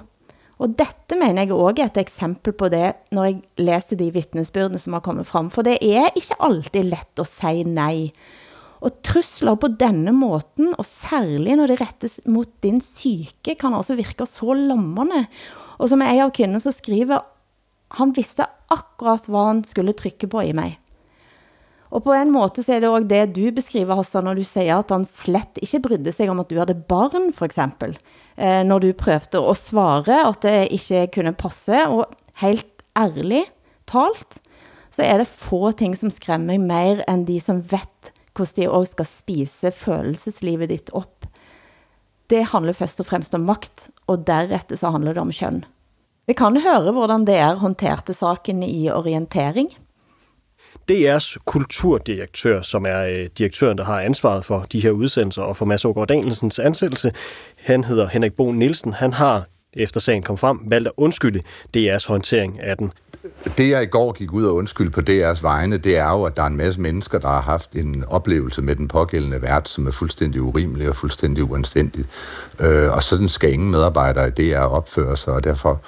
og 0.61 0.75
dette 0.77 1.17
mener 1.17 1.43
jeg 1.43 1.57
også 1.57 1.81
er 1.81 1.89
et 1.89 1.97
eksempel 1.97 2.53
på 2.53 2.69
det, 2.69 2.93
når 3.11 3.25
jeg 3.25 3.41
læser 3.57 3.97
de 3.97 4.11
vittnesbyrdene 4.13 4.79
som 4.79 4.93
har 4.93 5.03
kommet 5.03 5.27
frem, 5.27 5.49
for 5.49 5.65
det 5.65 5.79
er 5.81 6.13
ikke 6.15 6.37
alltid 6.39 6.85
let 6.85 7.21
at 7.21 7.27
sige 7.27 7.65
nej. 7.65 8.11
Og 8.81 8.93
trusler 9.05 9.57
på 9.61 9.69
denne 9.79 10.13
måten, 10.13 10.73
og 10.77 10.85
særligt 10.85 11.57
når 11.57 11.69
det 11.69 11.81
rettes 11.81 12.19
mot 12.25 12.49
din 12.63 12.81
syke, 12.81 13.55
kan 13.57 13.73
altså 13.77 13.97
virke 13.97 14.25
så 14.25 14.53
lammende. 14.53 15.25
Og 15.81 15.89
som 15.89 16.03
en 16.05 16.21
av 16.21 16.31
kvinnerne 16.35 16.61
så 16.61 16.73
skriver, 16.75 17.23
han 17.97 18.13
visste 18.15 18.45
akkurat 18.71 19.25
hvad 19.27 19.47
han 19.47 19.63
skulle 19.67 19.97
trykke 19.97 20.29
på 20.29 20.43
i 20.45 20.53
mig. 20.55 20.75
Og 21.91 22.05
på 22.05 22.13
en 22.15 22.29
måte 22.31 22.63
så 22.63 22.77
er 22.77 22.83
det 22.83 22.87
også 22.87 23.09
det 23.09 23.33
du 23.35 23.49
beskriver, 23.51 23.97
Hassan, 23.99 24.23
når 24.23 24.37
du 24.39 24.45
siger, 24.47 24.77
at 24.79 24.93
han 24.93 25.03
slet 25.03 25.59
ikke 25.59 25.81
brydde 25.83 26.13
sig 26.15 26.29
om, 26.31 26.39
at 26.39 26.47
du 26.47 26.55
havde 26.55 26.77
barn, 26.87 27.33
for 27.35 27.49
eksempel. 27.49 27.97
Eh, 28.37 28.61
når 28.63 28.79
du 28.79 28.93
prøvde 28.95 29.41
at 29.41 29.59
svare, 29.59 30.21
at 30.29 30.39
det 30.45 30.71
ikke 30.71 31.09
kunne 31.17 31.33
passe, 31.35 31.81
og 31.87 32.05
helt 32.39 32.85
ærligt 32.95 33.51
talt, 33.91 34.39
så 34.91 35.03
er 35.03 35.19
det 35.19 35.27
få 35.27 35.71
ting, 35.71 35.97
som 35.97 36.13
skræmmer 36.13 36.61
mer, 36.61 37.03
end 37.09 37.27
de 37.27 37.39
som 37.43 37.59
vet, 37.71 38.13
hvordan 38.35 38.55
de 38.55 38.71
også 38.71 38.91
skal 38.91 39.05
spise 39.05 39.71
følelseslivet 39.71 40.69
ditt 40.71 40.93
op. 40.93 41.20
Det 42.31 42.45
handler 42.45 42.73
først 42.73 42.99
og 42.99 43.05
fremmest 43.05 43.35
om 43.35 43.41
makt, 43.41 43.89
og 44.07 44.27
deretter 44.27 44.75
så 44.75 44.89
handler 44.89 45.13
det 45.13 45.21
om 45.21 45.31
køn. 45.39 45.65
Vi 46.27 46.33
kan 46.33 46.61
høre, 46.63 46.91
hvordan 46.91 47.25
DR 47.25 47.55
håndterte 47.59 48.13
saken 48.13 48.63
i 48.63 48.89
orientering. 48.89 49.69
DR's 50.91 51.37
kulturdirektør, 51.45 52.61
som 52.61 52.85
er 52.85 53.01
øh, 53.01 53.29
direktøren, 53.37 53.77
der 53.77 53.83
har 53.83 54.01
ansvaret 54.01 54.45
for 54.45 54.65
de 54.71 54.79
her 54.79 54.91
udsendelser 54.91 55.41
og 55.41 55.57
for 55.57 55.65
Mads 55.65 55.85
Ågaard 55.85 56.07
Danielsens 56.07 56.59
ansættelse, 56.59 57.13
han 57.57 57.83
hedder 57.83 58.07
Henrik 58.07 58.33
Bo 58.33 58.51
Nielsen. 58.51 58.93
Han 58.93 59.13
har, 59.13 59.45
efter 59.73 59.99
sagen 59.99 60.23
kom 60.23 60.37
frem, 60.37 60.59
valgt 60.65 60.87
at 60.87 60.93
undskylde 60.97 61.41
DR's 61.77 62.07
håndtering 62.07 62.59
af 62.59 62.77
den. 62.77 62.91
Det, 63.57 63.69
jeg 63.69 63.83
i 63.83 63.85
går 63.85 64.11
gik 64.11 64.33
ud 64.33 64.45
og 64.45 64.55
undskyld 64.55 64.89
på 64.89 65.01
DR's 65.01 65.41
vegne, 65.41 65.77
det 65.77 65.97
er 65.97 66.09
jo, 66.09 66.23
at 66.23 66.37
der 66.37 66.43
er 66.43 66.47
en 66.47 66.57
masse 66.57 66.81
mennesker, 66.81 67.19
der 67.19 67.27
har 67.27 67.41
haft 67.41 67.71
en 67.71 68.03
oplevelse 68.07 68.61
med 68.61 68.75
den 68.75 68.87
pågældende 68.87 69.41
vært, 69.41 69.69
som 69.69 69.87
er 69.87 69.91
fuldstændig 69.91 70.41
urimelig 70.41 70.89
og 70.89 70.95
fuldstændig 70.95 71.43
uanstændig. 71.43 72.05
Øh, 72.59 72.91
og 72.95 73.03
sådan 73.03 73.29
skal 73.29 73.53
ingen 73.53 73.71
medarbejdere 73.71 74.27
i 74.27 74.31
DR 74.31 74.59
opføre 74.59 75.17
sig, 75.17 75.33
og 75.33 75.43
derfor 75.43 75.81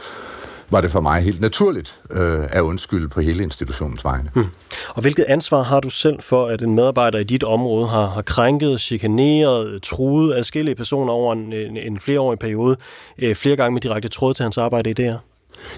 var 0.69 0.81
det 0.81 0.91
for 0.91 1.01
mig 1.01 1.21
helt 1.21 1.41
naturligt 1.41 1.99
øh, 2.11 2.43
at 2.49 2.61
undskylde 2.61 3.07
på 3.09 3.21
hele 3.21 3.43
institutionens 3.43 4.03
vegne. 4.03 4.29
Hmm. 4.33 4.45
Og 4.89 5.01
hvilket 5.01 5.25
ansvar 5.27 5.61
har 5.61 5.79
du 5.79 5.89
selv 5.89 6.21
for, 6.21 6.47
at 6.47 6.61
en 6.61 6.75
medarbejder 6.75 7.19
i 7.19 7.23
dit 7.23 7.43
område 7.43 7.87
har, 7.87 8.07
har 8.07 8.21
krænket, 8.21 8.81
chikaneret, 8.81 9.81
truet 9.83 10.35
adskillige 10.35 10.75
personer 10.75 11.13
over 11.13 11.33
en, 11.33 11.53
en, 11.53 11.77
en 11.77 11.99
flereårig 11.99 12.39
periode, 12.39 12.77
øh, 13.17 13.35
flere 13.35 13.55
gange 13.55 13.73
med 13.73 13.81
direkte 13.81 14.09
tråd 14.09 14.33
til 14.33 14.43
hans 14.43 14.57
arbejde 14.57 14.89
i 14.89 14.93
DR? 14.93 15.32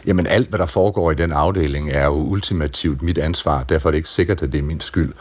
Jamen 0.06 0.28
alt, 0.28 0.50
hvad 0.50 0.60
der 0.60 0.65
foregår 0.65 1.12
i 1.12 1.15
den 1.15 1.32
afdeling, 1.32 1.89
er 1.91 2.06
jo 2.06 2.13
ultimativt 2.13 3.02
mit 3.02 3.17
ansvar. 3.17 3.63
Derfor 3.63 3.89
er 3.89 3.91
det 3.91 3.98
ikke 3.98 4.10
sikkert, 4.10 4.43
at 4.43 4.52
det 4.52 4.58
er 4.58 4.63
min 4.63 4.82
skyld. 4.82 5.13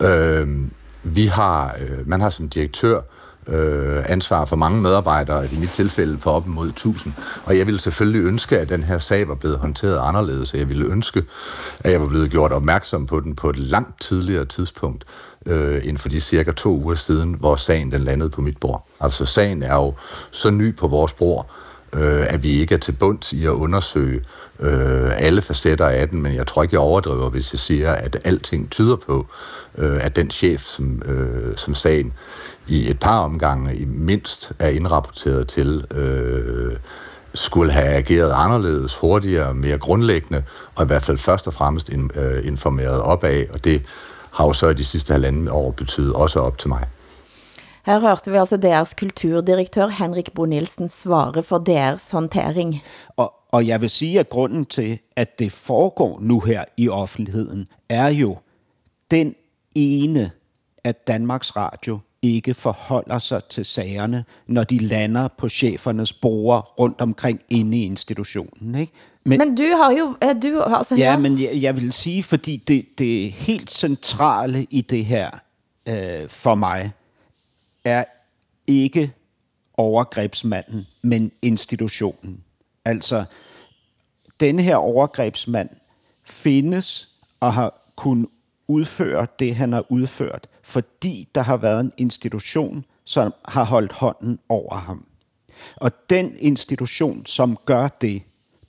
Øh, 0.00 0.48
vi 1.02 1.26
har, 1.26 1.76
øh, 1.80 2.08
man 2.08 2.20
har 2.20 2.30
som 2.30 2.48
direktør 2.48 3.00
øh, 3.48 4.04
ansvar 4.08 4.44
for 4.44 4.56
mange 4.56 4.80
medarbejdere, 4.80 5.46
i 5.52 5.56
mit 5.58 5.70
tilfælde 5.70 6.18
for 6.18 6.30
op 6.30 6.46
imod 6.46 6.68
1000. 6.68 7.14
Og 7.44 7.58
jeg 7.58 7.66
ville 7.66 7.80
selvfølgelig 7.80 8.26
ønske, 8.26 8.58
at 8.58 8.68
den 8.68 8.82
her 8.82 8.98
sag 8.98 9.28
var 9.28 9.34
blevet 9.34 9.58
håndteret 9.58 9.98
anderledes, 10.08 10.54
jeg 10.54 10.68
ville 10.68 10.86
ønske, 10.86 11.24
at 11.80 11.92
jeg 11.92 12.00
var 12.00 12.08
blevet 12.08 12.30
gjort 12.30 12.52
opmærksom 12.52 13.06
på 13.06 13.20
den 13.20 13.36
på 13.36 13.50
et 13.50 13.58
langt 13.58 14.00
tidligere 14.00 14.44
tidspunkt, 14.44 15.04
øh, 15.46 15.88
end 15.88 15.98
for 15.98 16.08
de 16.08 16.20
cirka 16.20 16.52
to 16.52 16.70
uger 16.70 16.94
siden, 16.94 17.34
hvor 17.34 17.56
sagen 17.56 17.92
den 17.92 18.04
landede 18.04 18.30
på 18.30 18.40
mit 18.40 18.58
bord. 18.58 18.86
Altså 19.00 19.26
sagen 19.26 19.62
er 19.62 19.74
jo 19.74 19.94
så 20.30 20.50
ny 20.50 20.76
på 20.76 20.88
vores 20.88 21.12
bord, 21.12 21.50
øh, 21.94 22.26
at 22.28 22.42
vi 22.42 22.50
ikke 22.50 22.74
er 22.74 22.78
til 22.78 22.92
bunds 22.92 23.32
i 23.32 23.44
at 23.44 23.50
undersøge 23.50 24.20
øh, 24.60 25.26
alle 25.26 25.42
facetter 25.42 25.86
af 25.86 26.08
den, 26.08 26.22
men 26.22 26.34
jeg 26.34 26.46
tror 26.46 26.62
ikke, 26.62 26.74
jeg 26.74 26.80
overdriver, 26.80 27.30
hvis 27.30 27.52
jeg 27.52 27.58
siger, 27.58 27.92
at 27.92 28.16
alting 28.24 28.70
tyder 28.70 28.96
på, 28.96 29.26
øh, 29.78 30.04
at 30.04 30.16
den 30.16 30.30
chef, 30.30 30.62
som, 30.62 31.02
øh, 31.04 31.56
som 31.56 31.74
sagen 31.74 32.12
i 32.66 32.90
et 32.90 32.98
par 32.98 33.20
omgange 33.20 33.76
i 33.76 33.84
mindst 33.84 34.52
er 34.58 34.68
indrapporteret 34.68 35.48
til, 35.48 35.84
øh, 35.94 36.76
skulle 37.34 37.72
have 37.72 37.88
ageret 37.88 38.32
anderledes, 38.34 38.96
hurtigere, 38.96 39.54
mere 39.54 39.78
grundlæggende, 39.78 40.42
og 40.74 40.84
i 40.84 40.86
hvert 40.86 41.02
fald 41.02 41.18
først 41.18 41.46
og 41.46 41.54
fremmest 41.54 41.88
in, 41.88 42.10
øh, 42.14 42.46
informeret 42.46 43.00
opad, 43.00 43.44
og 43.52 43.64
det 43.64 43.82
har 44.30 44.44
jo 44.44 44.52
så 44.52 44.68
i 44.68 44.74
de 44.74 44.84
sidste 44.84 45.12
halvanden 45.12 45.48
år 45.48 45.70
betydet 45.70 46.12
også 46.12 46.40
op 46.40 46.58
til 46.58 46.68
mig. 46.68 46.84
Her 47.86 48.00
hørte 48.00 48.30
vi 48.30 48.36
altså 48.36 48.56
DR's 48.56 48.94
kulturdirektør 48.98 49.88
Henrik 49.88 50.32
Bo 50.34 50.44
Nielsen 50.44 50.88
svare 50.88 51.42
for 51.42 51.58
DR's 51.68 52.12
håndtering. 52.12 52.82
Og, 53.16 53.32
og 53.52 53.66
jeg 53.66 53.80
vil 53.80 53.90
sige, 53.90 54.20
at 54.20 54.28
grunden 54.28 54.64
til, 54.64 54.98
at 55.16 55.38
det 55.38 55.52
foregår 55.52 56.18
nu 56.20 56.40
her 56.40 56.64
i 56.76 56.88
offentligheden, 56.88 57.68
er 57.88 58.08
jo 58.08 58.36
den 59.10 59.34
ene, 59.74 60.30
at 60.84 61.06
Danmarks 61.06 61.56
Radio 61.56 61.98
ikke 62.22 62.54
forholder 62.54 63.18
sig 63.18 63.44
til 63.44 63.64
sagerne, 63.64 64.24
når 64.46 64.64
de 64.64 64.78
lander 64.78 65.28
på 65.28 65.48
chefernes 65.48 66.12
bord 66.12 66.74
rundt 66.78 67.00
omkring 67.00 67.40
inde 67.50 67.78
i 67.78 67.84
institutionen. 67.84 68.74
Ikke? 68.74 68.92
Men, 69.24 69.38
men 69.38 69.56
du 69.56 69.62
har 69.62 69.90
jo... 69.90 70.16
Du, 70.42 70.60
altså, 70.60 70.94
ja, 70.94 71.10
ja, 71.10 71.18
men 71.18 71.40
jeg, 71.40 71.50
jeg 71.54 71.76
vil 71.76 71.92
sige, 71.92 72.22
fordi 72.22 72.56
det, 72.56 72.86
det 72.98 73.32
helt 73.32 73.70
centrale 73.70 74.66
i 74.70 74.80
det 74.80 75.04
her 75.04 75.30
øh, 75.88 76.28
for 76.28 76.54
mig, 76.54 76.92
er 77.84 78.04
ikke 78.66 79.12
overgrebsmanden, 79.76 80.86
men 81.02 81.32
institutionen. 81.42 82.44
Altså, 82.84 83.24
denne 84.40 84.62
her 84.62 84.76
overgrebsmand 84.76 85.68
findes 86.24 87.08
og 87.40 87.52
har 87.52 87.80
kunnet 87.96 88.28
udføre 88.66 89.26
det, 89.38 89.56
han 89.56 89.72
har 89.72 89.84
udført, 89.88 90.46
fordi 90.62 91.28
der 91.34 91.42
har 91.42 91.56
været 91.56 91.80
en 91.80 91.92
institution, 91.96 92.84
som 93.04 93.34
har 93.44 93.64
holdt 93.64 93.92
hånden 93.92 94.38
over 94.48 94.76
ham. 94.76 95.06
Og 95.76 95.92
den 96.10 96.36
institution, 96.38 97.26
som 97.26 97.58
gør 97.64 97.88
det, 97.88 98.22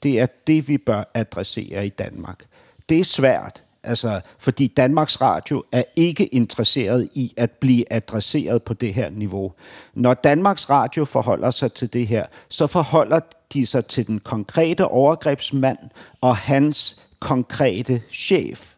det 0.03 0.19
er 0.19 0.25
det, 0.47 0.67
vi 0.67 0.77
bør 0.77 1.03
adressere 1.13 1.85
i 1.85 1.89
Danmark. 1.89 2.45
Det 2.89 2.99
er 2.99 3.03
svært, 3.03 3.63
altså, 3.85 4.21
fordi 4.39 4.67
Danmarks 4.67 5.21
Radio 5.21 5.63
er 5.71 5.83
ikke 5.95 6.25
interesseret 6.25 7.09
i 7.15 7.33
at 7.37 7.51
blive 7.51 7.93
adresseret 7.93 8.63
på 8.63 8.73
det 8.73 8.93
her 8.93 9.09
niveau. 9.09 9.51
Når 9.93 10.13
Danmarks 10.13 10.69
Radio 10.69 11.05
forholder 11.05 11.51
sig 11.51 11.73
til 11.73 11.93
det 11.93 12.07
her, 12.07 12.25
så 12.49 12.67
forholder 12.67 13.19
de 13.53 13.65
sig 13.65 13.85
til 13.85 14.07
den 14.07 14.19
konkrete 14.19 14.87
overgrebsmand 14.87 15.77
og 16.21 16.37
hans 16.37 17.01
konkrete 17.19 18.01
chef. 18.11 18.73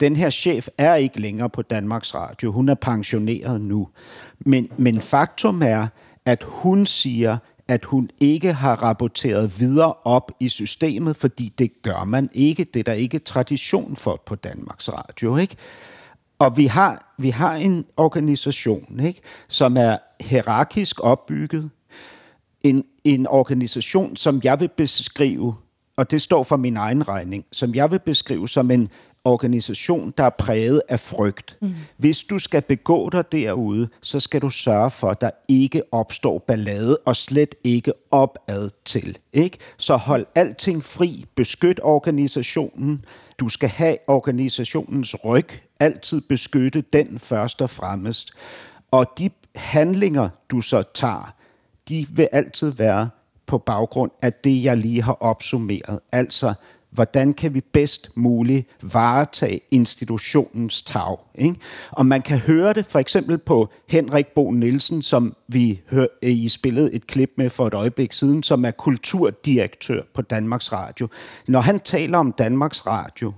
Den 0.00 0.16
her 0.16 0.30
chef 0.30 0.68
er 0.78 0.94
ikke 0.94 1.20
længere 1.20 1.50
på 1.50 1.62
Danmarks 1.62 2.14
Radio. 2.14 2.52
Hun 2.52 2.68
er 2.68 2.74
pensioneret 2.74 3.60
nu. 3.60 3.88
Men, 4.40 4.68
men 4.76 5.00
faktum 5.00 5.62
er, 5.62 5.86
at 6.24 6.44
hun 6.46 6.86
siger, 6.86 7.38
at 7.70 7.84
hun 7.84 8.10
ikke 8.20 8.52
har 8.52 8.82
rapporteret 8.82 9.60
videre 9.60 9.92
op 9.92 10.32
i 10.40 10.48
systemet, 10.48 11.16
fordi 11.16 11.52
det 11.58 11.82
gør 11.82 12.04
man 12.04 12.28
ikke. 12.32 12.64
Det 12.64 12.80
er 12.80 12.84
der 12.84 12.92
ikke 12.92 13.18
tradition 13.18 13.96
for 13.96 14.22
på 14.26 14.34
Danmarks 14.34 14.88
Radio. 14.92 15.36
Ikke? 15.36 15.56
Og 16.38 16.56
vi 16.56 16.66
har, 16.66 17.14
vi 17.18 17.30
har 17.30 17.54
en 17.54 17.84
organisation, 17.96 19.00
ikke, 19.00 19.20
som 19.48 19.76
er 19.76 19.96
hierarkisk 20.20 21.04
opbygget. 21.04 21.70
En, 22.62 22.84
en 23.04 23.26
organisation, 23.26 24.16
som 24.16 24.40
jeg 24.44 24.60
vil 24.60 24.70
beskrive, 24.76 25.54
og 25.96 26.10
det 26.10 26.22
står 26.22 26.42
for 26.42 26.56
min 26.56 26.76
egen 26.76 27.08
regning, 27.08 27.44
som 27.52 27.74
jeg 27.74 27.90
vil 27.90 27.98
beskrive 27.98 28.48
som 28.48 28.70
en 28.70 28.88
organisation, 29.24 30.14
der 30.18 30.24
er 30.24 30.30
præget 30.30 30.82
af 30.88 31.00
frygt. 31.00 31.56
Mm. 31.60 31.74
Hvis 31.96 32.22
du 32.22 32.38
skal 32.38 32.62
begå 32.62 33.10
dig 33.10 33.32
derude, 33.32 33.88
så 34.02 34.20
skal 34.20 34.42
du 34.42 34.50
sørge 34.50 34.90
for, 34.90 35.10
at 35.10 35.20
der 35.20 35.30
ikke 35.48 35.82
opstår 35.92 36.38
ballade, 36.38 36.98
og 37.06 37.16
slet 37.16 37.54
ikke 37.64 37.92
opad 38.10 38.70
til. 38.84 39.18
Ikke? 39.32 39.58
Så 39.76 39.96
hold 39.96 40.26
alting 40.34 40.84
fri, 40.84 41.24
beskyt 41.34 41.80
organisationen. 41.82 43.04
Du 43.38 43.48
skal 43.48 43.68
have 43.68 43.96
organisationens 44.06 45.24
ryg, 45.24 45.48
altid 45.80 46.20
beskytte 46.28 46.84
den 46.92 47.18
først 47.18 47.62
og 47.62 47.70
fremmest. 47.70 48.30
Og 48.90 49.06
de 49.18 49.30
handlinger, 49.54 50.28
du 50.50 50.60
så 50.60 50.82
tager, 50.94 51.34
de 51.88 52.06
vil 52.10 52.28
altid 52.32 52.70
være 52.70 53.10
på 53.46 53.58
baggrund 53.58 54.10
af 54.22 54.32
det, 54.32 54.64
jeg 54.64 54.76
lige 54.76 55.02
har 55.02 55.12
opsummeret. 55.12 56.00
Altså 56.12 56.54
hvordan 56.90 57.32
kan 57.32 57.54
vi 57.54 57.60
bedst 57.60 58.16
muligt 58.16 58.66
varetage 58.82 59.60
institutionens 59.70 60.82
tag. 60.82 61.16
Ikke? 61.34 61.56
Og 61.90 62.06
man 62.06 62.22
kan 62.22 62.38
høre 62.38 62.72
det 62.72 62.86
for 62.86 62.98
eksempel 62.98 63.38
på 63.38 63.68
Henrik 63.88 64.26
Bo 64.26 64.50
Nielsen, 64.50 65.02
som 65.02 65.36
vi 65.48 65.80
hør, 65.90 66.06
øh, 66.22 66.30
I 66.30 66.48
spillede 66.48 66.94
et 66.94 67.06
klip 67.06 67.30
med 67.36 67.50
for 67.50 67.66
et 67.66 67.74
øjeblik 67.74 68.12
siden, 68.12 68.42
som 68.42 68.64
er 68.64 68.70
kulturdirektør 68.70 70.02
på 70.14 70.22
Danmarks 70.22 70.72
Radio. 70.72 71.08
Når 71.48 71.60
han 71.60 71.80
taler 71.80 72.18
om 72.18 72.32
Danmarks 72.32 72.86
Radio, 72.86 73.32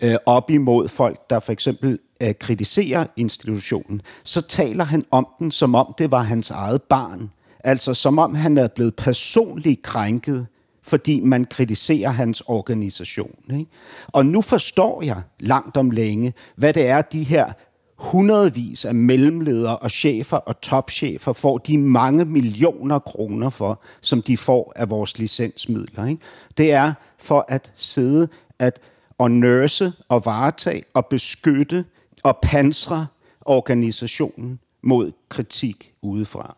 øh, 0.00 0.16
op 0.26 0.50
imod 0.50 0.88
folk, 0.88 1.30
der 1.30 1.40
for 1.40 1.52
eksempel 1.52 1.98
øh, 2.22 2.34
kritiserer 2.40 3.06
institutionen, 3.16 4.02
så 4.24 4.40
taler 4.40 4.84
han 4.84 5.04
om 5.10 5.26
den, 5.38 5.50
som 5.50 5.74
om 5.74 5.94
det 5.98 6.10
var 6.10 6.22
hans 6.22 6.50
eget 6.50 6.82
barn. 6.82 7.30
Altså 7.64 7.94
som 7.94 8.18
om 8.18 8.34
han 8.34 8.58
er 8.58 8.68
blevet 8.68 8.96
personligt 8.96 9.82
krænket 9.82 10.46
fordi 10.90 11.20
man 11.20 11.44
kritiserer 11.44 12.10
hans 12.10 12.40
organisation. 12.40 13.34
Ikke? 13.50 13.66
Og 14.06 14.26
nu 14.26 14.40
forstår 14.40 15.02
jeg 15.02 15.22
langt 15.40 15.76
om 15.76 15.90
længe, 15.90 16.32
hvad 16.56 16.72
det 16.72 16.86
er, 16.86 17.02
de 17.02 17.22
her 17.22 17.52
hundredvis 17.98 18.84
af 18.84 18.94
mellemledere 18.94 19.78
og 19.78 19.90
chefer 19.90 20.36
og 20.36 20.60
topchefer 20.60 21.32
får 21.32 21.58
de 21.58 21.78
mange 21.78 22.24
millioner 22.24 22.98
kroner 22.98 23.50
for, 23.50 23.80
som 24.00 24.22
de 24.22 24.36
får 24.36 24.72
af 24.76 24.90
vores 24.90 25.18
licensmidler. 25.18 26.06
Ikke? 26.06 26.22
Det 26.56 26.72
er 26.72 26.92
for 27.18 27.44
at 27.48 27.72
sidde 27.76 28.28
at 28.58 28.80
og 29.18 29.30
nurse 29.30 29.92
og 30.08 30.24
varetage 30.24 30.84
og 30.94 31.06
beskytte 31.06 31.84
og 32.24 32.38
pansre 32.42 33.06
organisationen 33.40 34.58
mod 34.82 35.12
kritik 35.28 35.92
udefra. 36.02 36.56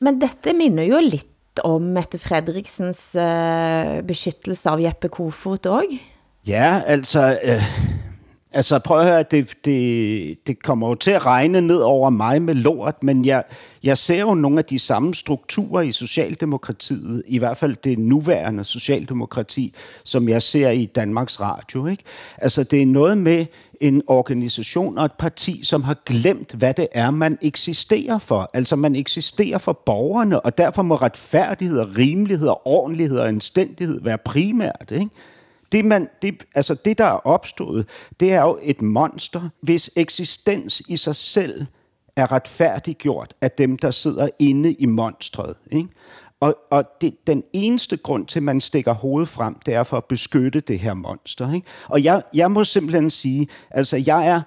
Men 0.00 0.20
dette 0.20 0.52
minder 0.52 0.84
jo 0.84 0.98
lidt 1.02 1.33
om 1.62 1.92
Mette 1.94 2.18
Fredriksens 2.18 3.12
uh, 3.14 4.00
beskyttelse 4.06 4.72
av 4.72 4.82
Jeppe 4.82 5.10
Kofod 5.12 5.68
også. 5.70 6.00
Ja, 6.48 6.80
altså... 6.86 7.30
Uh, 7.38 7.68
Altså 8.56 8.78
prøv 8.78 9.00
at 9.00 9.06
høre, 9.06 9.22
det, 9.22 9.54
det, 9.64 10.46
det 10.46 10.62
kommer 10.62 10.88
jo 10.88 10.94
til 10.94 11.10
at 11.10 11.26
regne 11.26 11.60
ned 11.60 11.76
over 11.76 12.10
mig 12.10 12.42
med 12.42 12.54
lort, 12.54 13.02
men 13.02 13.24
jeg, 13.24 13.44
jeg 13.82 13.98
ser 13.98 14.20
jo 14.20 14.34
nogle 14.34 14.58
af 14.58 14.64
de 14.64 14.78
samme 14.78 15.14
strukturer 15.14 15.82
i 15.82 15.92
Socialdemokratiet, 15.92 17.22
i 17.26 17.38
hvert 17.38 17.56
fald 17.56 17.76
det 17.84 17.98
nuværende 17.98 18.64
Socialdemokrati, 18.64 19.74
som 20.04 20.28
jeg 20.28 20.42
ser 20.42 20.70
i 20.70 20.86
Danmarks 20.86 21.40
Radio. 21.40 21.86
Ikke? 21.86 22.02
Altså 22.38 22.64
det 22.64 22.82
er 22.82 22.86
noget 22.86 23.18
med 23.18 23.46
en 23.80 24.02
organisation 24.06 24.98
og 24.98 25.04
et 25.04 25.12
parti, 25.12 25.64
som 25.64 25.82
har 25.82 25.96
glemt, 26.06 26.52
hvad 26.52 26.74
det 26.74 26.88
er, 26.92 27.10
man 27.10 27.38
eksisterer 27.42 28.18
for. 28.18 28.50
Altså 28.54 28.76
man 28.76 28.96
eksisterer 28.96 29.58
for 29.58 29.72
borgerne, 29.72 30.40
og 30.40 30.58
derfor 30.58 30.82
må 30.82 30.94
retfærdighed 30.94 31.78
og 31.78 31.88
rimelighed 31.98 32.48
og 32.48 32.66
ordentlighed 32.66 33.18
og 33.18 33.28
anstændighed 33.28 34.00
være 34.00 34.18
primært. 34.18 34.92
Ikke? 34.92 35.10
Det, 35.74 35.84
man, 35.84 36.08
det, 36.22 36.44
altså 36.54 36.74
det, 36.74 36.98
der 36.98 37.04
er 37.04 37.26
opstået, 37.26 37.88
det 38.20 38.32
er 38.32 38.42
jo 38.42 38.58
et 38.62 38.82
monster, 38.82 39.48
hvis 39.60 39.90
eksistens 39.96 40.82
i 40.88 40.96
sig 40.96 41.16
selv 41.16 41.66
er 42.16 42.32
retfærdiggjort 42.32 43.34
af 43.40 43.50
dem, 43.50 43.76
der 43.76 43.90
sidder 43.90 44.28
inde 44.38 44.72
i 44.72 44.86
monstret. 44.86 45.56
Ikke? 45.72 45.88
Og, 46.40 46.56
og 46.70 46.84
det, 47.00 47.26
den 47.26 47.42
eneste 47.52 47.96
grund 47.96 48.26
til, 48.26 48.38
at 48.38 48.42
man 48.42 48.60
stikker 48.60 48.92
hovedet 48.92 49.28
frem, 49.28 49.54
det 49.66 49.74
er 49.74 49.82
for 49.82 49.96
at 49.96 50.04
beskytte 50.04 50.60
det 50.60 50.78
her 50.78 50.94
monster. 50.94 51.52
Ikke? 51.52 51.66
Og 51.88 52.04
jeg, 52.04 52.22
jeg 52.34 52.50
må 52.50 52.64
simpelthen 52.64 53.10
sige, 53.10 53.48
altså 53.70 54.02
jeg 54.06 54.26
er 54.26 54.42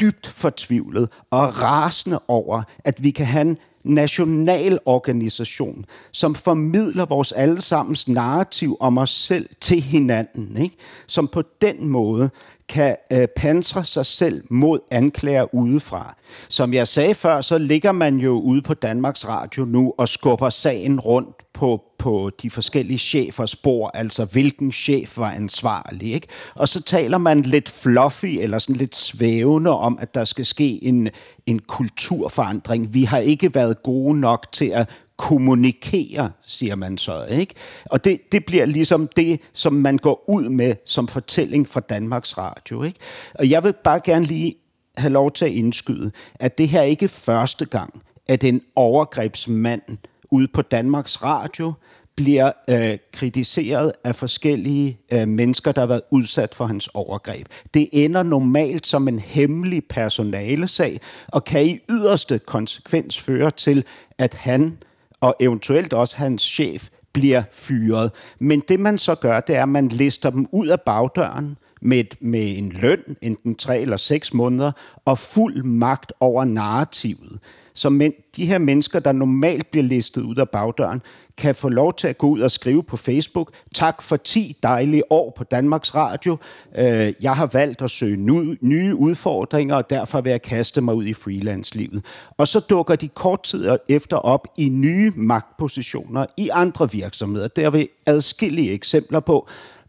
dybt 0.00 0.26
fortvivlet 0.26 1.08
og 1.30 1.62
rasende 1.62 2.20
over, 2.28 2.62
at 2.84 3.04
vi 3.04 3.10
kan 3.10 3.26
have 3.26 3.42
en 3.42 3.58
national 3.84 4.78
organisation, 4.84 5.84
som 6.12 6.34
formidler 6.34 7.04
vores 7.04 7.32
allesammens 7.32 8.08
narrativ 8.08 8.76
om 8.80 8.98
os 8.98 9.10
selv 9.10 9.48
til 9.60 9.80
hinanden, 9.80 10.62
ikke? 10.62 10.76
som 11.06 11.28
på 11.28 11.42
den 11.60 11.88
måde 11.88 12.30
kan 12.68 12.96
øh, 13.12 13.28
pansre 13.36 13.84
sig 13.84 14.06
selv 14.06 14.44
mod 14.50 14.78
anklager 14.90 15.54
udefra. 15.54 16.16
Som 16.48 16.74
jeg 16.74 16.88
sagde 16.88 17.14
før, 17.14 17.40
så 17.40 17.58
ligger 17.58 17.92
man 17.92 18.16
jo 18.16 18.40
ude 18.40 18.62
på 18.62 18.74
Danmarks 18.74 19.28
Radio 19.28 19.64
nu 19.64 19.94
og 19.98 20.08
skubber 20.08 20.50
sagen 20.50 21.00
rundt 21.00 21.52
på, 21.52 21.82
på 22.08 22.30
de 22.42 22.50
forskellige 22.50 22.98
chefers 22.98 23.50
spor, 23.50 23.90
altså 23.94 24.24
hvilken 24.24 24.72
chef 24.72 25.18
var 25.18 25.30
ansvarlig. 25.30 26.12
Ikke? 26.12 26.26
Og 26.54 26.68
så 26.68 26.82
taler 26.82 27.18
man 27.18 27.42
lidt 27.42 27.68
fluffy 27.68 28.38
eller 28.40 28.58
sådan 28.58 28.76
lidt 28.76 28.96
svævende 28.96 29.70
om, 29.70 29.98
at 30.00 30.14
der 30.14 30.24
skal 30.24 30.46
ske 30.46 30.84
en, 30.84 31.08
en 31.46 31.58
kulturforandring. 31.58 32.94
Vi 32.94 33.04
har 33.04 33.18
ikke 33.18 33.54
været 33.54 33.82
gode 33.82 34.20
nok 34.20 34.46
til 34.52 34.64
at 34.64 34.88
kommunikere, 35.16 36.30
siger 36.46 36.74
man 36.74 36.98
så. 36.98 37.24
Ikke? 37.24 37.54
Og 37.84 38.04
det, 38.04 38.32
det 38.32 38.44
bliver 38.44 38.66
ligesom 38.66 39.08
det, 39.16 39.40
som 39.52 39.72
man 39.72 39.96
går 39.96 40.24
ud 40.28 40.48
med 40.48 40.74
som 40.86 41.08
fortælling 41.08 41.68
fra 41.68 41.80
Danmarks 41.80 42.38
Radio. 42.38 42.82
Ikke? 42.82 42.98
Og 43.34 43.50
jeg 43.50 43.64
vil 43.64 43.74
bare 43.84 44.00
gerne 44.04 44.24
lige 44.24 44.54
have 44.96 45.12
lov 45.12 45.32
til 45.32 45.44
at 45.44 45.52
indskyde, 45.52 46.10
at 46.34 46.58
det 46.58 46.68
her 46.68 46.82
ikke 46.82 47.04
er 47.04 47.08
første 47.08 47.64
gang, 47.64 48.02
at 48.28 48.44
en 48.44 48.60
overgrebsmand 48.76 49.82
ude 50.30 50.48
på 50.48 50.62
Danmarks 50.62 51.22
Radio 51.22 51.72
bliver 52.18 52.52
øh, 52.68 52.98
kritiseret 53.12 53.92
af 54.04 54.14
forskellige 54.14 54.98
øh, 55.12 55.28
mennesker, 55.28 55.72
der 55.72 55.80
har 55.80 55.86
været 55.86 56.02
udsat 56.10 56.54
for 56.54 56.66
hans 56.66 56.88
overgreb. 56.94 57.46
Det 57.74 57.88
ender 57.92 58.22
normalt 58.22 58.86
som 58.86 59.08
en 59.08 59.18
hemmelig 59.18 59.82
personalesag, 59.90 61.00
og 61.28 61.44
kan 61.44 61.66
i 61.66 61.78
yderste 61.88 62.38
konsekvens 62.38 63.18
føre 63.18 63.50
til, 63.50 63.84
at 64.18 64.34
han 64.34 64.78
og 65.20 65.36
eventuelt 65.40 65.92
også 65.92 66.16
hans 66.16 66.42
chef 66.42 66.88
bliver 67.12 67.42
fyret. 67.52 68.10
Men 68.38 68.62
det 68.68 68.80
man 68.80 68.98
så 68.98 69.14
gør, 69.14 69.40
det 69.40 69.56
er, 69.56 69.62
at 69.62 69.68
man 69.68 69.88
lister 69.88 70.30
dem 70.30 70.46
ud 70.52 70.68
af 70.68 70.80
bagdøren 70.80 71.56
med, 71.82 72.04
med 72.20 72.58
en 72.58 72.72
løn, 72.72 73.16
enten 73.22 73.54
tre 73.54 73.80
eller 73.80 73.96
seks 73.96 74.34
måneder, 74.34 74.72
og 75.04 75.18
fuld 75.18 75.62
magt 75.62 76.12
over 76.20 76.44
narrativet. 76.44 77.38
Så 77.78 77.90
men, 77.90 78.12
de 78.36 78.46
her 78.46 78.58
mennesker, 78.58 78.98
der 78.98 79.12
normalt 79.12 79.70
bliver 79.70 79.84
listet 79.84 80.22
ud 80.22 80.36
af 80.36 80.48
bagdøren, 80.48 81.02
kan 81.36 81.54
få 81.54 81.68
lov 81.68 81.94
til 81.94 82.08
at 82.08 82.18
gå 82.18 82.26
ud 82.26 82.40
og 82.40 82.50
skrive 82.50 82.82
på 82.82 82.96
Facebook, 82.96 83.52
tak 83.74 84.02
for 84.02 84.16
10 84.16 84.56
dejlige 84.62 85.12
år 85.12 85.32
på 85.36 85.44
Danmarks 85.44 85.94
Radio. 85.94 86.36
Øh, 86.78 87.12
jeg 87.20 87.36
har 87.36 87.46
valgt 87.46 87.82
at 87.82 87.90
søge 87.90 88.16
nye 88.60 88.94
udfordringer, 88.94 89.74
og 89.74 89.90
derfor 89.90 90.20
vil 90.20 90.30
jeg 90.30 90.42
kaste 90.42 90.80
mig 90.80 90.94
ud 90.94 91.04
i 91.04 91.12
freelance-livet. 91.12 92.04
Og 92.36 92.48
så 92.48 92.60
dukker 92.60 92.96
de 92.96 93.08
kort 93.08 93.42
tid 93.42 93.70
efter 93.88 94.16
op 94.16 94.46
i 94.56 94.68
nye 94.68 95.12
magtpositioner 95.16 96.26
i 96.36 96.48
andre 96.52 96.92
virksomheder. 96.92 97.48
Der 97.48 97.66
er 97.66 97.70
vi 97.70 97.88
adskillige 98.06 98.72
eksempler 98.72 99.20
på, 99.20 99.48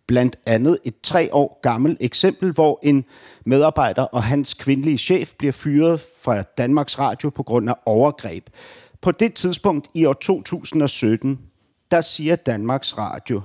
blandt 0.10 0.36
andet 0.46 0.80
et 0.84 0.94
tre 1.04 1.34
år 1.34 1.60
gammelt 1.62 1.98
eksempel, 2.02 2.52
hvor 2.52 2.80
en 2.84 3.06
medarbejder 3.46 4.04
og 4.04 4.24
hans 4.24 4.54
kvindelige 4.54 4.98
chef 4.98 5.32
bliver 5.38 5.52
fyret 5.52 6.02
fra 6.22 6.42
Danmarks 6.42 7.00
Radio 7.00 7.30
på 7.30 7.44
grund 7.44 7.70
af 7.70 7.76
overgreb. 7.86 8.50
På 9.02 9.12
det 9.12 9.34
tidspunkt 9.34 9.88
i 9.94 10.06
år 10.06 10.14
2017, 10.14 11.40
der 11.92 12.02
siger 12.02 12.36
Danmarks 12.36 12.98
Radio, 12.98 13.42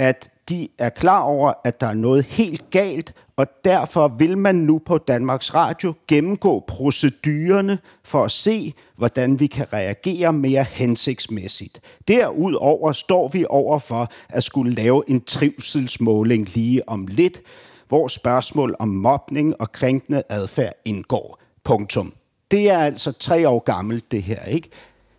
at 0.00 0.30
de 0.48 0.68
er 0.78 0.88
klar 0.88 1.22
over, 1.22 1.52
at 1.64 1.80
der 1.80 1.86
er 1.86 1.94
noget 1.94 2.24
helt 2.24 2.70
galt, 2.70 3.14
og 3.36 3.46
derfor 3.64 4.08
vil 4.08 4.38
man 4.38 4.54
nu 4.54 4.78
på 4.78 4.98
Danmarks 4.98 5.54
Radio 5.54 5.94
gennemgå 6.08 6.64
procedurerne 6.66 7.78
for 8.04 8.24
at 8.24 8.30
se, 8.30 8.74
hvordan 8.96 9.40
vi 9.40 9.46
kan 9.46 9.72
reagere 9.72 10.32
mere 10.32 10.64
hensigtsmæssigt. 10.64 11.80
Derudover 12.08 12.92
står 12.92 13.28
vi 13.28 13.44
over 13.48 13.78
for 13.78 14.10
at 14.28 14.44
skulle 14.44 14.74
lave 14.74 15.02
en 15.08 15.20
trivselsmåling 15.20 16.54
lige 16.54 16.88
om 16.88 17.06
lidt, 17.06 17.40
hvor 17.88 18.08
spørgsmål 18.08 18.76
om 18.78 18.88
mobning 18.88 19.60
og 19.60 19.72
krænkende 19.72 20.22
adfærd 20.28 20.72
indgår. 20.84 21.38
Punktum. 21.64 22.14
Det 22.50 22.70
er 22.70 22.78
altså 22.78 23.12
tre 23.12 23.48
år 23.48 23.58
gammelt, 23.58 24.12
det 24.12 24.22
her, 24.22 24.44
ikke? 24.44 24.68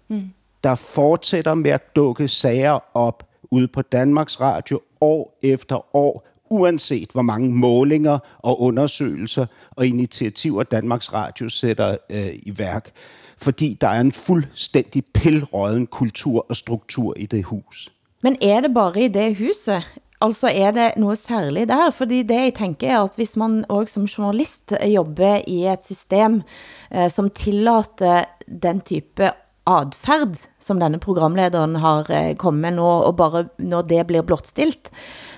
Mm. 0.08 0.30
Der 0.64 0.76
fortsætter 0.76 1.54
med 1.54 1.72
at 1.72 1.96
dukke 1.96 2.28
sager 2.28 2.80
op 2.98 3.24
ude 3.56 3.68
på 3.68 3.82
Danmarks 3.82 4.42
Radio 4.42 4.82
år 5.02 5.40
efter 5.44 5.96
år, 5.96 6.28
uanset 6.50 7.10
hvor 7.12 7.22
mange 7.22 7.50
målinger 7.50 8.20
og 8.40 8.62
undersøgelser 8.62 9.46
og 9.76 9.88
initiativer 9.88 10.64
Danmarks 10.64 11.14
Radio 11.14 11.50
sætter 11.50 11.98
øh, 12.10 12.34
i 12.34 12.54
værk. 12.58 12.92
Fordi 13.38 13.78
der 13.82 13.88
er 13.88 14.02
en 14.02 14.12
fuldstændig 14.12 15.06
pilråden 15.14 15.88
kultur 15.88 16.46
og 16.50 16.56
struktur 16.56 17.14
i 17.18 17.26
det 17.26 17.44
hus. 17.44 17.92
Men 18.24 18.38
er 18.42 18.62
det 18.62 18.74
bare 18.74 19.04
i 19.04 19.08
det 19.08 19.38
huset? 19.38 19.84
Altså 20.22 20.48
er 20.48 20.72
det 20.72 20.92
noget 20.98 21.18
særligt 21.18 21.70
der? 21.70 21.90
Fordi 21.90 22.24
det 22.24 22.36
jeg 22.36 22.54
tænker 22.54 22.92
er, 22.92 23.04
at 23.04 23.16
hvis 23.16 23.36
man 23.38 23.66
også 23.70 23.94
som 23.94 24.04
journalist 24.04 24.74
jobber 24.94 25.42
i 25.48 25.68
et 25.68 25.84
system, 25.84 26.42
eh, 26.92 27.10
som 27.10 27.30
tillater 27.30 28.24
den 28.64 28.82
type 28.82 29.32
adfærd, 29.66 30.38
som 30.60 30.80
denne 30.80 31.00
programlederen 31.02 31.76
har 31.82 32.06
eh, 32.14 32.36
kommet 32.36 32.62
med 32.62 32.78
nå, 32.78 32.88
og 33.08 33.16
bare 33.18 33.46
når 33.58 33.82
det 33.82 34.08
bliver 34.08 34.22
blotstilt, 34.22 34.92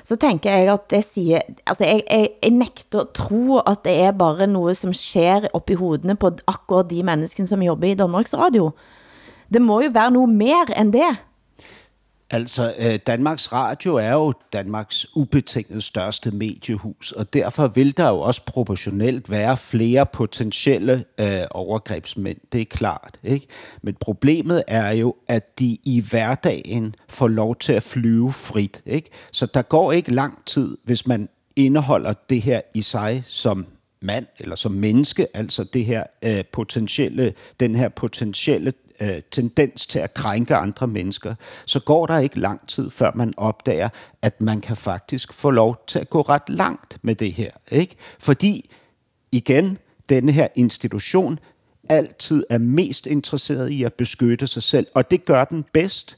så 0.03 0.15
tænker 0.15 0.51
jeg 0.51 0.73
at 0.73 0.89
det 0.89 1.03
siger, 1.03 1.41
altså 1.67 1.85
jeg, 1.85 2.03
jeg, 2.09 2.29
jeg 2.43 2.51
nægter 2.51 2.99
at 2.99 3.15
tro, 3.15 3.57
at 3.59 3.83
det 3.85 3.95
er 4.01 4.11
bare 4.11 4.47
noget, 4.47 4.77
som 4.77 4.93
sker 4.93 5.47
op 5.53 5.69
i 5.69 5.73
hodene 5.79 6.15
på 6.15 6.31
akkurat 6.47 6.89
de 6.89 7.03
mennesker, 7.03 7.45
som 7.45 7.63
jobber 7.63 7.87
i 7.87 7.93
Danmarks 7.93 8.33
Radio. 8.33 8.71
Det 9.53 9.61
må 9.61 9.81
jo 9.81 9.89
være 9.93 10.11
noget 10.11 10.29
mere 10.29 10.79
end 10.79 10.93
det. 10.93 11.17
Altså, 12.29 12.73
øh, 12.79 12.99
Danmarks 13.07 13.53
Radio 13.53 13.95
er 13.95 14.11
jo 14.11 14.33
Danmarks 14.53 15.07
ubetinget 15.15 15.83
største 15.83 16.31
mediehus, 16.31 17.11
og 17.11 17.33
derfor 17.33 17.67
vil 17.67 17.97
der 17.97 18.09
jo 18.09 18.19
også 18.19 18.45
proportionelt 18.45 19.31
være 19.31 19.57
flere 19.57 20.05
potentielle 20.05 21.05
øh, 21.19 21.41
overgrebsmænd, 21.51 22.37
det 22.51 22.61
er 22.61 22.65
klart. 22.65 23.17
Ikke? 23.23 23.47
Men 23.81 23.95
problemet 23.99 24.63
er 24.67 24.91
jo, 24.91 25.15
at 25.27 25.59
de 25.59 25.77
i 25.85 26.03
hverdagen 26.09 26.95
får 27.09 27.27
lov 27.27 27.55
til 27.55 27.73
at 27.73 27.83
flyve 27.83 28.33
frit. 28.33 28.81
Ikke? 28.85 29.09
Så 29.31 29.45
der 29.45 29.61
går 29.61 29.91
ikke 29.91 30.13
lang 30.13 30.45
tid, 30.45 30.77
hvis 30.83 31.07
man 31.07 31.29
indeholder 31.55 32.13
det 32.29 32.41
her 32.41 32.61
i 32.75 32.81
sig 32.81 33.23
som 33.27 33.65
mand 34.01 34.25
eller 34.39 34.55
som 34.55 34.71
menneske, 34.71 35.27
altså 35.33 35.63
det 35.63 35.85
her 35.85 36.03
øh, 36.21 36.43
potentielle, 36.51 37.33
den 37.59 37.75
her 37.75 37.89
potentielle 37.89 38.73
øh, 39.01 39.21
tendens 39.31 39.85
til 39.85 39.99
at 39.99 40.13
krænke 40.13 40.55
andre 40.55 40.87
mennesker, 40.87 41.35
så 41.65 41.79
går 41.79 42.05
der 42.05 42.19
ikke 42.19 42.39
lang 42.39 42.67
tid, 42.67 42.89
før 42.89 43.11
man 43.15 43.33
opdager, 43.37 43.89
at 44.21 44.41
man 44.41 44.61
kan 44.61 44.75
faktisk 44.75 45.33
få 45.33 45.49
lov 45.49 45.83
til 45.87 45.99
at 45.99 46.09
gå 46.09 46.21
ret 46.21 46.49
langt 46.49 46.97
med 47.01 47.15
det 47.15 47.33
her. 47.33 47.51
Ikke? 47.71 47.95
Fordi, 48.19 48.69
igen, 49.31 49.77
denne 50.09 50.31
her 50.31 50.47
institution 50.55 51.39
altid 51.89 52.45
er 52.49 52.57
mest 52.57 53.07
interesseret 53.07 53.69
i 53.69 53.83
at 53.83 53.93
beskytte 53.93 54.47
sig 54.47 54.63
selv, 54.63 54.87
og 54.95 55.11
det 55.11 55.25
gør 55.25 55.45
den 55.45 55.65
bedst 55.73 56.17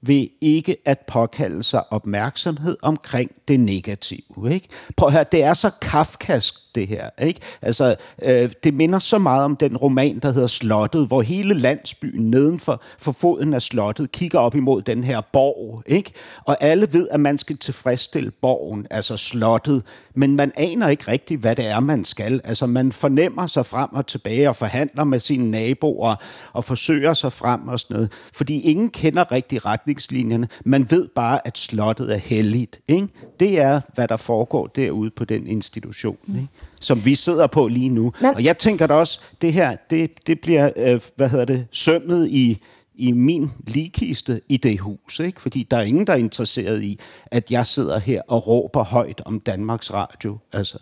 ved 0.00 0.28
ikke 0.40 0.76
at 0.84 0.98
påkalde 0.98 1.62
sig 1.62 1.92
opmærksomhed 1.92 2.76
omkring 2.82 3.30
det 3.48 3.60
negative. 3.60 4.52
Ikke? 4.52 4.68
Prøv 4.96 5.06
at 5.06 5.12
høre, 5.12 5.24
det 5.32 5.42
er 5.42 5.54
så 5.54 5.70
kafkask 5.80 6.54
det 6.78 6.88
her. 6.88 7.10
Ikke? 7.22 7.40
Altså, 7.62 7.96
øh, 8.22 8.50
det 8.64 8.74
minder 8.74 8.98
så 8.98 9.18
meget 9.18 9.44
om 9.44 9.56
den 9.56 9.76
roman, 9.76 10.18
der 10.18 10.32
hedder 10.32 10.46
Slottet, 10.46 11.06
hvor 11.06 11.22
hele 11.22 11.54
landsbyen 11.54 12.24
nedenfor 12.24 12.82
for 12.98 13.12
foden 13.12 13.54
af 13.54 13.62
slottet 13.62 14.12
kigger 14.12 14.38
op 14.38 14.54
imod 14.54 14.82
den 14.82 15.04
her 15.04 15.20
borg. 15.32 15.82
Ikke? 15.86 16.12
Og 16.44 16.56
alle 16.60 16.92
ved, 16.92 17.08
at 17.10 17.20
man 17.20 17.38
skal 17.38 17.56
tilfredsstille 17.56 18.30
borgen, 18.30 18.86
altså 18.90 19.16
slottet, 19.16 19.82
men 20.14 20.36
man 20.36 20.52
aner 20.56 20.88
ikke 20.88 21.08
rigtigt, 21.08 21.40
hvad 21.40 21.56
det 21.56 21.66
er, 21.66 21.80
man 21.80 22.04
skal. 22.04 22.40
Altså, 22.44 22.66
man 22.66 22.92
fornemmer 22.92 23.46
sig 23.46 23.66
frem 23.66 23.88
og 23.92 24.06
tilbage 24.06 24.48
og 24.48 24.56
forhandler 24.56 25.04
med 25.04 25.20
sine 25.20 25.50
naboer 25.50 26.14
og 26.52 26.64
forsøger 26.64 27.14
sig 27.14 27.32
frem 27.32 27.68
og 27.68 27.80
sådan 27.80 27.94
noget, 27.94 28.12
fordi 28.32 28.60
ingen 28.60 28.90
kender 28.90 29.32
rigtig 29.32 29.64
retningslinjerne. 29.66 30.48
Man 30.64 30.90
ved 30.90 31.08
bare, 31.14 31.46
at 31.46 31.58
slottet 31.58 32.12
er 32.12 32.16
helligt. 32.16 32.80
Ikke? 32.88 33.08
Det 33.40 33.60
er, 33.60 33.80
hvad 33.94 34.08
der 34.08 34.16
foregår 34.16 34.66
derude 34.66 35.10
på 35.10 35.24
den 35.24 35.46
institution. 35.46 36.18
Ikke? 36.28 36.48
Som 36.80 37.04
vi 37.04 37.14
sidder 37.14 37.46
på 37.46 37.68
lige 37.68 37.88
nu. 37.88 38.12
Men... 38.20 38.34
Og 38.34 38.44
jeg 38.44 38.58
tænker 38.58 38.86
da 38.86 38.94
også, 38.94 39.20
det 39.40 39.52
her, 39.52 39.76
det, 39.90 40.26
det 40.26 40.40
bliver, 40.40 40.70
øh, 40.76 41.00
hvad 41.16 41.28
hedder 41.28 41.44
det, 41.44 41.66
sømmet 41.72 42.28
i, 42.28 42.62
i 42.94 43.12
min 43.12 43.50
ligkiste 43.66 44.40
i 44.48 44.56
det 44.56 44.78
hus, 44.78 45.20
ikke? 45.20 45.40
Fordi 45.40 45.66
der 45.70 45.76
er 45.76 45.82
ingen, 45.82 46.06
der 46.06 46.12
er 46.12 46.16
interesseret 46.16 46.82
i, 46.82 46.98
at 47.26 47.50
jeg 47.50 47.66
sidder 47.66 47.98
her 47.98 48.22
og 48.28 48.46
råber 48.46 48.84
højt 48.84 49.22
om 49.24 49.40
Danmarks 49.40 49.92
Radio. 49.92 50.38
Altså, 50.52 50.78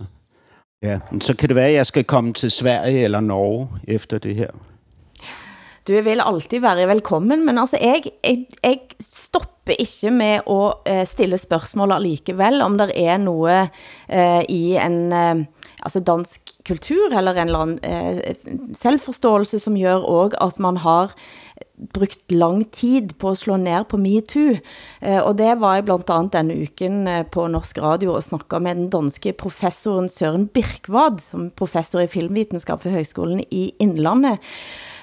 ja. 0.83 0.99
Så 1.21 1.37
kan 1.37 1.49
det 1.49 1.57
være, 1.57 1.69
at 1.69 1.75
jeg 1.75 1.87
skal 1.87 2.05
komme 2.05 2.33
til 2.33 2.51
Sverige 2.51 3.05
eller 3.05 3.21
Norge 3.21 3.69
efter 3.89 4.19
det 4.19 4.35
her. 4.35 4.51
Du 5.89 5.93
vil 5.93 6.21
altid 6.25 6.61
være 6.61 6.89
velkommen, 6.89 7.47
men 7.47 7.59
altså, 7.59 7.79
jeg, 7.81 8.03
jeg, 8.25 8.47
jeg 8.65 8.79
stopper 9.01 9.73
ikke 9.79 10.11
med 10.11 10.41
at 10.51 11.01
uh, 11.01 11.07
stille 11.07 11.39
spørgsmål 11.39 11.93
alligevel, 11.93 12.61
om 12.61 12.79
der 12.79 12.91
er 12.95 13.17
noget 13.17 13.69
uh, 14.13 14.43
i 14.49 14.77
en... 14.77 15.13
Uh, 15.13 15.45
altså 15.83 16.01
dansk 16.01 16.41
kultur, 16.67 17.13
eller 17.13 17.33
en 17.33 17.51
eller 17.51 17.59
anden 17.59 17.81
eh, 17.85 18.35
selvforståelse, 18.73 19.59
som 19.59 19.77
gør 19.77 19.95
også, 19.95 20.37
at 20.41 20.61
man 20.61 20.77
har 20.77 21.15
brugt 21.93 22.33
lang 22.33 22.65
tid 22.73 23.13
på 23.21 23.31
at 23.31 23.41
slå 23.41 23.57
ned 23.61 23.85
på 23.91 23.99
MeToo. 24.01 24.57
Eh, 25.03 25.21
og 25.21 25.37
det 25.39 25.53
var 25.61 25.77
jeg 25.77 25.85
blandt 25.85 26.11
andet 26.11 26.33
denne 26.33 26.57
uken 26.65 27.07
eh, 27.09 27.27
på 27.27 27.47
Norsk 27.53 27.79
Radio 27.83 28.15
og 28.15 28.25
snakket 28.25 28.63
med 28.63 28.75
den 28.75 28.91
danske 28.91 29.33
professoren 29.37 30.09
Søren 30.09 30.49
Birkvad, 30.49 31.21
som 31.21 31.51
professor 31.51 32.01
i 32.01 32.11
filmvidenskap 32.11 32.85
ved 32.85 32.97
Høgskolen 32.97 33.45
i 33.51 33.73
Indlandet. 33.81 34.39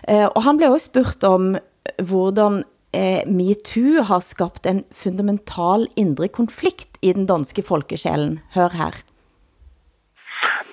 Eh, 0.07 0.25
og 0.25 0.43
han 0.43 0.57
blev 0.57 0.73
også 0.73 0.91
spurgt 0.91 1.23
om, 1.23 1.55
hvordan 2.01 2.63
eh, 2.93 3.21
MeToo 3.27 4.03
har 4.03 4.23
skabt 4.25 4.65
en 4.65 4.83
fundamental 4.91 5.87
indre 5.95 6.27
konflikt 6.27 6.97
i 7.01 7.13
den 7.13 7.27
danske 7.29 7.61
folkesjælen. 7.61 8.39
Hør 8.55 8.73
her. 8.73 9.03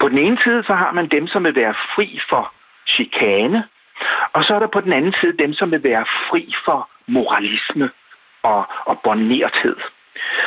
På 0.00 0.08
den 0.08 0.18
ene 0.18 0.38
side, 0.44 0.62
så 0.64 0.74
har 0.74 0.92
man 0.92 1.06
dem, 1.08 1.26
som 1.26 1.44
vil 1.44 1.54
være 1.54 1.74
fri 1.94 2.20
for 2.28 2.52
chikane, 2.86 3.64
og 4.32 4.44
så 4.44 4.54
er 4.54 4.58
der 4.58 4.66
på 4.66 4.80
den 4.80 4.92
anden 4.92 5.14
side 5.20 5.38
dem, 5.38 5.52
som 5.52 5.70
vil 5.70 5.82
være 5.82 6.06
fri 6.28 6.54
for 6.64 6.88
moralisme 7.06 7.90
og, 8.42 8.64
og 8.84 9.00
bornerthed. 9.04 9.76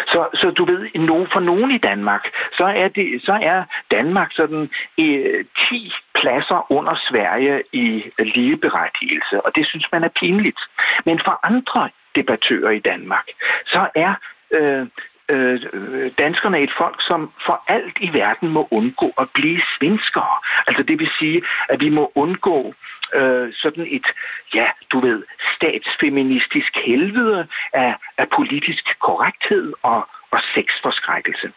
Så, 0.08 0.28
så 0.34 0.52
du 0.52 0.66
ved, 0.66 0.90
for 1.34 1.40
nogen 1.40 1.72
i 1.72 1.78
Danmark, 1.78 2.24
så 2.58 2.66
er, 2.66 2.88
det, 2.88 3.22
så 3.26 3.40
er 3.42 3.64
Danmark 3.92 4.32
sådan 4.32 4.70
eh, 4.98 5.22
øh, 5.26 5.46
10 5.70 5.94
pladser 6.16 6.72
under 6.72 6.96
Sverige 7.10 7.64
i 7.74 8.04
ligeberettigelse, 8.20 9.46
og 9.46 9.56
det 9.56 9.68
synes 9.68 9.88
man 9.92 10.04
er 10.04 10.10
pinligt. 10.20 10.60
Men 11.06 11.20
for 11.26 11.40
andre 11.44 11.90
debattører 12.16 12.72
i 12.72 12.80
Danmark, 12.80 13.28
så 13.66 13.88
er 13.96 14.14
øh, 14.52 14.88
øh, 15.30 16.12
danskerne 16.18 16.60
er 16.60 16.64
et 16.64 16.78
folk, 16.78 17.02
som 17.02 17.32
for 17.46 17.64
alt 17.68 17.98
i 18.02 18.14
verden 18.14 18.50
må 18.50 18.68
undgå 18.72 19.14
at 19.18 19.28
blive 19.34 19.62
svenskere. 19.78 20.38
Altså 20.68 20.84
det 20.84 21.00
vil 21.00 21.10
sige, 21.20 21.42
at 21.70 21.80
vi 21.80 21.90
må 21.90 22.12
undgå 22.16 22.74
øh, 23.14 23.54
sådan 23.54 23.88
et, 23.90 24.08
ja, 24.54 24.68
du 24.92 25.00
ved, 25.00 25.24
statsfeministisk 25.56 26.78
helvede 26.86 27.48
af, 27.74 27.96
af 28.18 28.28
politisk 28.30 29.00
korrekthed 29.00 29.74
og, 29.84 30.08
og 30.32 30.40
sexforskrækkelse. 30.56 31.52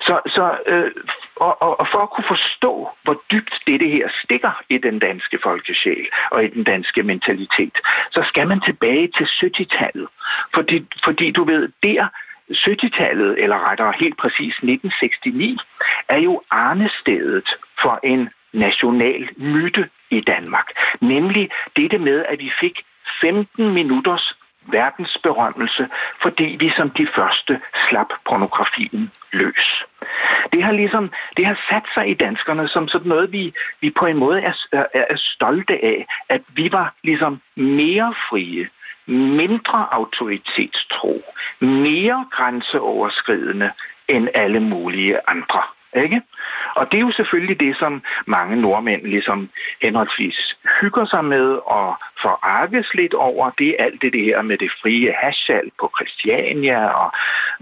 Så, 0.00 0.20
så 0.26 0.58
øh, 0.66 0.90
og, 1.36 1.62
og, 1.62 1.80
og 1.80 1.86
for 1.92 1.98
at 1.98 2.10
kunne 2.10 2.30
forstå, 2.36 2.88
hvor 3.02 3.22
dybt 3.32 3.54
dette 3.66 3.86
her 3.86 4.08
stikker 4.24 4.62
i 4.68 4.78
den 4.78 4.98
danske 4.98 5.38
folkesjæl 5.42 6.06
og 6.30 6.44
i 6.44 6.48
den 6.48 6.64
danske 6.64 7.02
mentalitet, 7.02 7.76
så 8.10 8.24
skal 8.28 8.48
man 8.48 8.60
tilbage 8.60 9.08
til 9.16 9.24
70-tallet. 9.24 10.08
Fordi, 10.54 10.86
fordi 11.04 11.30
du 11.30 11.44
ved, 11.44 11.68
der 11.82 12.08
70-tallet, 12.52 13.42
eller 13.42 13.70
rettere 13.70 13.92
helt 14.00 14.16
præcis 14.16 14.54
1969, 14.54 15.60
er 16.08 16.18
jo 16.18 16.42
arnestedet 16.50 17.48
for 17.82 18.00
en 18.04 18.28
national 18.52 19.28
myte 19.36 19.88
i 20.10 20.20
Danmark. 20.20 20.66
Nemlig 21.00 21.50
dette 21.76 21.98
med, 21.98 22.24
at 22.28 22.38
vi 22.38 22.52
fik 22.60 22.80
15 23.20 23.74
minutters 23.74 24.34
verdensberømmelse, 24.66 25.88
fordi 26.22 26.56
vi 26.60 26.72
som 26.76 26.90
de 26.90 27.06
første 27.16 27.60
slap 27.88 28.06
pornografien 28.28 29.12
løs. 29.32 29.84
Det 30.52 30.62
har 30.64 30.72
ligesom 30.72 31.10
det 31.36 31.46
har 31.46 31.58
sat 31.70 31.82
sig 31.94 32.10
i 32.10 32.14
danskerne 32.14 32.68
som 32.68 32.88
sådan 32.88 33.08
noget, 33.08 33.32
vi, 33.32 33.52
vi 33.80 33.90
på 33.90 34.06
en 34.06 34.16
måde 34.16 34.40
er, 34.40 34.52
er, 34.72 34.86
er 34.92 35.16
stolte 35.16 35.84
af, 35.84 36.06
at 36.28 36.42
vi 36.48 36.72
var 36.72 36.94
ligesom 37.04 37.40
mere 37.56 38.14
frie, 38.30 38.68
mindre 39.08 39.86
autoritetstro, 39.92 41.22
mere 41.60 42.26
grænseoverskridende 42.30 43.70
end 44.08 44.28
alle 44.34 44.60
mulige 44.60 45.28
andre. 45.28 45.62
Ikke? 45.96 46.22
Og 46.74 46.92
det 46.92 46.96
er 46.96 47.00
jo 47.00 47.12
selvfølgelig 47.12 47.60
det, 47.60 47.76
som 47.76 48.02
mange 48.26 48.56
nordmænd 48.56 49.02
ligesom 49.02 49.48
henholdsvis 49.82 50.56
hygger 50.80 51.04
sig 51.04 51.24
med 51.24 51.46
og 51.64 51.96
forarkes 52.22 52.94
lidt 52.94 53.14
over. 53.14 53.50
Det 53.50 53.68
er 53.68 53.84
alt 53.84 54.02
det, 54.02 54.12
det 54.12 54.24
her 54.24 54.42
med 54.42 54.58
det 54.58 54.70
frie 54.82 55.12
hashal 55.12 55.70
på 55.80 55.92
Christiania 55.98 56.86
og, 56.86 57.12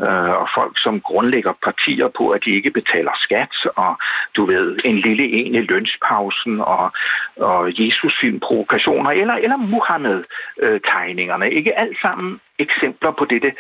øh, 0.00 0.30
og 0.40 0.48
folk, 0.54 0.78
som 0.78 1.00
grundlægger 1.00 1.52
partier 1.64 2.08
på, 2.08 2.30
at 2.30 2.44
de 2.44 2.50
ikke 2.50 2.70
betaler 2.70 3.12
skat 3.14 3.56
og 3.76 3.98
du 4.36 4.44
ved, 4.44 4.78
en 4.84 4.98
lille 4.98 5.24
en 5.24 5.54
i 5.54 5.60
lønspausen 5.60 6.60
og, 6.60 6.92
og 7.36 7.72
Jesus-filmprovokationer 7.80 9.10
eller, 9.10 9.34
eller 9.34 9.56
Muhammed-tegningerne. 9.56 11.50
Ikke 11.50 11.78
alt 11.78 12.00
sammen 12.00 12.40
eksempler 12.58 13.10
på 13.10 13.24
dette 13.24 13.52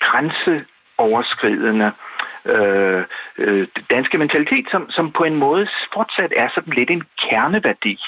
grænseoverskridende 0.00 1.86
øh, 1.86 1.92
øh, 2.44 3.68
danske 3.90 4.18
mentalitet, 4.18 4.66
som, 4.70 4.90
som 4.90 5.12
på 5.12 5.24
en 5.24 5.36
måde 5.36 5.68
fortsat 5.94 6.32
er 6.36 6.48
sådan 6.54 6.72
lidt 6.72 6.90
en 6.90 7.02
kerneværdi 7.22 7.98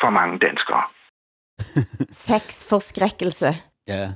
for 0.00 0.10
mange 0.10 0.38
danskere. 0.38 0.82
Sexforskrækkelse. 2.26 3.56
Ja, 3.86 4.08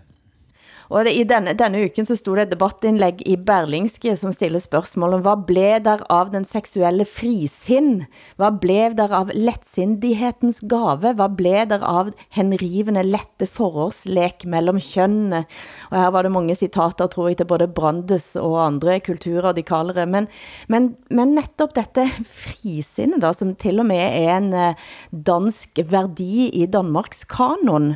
og 0.93 1.07
det, 1.07 1.15
i 1.17 1.25
denne, 1.25 1.55
denne 1.57 1.81
uken 1.87 2.05
så 2.05 2.15
stod 2.19 2.37
det 2.37 2.43
et 2.45 2.51
debattindlæg 2.53 3.23
i 3.25 3.39
Berlingske, 3.41 4.13
som 4.19 4.35
stiller 4.35 4.61
spørgsmål 4.61 5.17
om, 5.17 5.23
hvad 5.25 5.45
blev 5.49 5.81
der 5.87 6.03
av 6.13 6.29
den 6.35 6.45
seksuelle 6.45 7.07
frisinn? 7.09 8.03
Hvad 8.37 8.59
blev 8.61 8.97
der 8.99 9.15
av 9.17 9.33
lettsindighetens 9.33 10.61
gave? 10.69 11.15
Hvad 11.17 11.39
blev 11.39 11.71
der 11.71 11.87
av 11.89 12.11
henrivende 12.37 13.07
lette 13.07 13.49
forårslek 13.49 14.45
mellem 14.45 14.81
kjønnene? 14.85 15.47
Og 15.89 15.97
her 15.97 16.13
var 16.13 16.29
det 16.29 16.35
mange 16.35 16.59
citater, 16.61 17.09
tror 17.09 17.31
jeg, 17.31 17.41
til 17.41 17.49
både 17.49 17.71
Brandes 17.73 18.35
og 18.37 18.59
andre 18.67 18.99
kulturradikalere. 19.01 20.05
Men, 20.05 20.29
men, 20.69 20.91
men 21.09 21.33
netop 21.39 21.73
dette 21.79 22.05
frisinnet, 22.29 23.23
da, 23.25 23.33
som 23.33 23.55
til 23.57 23.81
og 23.81 23.89
med 23.89 24.03
er 24.03 24.37
en 24.37 24.53
eh, 24.53 24.85
dansk 25.09 25.81
værdi 25.89 26.51
i 26.53 26.69
Danmarks 26.69 27.25
kanon, 27.25 27.95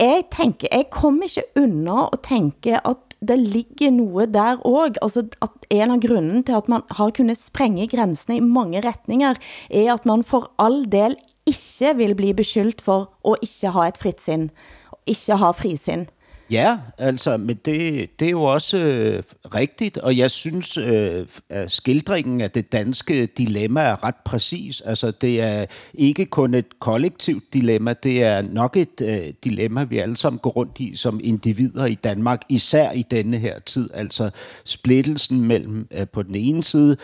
jeg 0.00 0.22
tænker, 0.36 0.68
jeg 0.72 0.84
kommer 0.90 1.22
ikke 1.22 1.42
unna 1.56 2.08
at 2.12 2.20
tænke, 2.28 2.86
at 2.86 2.96
det 3.28 3.38
ligger 3.38 3.90
noget 3.90 4.34
der 4.34 4.56
også. 4.56 4.98
Altså, 5.02 5.26
at 5.42 5.50
en 5.70 5.90
af 5.90 6.00
grunden 6.00 6.44
til, 6.44 6.52
at 6.52 6.68
man 6.68 6.82
har 6.90 7.10
kunnet 7.10 7.38
sprænge 7.38 7.88
grænsene 7.88 8.36
i 8.36 8.40
mange 8.40 8.80
retninger, 8.80 9.34
er, 9.70 9.94
at 9.94 10.06
man 10.06 10.24
for 10.24 10.50
all 10.58 10.84
del 10.92 11.16
ikke 11.46 11.96
vil 11.96 12.14
bli 12.14 12.32
beskyldt 12.32 12.82
for 12.82 13.12
at 13.28 13.36
ikke 13.42 13.68
ha 13.68 13.88
et 13.88 13.98
fritt 13.98 14.20
sind, 14.20 14.50
ikke 15.06 15.36
ha 15.36 15.50
frisind. 15.50 16.06
Ja, 16.50 16.78
altså, 16.98 17.36
men 17.36 17.58
det, 17.64 18.10
det 18.20 18.26
er 18.26 18.30
jo 18.30 18.42
også 18.42 18.78
øh, 18.78 19.22
rigtigt, 19.54 19.98
og 19.98 20.16
jeg 20.16 20.30
synes, 20.30 20.76
øh, 20.76 21.26
at 21.48 21.70
skildringen 21.70 22.40
af 22.40 22.50
det 22.50 22.72
danske 22.72 23.26
dilemma 23.26 23.80
er 23.80 24.04
ret 24.04 24.14
præcis. 24.24 24.80
Altså, 24.80 25.10
det 25.10 25.40
er 25.40 25.66
ikke 25.94 26.26
kun 26.26 26.54
et 26.54 26.78
kollektivt 26.78 27.44
dilemma, 27.52 27.92
det 27.92 28.22
er 28.22 28.42
nok 28.42 28.76
et 28.76 29.00
øh, 29.00 29.32
dilemma, 29.44 29.84
vi 29.84 29.98
alle 29.98 30.16
sammen 30.16 30.38
går 30.38 30.50
rundt 30.50 30.80
i 30.80 30.96
som 30.96 31.20
individer 31.22 31.86
i 31.86 31.94
Danmark, 31.94 32.42
især 32.48 32.92
i 32.92 33.02
denne 33.10 33.38
her 33.38 33.58
tid. 33.58 33.90
Altså 33.94 34.30
splittelsen 34.64 35.40
mellem 35.40 35.88
øh, 35.90 36.06
på 36.08 36.22
den 36.22 36.34
ene 36.34 36.62
side 36.62 36.96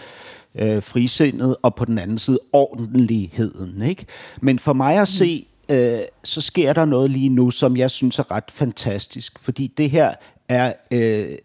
øh, 0.55 0.83
frisindet, 0.83 1.57
og 1.63 1.75
på 1.75 1.85
den 1.85 1.99
anden 1.99 2.19
side 2.19 2.39
ordentligheden. 2.53 3.83
Ikke? 3.83 4.07
Men 4.41 4.59
for 4.59 4.73
mig 4.73 4.97
at 4.99 5.09
se, 5.09 5.47
øh, 5.71 6.01
så 6.25 6.41
sker 6.41 6.73
der 6.73 6.85
noget 6.85 7.11
lige 7.11 7.29
nu, 7.29 7.51
som 7.51 7.77
jeg 7.77 7.91
synes 7.91 8.19
er 8.19 8.31
ret 8.31 8.51
fantastisk, 8.51 9.39
fordi 9.39 9.67
det 9.67 9.91
her 9.91 10.15
er 10.49 10.73
øh, 10.93 11.39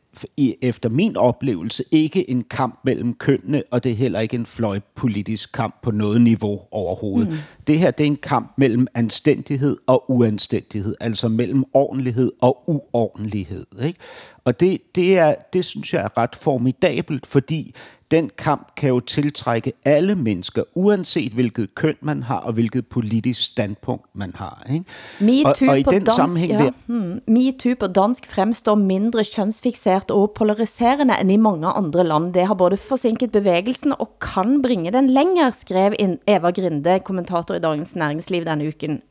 efter 0.62 0.90
min 0.90 1.18
oplevelse 1.18 1.84
ikke 1.92 2.30
en 2.30 2.44
kamp 2.44 2.80
mellem 2.84 3.14
kønnene, 3.14 3.64
og 3.72 3.84
det 3.84 3.92
er 3.92 3.96
heller 3.96 4.20
ikke 4.20 4.36
en 4.36 4.46
fløjpolitisk 4.46 5.52
kamp 5.52 5.76
på 5.84 5.92
noget 5.92 6.22
niveau 6.22 6.62
overhovedet. 6.72 7.30
Mm. 7.30 7.38
Det 7.68 7.80
her 7.80 7.92
det 7.92 8.04
er 8.04 8.08
en 8.08 8.16
kamp 8.16 8.54
mellem 8.58 8.88
anstændighed 8.94 9.78
og 9.88 10.12
uanstændighed, 10.12 10.96
altså 11.00 11.28
mellem 11.28 11.64
ordentlighed 11.74 12.32
og 12.42 12.64
uordentlighed. 12.68 13.66
Ikke? 13.86 14.00
Og 14.46 14.60
det, 14.60 14.82
det, 14.96 15.18
er, 15.18 15.36
det 15.54 15.66
synes 15.66 15.94
jeg 15.94 16.04
er 16.04 16.18
ret 16.18 16.36
formidabelt, 16.36 17.26
fordi 17.26 17.76
den 18.14 18.30
kamp 18.38 18.76
kan 18.78 18.90
jo 18.90 19.00
tiltrække 19.00 19.74
alle 19.86 20.16
mennesker, 20.16 20.64
uanset 20.76 21.32
hvilket 21.32 21.76
køn 21.76 21.96
man 22.02 22.24
har, 22.24 22.40
og 22.40 22.54
hvilket 22.54 22.88
politisk 22.88 23.42
standpunkt 23.52 24.06
man 24.14 24.32
har. 24.36 24.66
Ikke? 24.74 24.86
MeToo 25.20 25.68
og, 25.68 25.70
og 25.70 25.80
i 25.80 25.84
den 25.84 26.04
dansk, 26.04 26.16
sammenhæng 26.16 26.52
ja. 26.52 26.58
der, 26.58 26.72
hmm. 26.86 27.22
MeToo 27.28 27.74
på 27.80 27.88
dansk 27.88 28.28
fremstår 28.28 28.76
mindre 28.76 29.24
kønsfixeret 29.36 30.12
og 30.12 30.32
polariserende 30.36 31.14
end 31.22 31.32
i 31.32 31.38
mange 31.38 31.68
andre 31.68 32.04
land. 32.04 32.34
Det 32.34 32.48
har 32.48 32.54
både 32.54 32.78
forsinket 32.78 33.32
bevægelsen 33.32 33.94
og 34.00 34.12
kan 34.22 34.62
bringe 34.62 34.92
den 34.92 35.10
længere, 35.10 35.52
skrev 35.52 35.94
Eva 36.28 36.52
Grinde, 36.52 37.00
kommentator 37.00 37.56
i 37.56 37.60
Dagens 37.60 37.96
Næringsliv 37.96 38.46
denne 38.46 38.68
uken. 38.68 39.02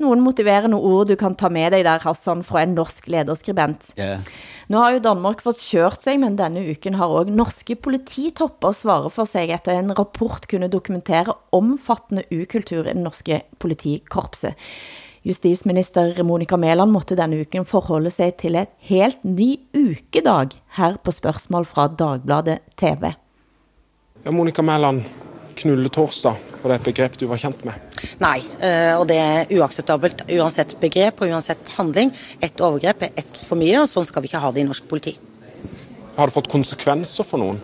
Nogle 0.00 0.24
motiverende 0.24 0.78
ord 0.80 1.10
du 1.10 1.16
kan 1.20 1.34
ta 1.36 1.50
med 1.52 1.74
dig 1.74 1.84
der, 1.84 2.00
Hassan, 2.00 2.40
fra 2.46 2.62
en 2.64 2.72
norsk 2.74 3.10
lederskribent. 3.12 3.90
Ja. 3.98 4.16
Nu 4.72 4.78
har 4.80 4.94
jo 4.94 5.02
Danmark 5.04 5.42
fått 5.44 5.60
kørt 5.60 6.00
sig, 6.00 6.16
men 6.22 6.38
denne 6.38 6.62
uken 6.72 6.96
har 6.96 7.10
også 7.10 7.34
norske 7.34 7.76
polititopper 7.76 8.72
svare 8.72 9.10
for 9.12 9.28
sig 9.28 9.52
efter 9.52 9.76
en 9.76 9.92
rapport 9.98 10.48
kunne 10.48 10.70
dokumentere 10.72 11.34
omfattende 11.52 12.24
ukultur 12.32 12.86
i 12.86 12.94
den 12.94 13.04
norske 13.04 13.42
politikorpset. 13.58 14.56
Justisminister 15.20 16.22
Monika 16.24 16.56
Mæland 16.56 16.94
måtte 16.94 17.16
denne 17.18 17.42
uken 17.42 17.66
forholde 17.68 18.10
sig 18.10 18.32
til 18.40 18.56
et 18.56 18.72
helt 18.88 19.20
ny 19.24 19.58
ukedag 19.76 20.56
her 20.78 20.96
på 21.04 21.12
spørgsmål 21.12 21.66
fra 21.68 21.90
Dagbladet 21.92 22.64
TV. 22.80 23.12
Ja, 24.24 24.30
Monika 24.30 24.62
Mæland, 24.62 25.04
knulletorsdag, 25.60 26.38
var 26.62 26.72
det 26.72 26.78
et 26.80 26.88
begrep 26.90 27.18
du 27.20 27.26
var 27.30 27.40
kjent 27.40 27.64
med? 27.68 27.98
Nej, 28.22 28.44
eh, 28.64 28.94
og 28.96 29.06
det 29.10 29.18
er 29.20 29.52
uacceptabelt 29.58 30.24
uansett 30.28 30.76
begrep 30.80 31.20
og 31.20 31.34
uansett 31.34 31.74
handling. 31.76 32.12
Et 32.42 32.64
overgrep 32.64 33.06
er 33.06 33.12
et 33.20 33.42
for 33.46 33.60
mye, 33.60 33.82
og 33.82 33.90
sånn 33.90 34.08
skal 34.08 34.24
vi 34.24 34.32
ikke 34.32 34.42
ha 34.42 34.52
det 34.54 34.64
i 34.64 34.68
norsk 34.68 34.88
politi. 34.90 35.16
Har 36.16 36.28
det 36.28 36.36
fått 36.36 36.50
konsekvenser 36.52 37.28
for 37.28 37.40
noen? 37.42 37.60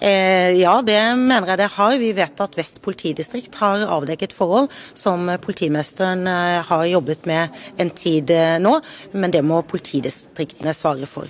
Eh, 0.00 0.56
ja, 0.56 0.78
det 0.80 0.96
mener 1.20 1.52
jeg 1.52 1.60
det 1.60 1.68
har. 1.74 1.98
Vi 2.00 2.12
vet 2.16 2.40
at 2.40 2.56
Vest 2.56 2.80
politidistrikt 2.80 3.58
har 3.60 3.84
avdekket 3.84 4.32
forhold 4.32 4.70
som 4.96 5.28
politimesteren 5.44 6.24
eh, 6.24 6.62
har 6.64 6.86
jobbet 6.88 7.28
med 7.28 7.60
en 7.76 7.92
tid 7.92 8.32
eh, 8.32 8.56
nå, 8.62 8.78
men 9.12 9.34
det 9.34 9.44
må 9.44 9.60
politidistriktene 9.68 10.72
svare 10.76 11.08
for. 11.10 11.28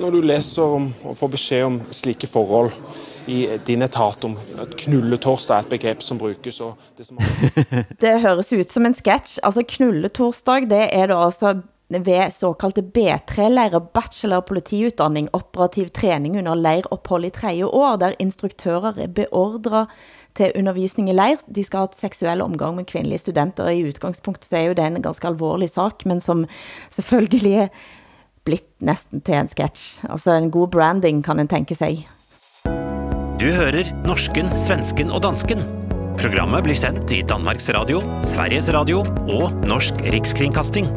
Når 0.00 0.16
du 0.16 0.20
leser 0.24 0.76
om, 0.78 0.88
og 1.04 1.18
får 1.18 1.32
beskjed 1.34 1.66
om 1.66 1.78
slike 1.92 2.30
forhold, 2.30 2.72
i 3.26 3.58
din 3.66 3.82
etat 3.82 4.24
om 4.24 4.36
at 4.60 4.76
knulletorsdag 4.84 5.56
er 5.56 5.66
et 5.66 5.74
begreb, 5.74 6.02
som 6.02 6.18
brukes. 6.18 6.60
Og 6.60 6.78
det, 6.98 7.06
som 7.08 7.18
det 8.02 8.14
høres 8.22 8.52
ut 8.52 8.70
som 8.70 8.86
en 8.86 8.96
sketch. 8.96 9.38
Altså 9.42 9.64
knulletorsdag, 9.66 10.70
det 10.70 10.86
er 10.92 11.10
da 11.12 11.20
altså 11.24 11.58
ved 11.90 12.30
såkaldte 12.30 12.84
B3-lejre 12.86 13.80
bachelor 13.94 14.40
politiutdanning, 14.46 15.28
operativ 15.32 15.88
træning 15.90 16.38
under 16.38 16.54
leiropphold 16.54 17.26
i 17.26 17.30
tredje 17.34 17.66
år, 17.66 17.96
der 17.96 18.18
instruktører 18.18 18.94
er 18.98 19.06
beordret 19.06 19.90
til 20.38 20.52
undervisning 20.56 21.10
i 21.10 21.16
leir. 21.16 21.42
De 21.54 21.64
skal 21.64 21.82
ha 21.82 21.88
et 21.90 21.98
seksuel 21.98 22.44
omgang 22.44 22.76
med 22.76 22.86
kvindelige 22.86 23.18
studenter. 23.18 23.68
I 23.68 23.82
udgangspunktet 23.88 24.46
så 24.46 24.56
er 24.56 24.68
jo 24.68 24.76
det 24.78 24.86
en 24.86 25.02
ganske 25.02 25.26
alvorlig 25.26 25.70
sak, 25.70 26.06
men 26.06 26.20
som 26.20 26.46
selvfølgelig 26.90 27.54
er 27.66 27.68
blitt 28.44 28.70
næsten 28.78 29.20
til 29.20 29.34
en 29.34 29.50
sketch. 29.50 30.04
Altså 30.08 30.38
en 30.38 30.50
god 30.50 30.68
branding 30.68 31.24
kan 31.24 31.40
en 31.40 31.48
tænke 31.48 31.74
sig. 31.74 32.06
Du 33.40 33.46
hører 33.48 33.86
norsken, 34.04 34.50
svensken 34.60 35.08
og 35.16 35.22
dansken. 35.24 35.62
Programmet 36.20 36.60
blir 36.66 36.76
sendt 36.76 37.08
i 37.16 37.22
Danmarks 37.24 37.70
Radio, 37.72 38.02
Sveriges 38.28 38.66
Radio 38.76 38.98
og 39.32 39.54
Norsk 39.64 40.02
Rikskringkasting. 40.12 40.90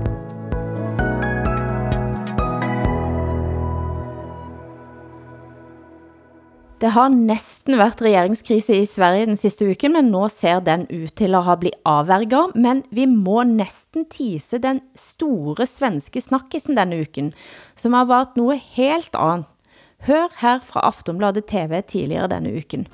Det 6.83 6.91
har 6.91 7.07
næsten 7.15 7.79
været 7.79 8.03
regeringskrise 8.03 8.75
i 8.75 8.83
Sverige 8.91 9.31
den 9.31 9.39
sidste 9.39 9.69
uken, 9.71 9.95
men 9.95 10.11
nu 10.11 10.27
ser 10.27 10.59
den 10.59 10.83
ut 10.91 11.15
til 11.15 11.39
at 11.39 11.47
have 11.47 11.63
blivet 11.63 11.79
afværget. 11.85 12.59
Men 12.59 12.83
vi 12.91 13.07
må 13.07 13.43
næsten 13.47 14.03
tise 14.11 14.59
den 14.59 14.83
store 14.99 15.63
svenske 15.63 16.19
snakkisen 16.19 16.75
denne 16.75 16.99
uken, 17.07 17.31
som 17.79 17.95
har 17.95 18.03
været 18.03 18.35
noget 18.35 18.59
helt 18.75 19.15
andet. 19.15 19.52
Hør 20.03 20.27
her 20.41 20.59
fra 20.59 20.79
Aftonbladet 20.83 21.45
TV 21.47 21.81
tidligere 21.87 22.27
denne 22.27 22.51
uken. 22.57 22.87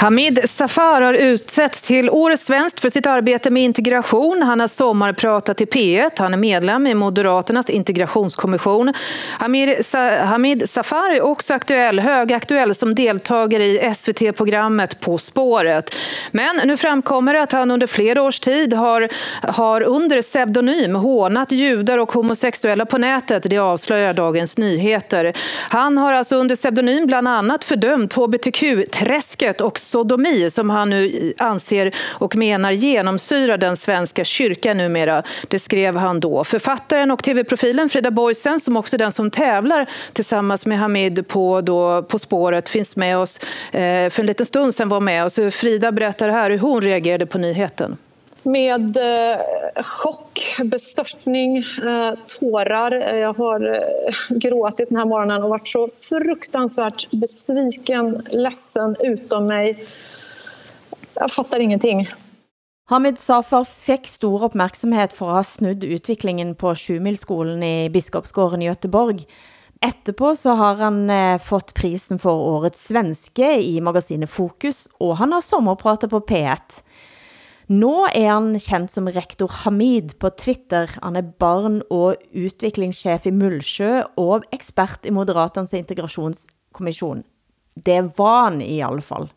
Hamid 0.00 0.50
Safar 0.50 1.02
har 1.02 1.14
utsetts 1.14 1.82
till 1.82 2.10
årets 2.10 2.44
svenskt 2.44 2.80
för 2.80 2.90
sitt 2.90 3.06
arbete 3.06 3.50
med 3.50 3.62
integration. 3.62 4.42
Han 4.42 4.60
har 4.60 4.68
sommarpratat 4.68 5.60
i 5.60 5.64
P1. 5.64 6.10
Han 6.16 6.32
är 6.32 6.38
medlem 6.38 6.86
i 6.86 6.94
Moderaternas 6.94 7.70
integrationskommission. 7.70 8.92
Hamid, 9.38 9.86
Sa 9.86 10.10
Hamid 10.10 10.70
Safar 10.70 11.10
är 11.10 11.22
också 11.22 11.54
aktuell, 11.54 12.00
högaktuell 12.00 12.74
som 12.74 12.94
deltagare 12.94 13.64
i 13.64 13.94
SVT-programmet 13.94 15.00
På 15.00 15.18
spåret. 15.18 15.94
Men 16.30 16.60
nu 16.64 16.76
framkommer 16.76 17.34
det 17.34 17.42
att 17.42 17.52
han 17.52 17.70
under 17.70 17.86
flera 17.86 18.22
års 18.22 18.40
tid 18.40 18.74
har, 18.74 19.08
har 19.42 19.80
under 19.80 20.22
pseudonym 20.22 20.94
hånat 20.94 21.52
judar 21.52 21.98
och 21.98 22.12
homosexuella 22.12 22.86
på 22.86 22.98
nätet. 22.98 23.42
Det 23.46 23.58
avslöjar 23.58 24.12
Dagens 24.12 24.58
Nyheter. 24.58 25.32
Han 25.68 25.98
har 25.98 26.12
alltså 26.12 26.36
under 26.36 26.56
pseudonym 26.56 27.06
bland 27.06 27.28
annat 27.28 27.64
fördömt 27.64 28.12
hbtq-träsket 28.12 29.60
och 29.60 29.78
sodomi 29.88 30.50
som 30.50 30.70
han 30.70 30.90
nu 30.90 31.32
anser 31.38 31.94
och 32.08 32.36
menar 32.36 32.72
genomsyrar 32.72 33.58
den 33.58 33.76
svenska 33.76 34.24
kyrkan 34.24 34.76
numera. 34.76 35.22
Det 35.48 35.58
skrev 35.58 35.96
han 35.96 36.20
då. 36.20 36.44
Författaren 36.44 37.10
och 37.10 37.22
tv-profilen 37.22 37.88
Frida 37.88 38.10
Boysen, 38.10 38.60
som 38.60 38.76
också 38.76 38.96
är 38.96 38.98
den 38.98 39.12
som 39.12 39.30
tävlar 39.30 39.86
tillsammans 40.12 40.66
med 40.66 40.78
Hamid 40.78 41.28
på, 41.28 41.60
då, 41.60 42.02
på 42.02 42.18
spåret, 42.18 42.68
finns 42.68 42.96
med 42.96 43.18
oss 43.18 43.38
eh, 43.72 44.10
för 44.10 44.20
en 44.20 44.26
liten 44.26 44.46
stund 44.46 44.74
sedan 44.74 44.88
var 44.88 45.00
med 45.00 45.24
oss. 45.24 45.38
Frida 45.52 45.92
berättar 45.92 46.28
här 46.28 46.50
hur 46.50 46.58
hon 46.58 46.82
reagerade 46.82 47.26
på 47.26 47.38
nyheten 47.38 47.96
med 48.48 48.96
eh, 48.96 49.82
chock, 49.82 50.56
bestörtning, 50.64 51.56
eh, 51.58 52.14
tårar. 52.40 52.92
Eh, 52.92 53.16
jag 53.16 53.34
har 53.34 53.74
eh, 53.74 54.14
gråtit 54.38 54.88
den 54.88 54.98
här 54.98 55.06
morgonen 55.06 55.42
och 55.42 55.48
varit 55.48 55.68
så 55.68 55.88
fruktansvärt 55.88 57.10
besviken, 57.10 58.22
ledsen, 58.30 58.96
utom 59.00 59.46
mig. 59.46 59.84
Jag 61.14 61.30
fattar 61.30 61.58
ingenting. 61.60 62.08
Hamid 62.90 63.18
Safar 63.18 63.64
fik 63.64 64.08
stor 64.08 64.44
opmærksomhed 64.44 65.12
for 65.12 65.28
at 65.28 65.34
have 65.34 65.44
snudd 65.44 65.84
utvecklingen 65.84 66.54
på 66.54 66.74
Sjumilskolen 66.74 67.62
i 67.62 67.90
Biskopsgården 67.90 68.62
i 68.62 68.64
Göteborg. 68.64 69.26
Etterpå 69.80 70.36
så 70.36 70.50
har 70.50 70.74
han 70.74 71.10
eh, 71.10 71.38
fått 71.38 71.74
prisen 71.74 72.18
for 72.18 72.32
årets 72.32 72.86
svenske 72.88 73.62
i 73.62 73.80
magasinet 73.80 74.30
Fokus, 74.30 74.88
og 74.98 75.16
han 75.16 75.32
har 75.32 75.40
sommerpratet 75.40 76.10
på 76.10 76.20
P1. 76.20 76.80
Nå 77.68 78.06
er 78.16 78.30
han 78.30 78.54
kendt 78.64 78.94
som 78.94 79.10
rektor 79.12 79.52
Hamid 79.62 80.14
på 80.22 80.30
Twitter. 80.40 80.88
Han 81.02 81.18
er 81.20 81.26
barn- 81.36 81.82
og 81.92 82.16
udviklingschef 82.32 83.26
i 83.28 83.32
Mullsjø 83.34 84.06
og 84.16 84.46
ekspert 84.56 85.04
i 85.04 85.12
Moderaternes 85.12 85.74
integrationskommission. 85.76 87.26
Det 87.76 87.98
var 88.16 88.48
han 88.48 88.62
i 88.64 88.80
alle 88.80 89.04
fall. 89.04 89.28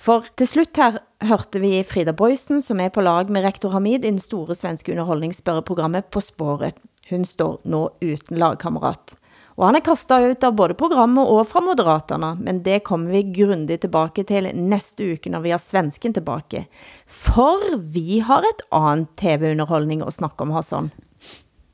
For 0.00 0.24
til 0.32 0.48
slut 0.48 0.80
her 0.80 0.96
hørte 1.28 1.60
vi 1.60 1.82
Frida 1.84 2.16
Boysen, 2.16 2.62
som 2.64 2.80
er 2.80 2.88
på 2.88 3.04
lag 3.04 3.28
med 3.28 3.44
rektor 3.44 3.76
Hamid 3.76 4.00
i 4.00 4.08
den 4.08 4.18
store 4.18 4.56
svenske 4.56 4.94
underholdningsspørreprogrammet 4.94 6.08
På 6.08 6.24
spåret. 6.24 6.80
Hun 7.10 7.28
står 7.28 7.60
nå 7.68 7.90
uden 8.00 8.40
lagkammerat. 8.40 9.19
Og 9.60 9.66
han 9.68 9.76
er 9.76 9.84
kastet 9.84 10.24
ut 10.24 10.44
av 10.46 10.54
både 10.56 10.74
programmet 10.80 11.28
og 11.28 11.42
fra 11.50 11.60
Moderaterna, 11.60 12.32
men 12.40 12.62
det 12.64 12.78
kommer 12.88 13.12
vi 13.12 13.26
grundigt 13.36 13.84
tilbage 13.84 14.24
til 14.24 14.48
næste 14.56 15.10
uke, 15.12 15.28
når 15.28 15.44
vi 15.44 15.52
har 15.52 15.60
svensken 15.60 16.16
tilbage. 16.16 16.64
For 17.04 17.76
vi 17.76 18.22
har 18.24 18.46
et 18.48 18.64
andet 18.72 19.12
tv-underholdning 19.20 20.00
at 20.06 20.16
snakke 20.16 20.48
om, 20.48 20.56
Hassan. 20.56 20.88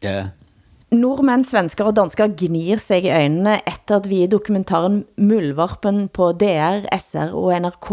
Ja, 0.03 0.33
Nordmænd, 0.95 1.43
svensker 1.49 1.89
og 1.89 1.97
dansker 1.99 2.31
gnir 2.39 2.79
sig 2.79 3.09
i 3.09 3.11
øjnene 3.11 3.57
efter 3.67 3.97
at 3.97 4.05
vi 4.07 4.21
i 4.23 4.29
dokumentaren 4.31 5.01
Muldvarpen 5.19 6.05
på 6.15 6.29
DR, 6.39 6.87
SR 6.95 7.35
og 7.35 7.51
NRK 7.59 7.91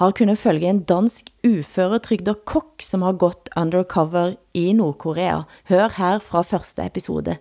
har 0.00 0.16
kunnet 0.18 0.40
følge 0.40 0.66
en 0.66 0.82
dansk 0.82 1.30
uføretrygder 1.46 2.40
kokk 2.42 2.82
som 2.82 3.06
har 3.06 3.14
gått 3.14 3.52
undercover 3.54 4.34
i 4.58 4.72
Nordkorea. 4.74 5.44
Hør 5.70 5.94
her 5.96 6.18
fra 6.18 6.42
første 6.42 6.82
episode. 6.82 7.38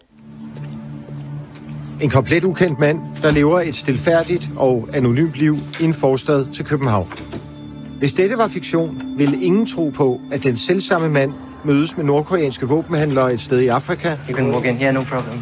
En 2.02 2.10
komplet 2.10 2.44
ukendt 2.44 2.80
mand, 2.80 3.00
der 3.22 3.32
lever 3.32 3.60
et 3.60 3.76
stilfærdigt 3.76 4.50
og 4.58 4.90
anonymt 4.94 5.36
liv 5.36 5.58
i 5.80 5.84
en 5.84 5.94
forstad 5.94 6.46
til 6.54 6.66
København. 6.66 7.08
Hvis 8.00 8.14
dette 8.14 8.38
var 8.38 8.48
fiktion, 8.48 9.02
ville 9.18 9.42
ingen 9.42 9.66
tro 9.66 9.90
på, 9.90 10.20
at 10.32 10.44
den 10.44 10.58
selvsamme 10.58 11.10
mand 11.10 11.34
mødes 11.66 11.98
med 11.98 12.06
nordkoreanske 12.06 12.68
våbenhandlere 12.68 13.34
et 13.34 13.42
sted 13.42 13.60
i 13.60 13.68
Afrika. 13.68 14.16
You 14.30 14.36
can 14.36 14.52
walk 14.52 14.66
in 14.66 14.76
here, 14.76 14.94
no 14.94 15.02
problem. 15.02 15.42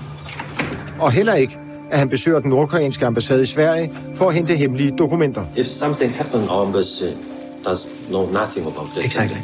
Og 0.99 1.11
heller 1.11 1.33
ikke, 1.33 1.57
at 1.91 1.99
han 1.99 2.09
besøger 2.09 2.39
den 2.39 2.49
nordkoreanske 2.49 3.05
ambassade 3.05 3.43
i 3.43 3.45
Sverige 3.45 3.91
for 4.15 4.27
at 4.27 4.33
hente 4.33 4.55
hemmelige 4.55 4.91
dokumenter. 4.97 5.45
If 5.57 5.65
something 5.65 6.11
happened, 6.11 6.49
our 6.49 6.65
embassy 6.65 7.03
does 7.65 7.89
know 8.07 8.31
nothing 8.31 8.67
about 8.67 8.87
it. 8.97 9.05
Exactly. 9.05 9.37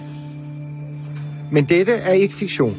Men 1.52 1.66
dette 1.66 1.94
er 1.94 2.14
ikke 2.14 2.36
fiktion. 2.36 2.76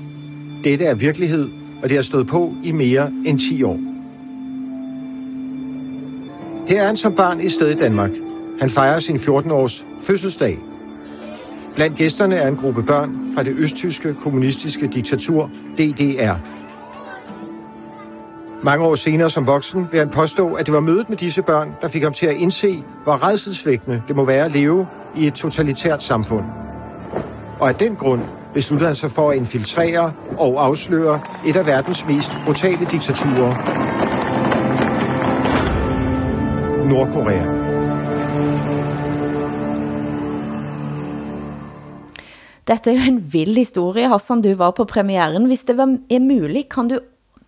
Dette 0.65 0.85
er 0.85 0.95
virkelighed, 0.95 1.49
og 1.83 1.89
det 1.89 1.97
har 1.97 2.03
stået 2.03 2.27
på 2.27 2.55
i 2.65 2.73
mere 2.73 3.11
end 3.27 3.39
10 3.39 3.63
år. 3.63 3.96
Her 6.69 6.83
er 6.83 6.87
han 6.87 6.97
som 6.97 7.15
barn 7.15 7.41
i 7.41 7.49
sted 7.49 7.69
i 7.71 7.75
Danmark. 7.75 8.11
Han 8.61 8.71
fejrer 8.71 8.99
sin 8.99 9.17
14-års 9.17 9.87
fødselsdag. 10.01 10.59
Blandt 11.75 11.97
gæsterne 11.97 12.37
er 12.37 12.49
en 12.49 12.57
gruppe 12.57 12.83
børn 12.83 13.33
fra 13.35 13.43
det 13.43 13.55
østtyske 13.59 14.15
kommunistiske 14.15 14.87
diktatur 14.87 15.51
DDR. 15.79 16.35
Mange 18.65 18.85
år 18.85 18.95
senere 18.95 19.31
som 19.31 19.47
voksen 19.47 19.87
vil 19.91 19.99
han 19.99 20.11
påstå, 20.11 20.55
at 20.55 20.67
det 20.67 20.75
var 20.75 20.81
mødet 20.81 21.09
med 21.09 21.17
disse 21.17 21.43
børn, 21.43 21.73
der 21.83 21.89
fik 21.89 22.03
ham 22.03 22.13
til 22.13 22.27
at 22.27 22.37
indse, 22.37 22.85
hvor 23.05 23.29
redselsvækkende 23.29 24.03
det 24.09 24.17
må 24.17 24.25
være 24.25 24.45
at 24.45 24.53
leve 24.53 24.87
i 25.17 25.27
et 25.27 25.35
totalitært 25.35 26.03
samfund. 26.03 26.45
Og 27.61 27.69
af 27.69 27.75
den 27.75 27.97
grund 27.97 28.21
besluttede 28.55 28.89
han 28.89 28.97
sig 28.97 29.11
for 29.11 29.31
at 29.31 29.37
infiltrere 29.37 30.13
og 30.39 30.65
afsløre 30.65 31.21
et 31.47 31.57
af 31.57 31.67
verdens 31.67 32.07
mest 32.07 32.33
brutale 32.45 32.87
diktaturer, 32.91 33.55
Nordkorea. 36.87 37.47
Dette 42.67 42.91
er 42.91 42.97
jo 42.99 43.11
en 43.11 43.21
vild 43.33 43.59
historie, 43.59 44.09
Hassan. 44.11 44.43
Du 44.43 44.53
var 44.59 44.75
på 44.75 44.87
premieren. 44.91 45.47
Hvis 45.51 45.67
det 45.67 45.77
var, 45.79 45.97
er 46.11 46.23
muligt, 46.23 46.69
kan 46.71 46.89
du 46.91 46.99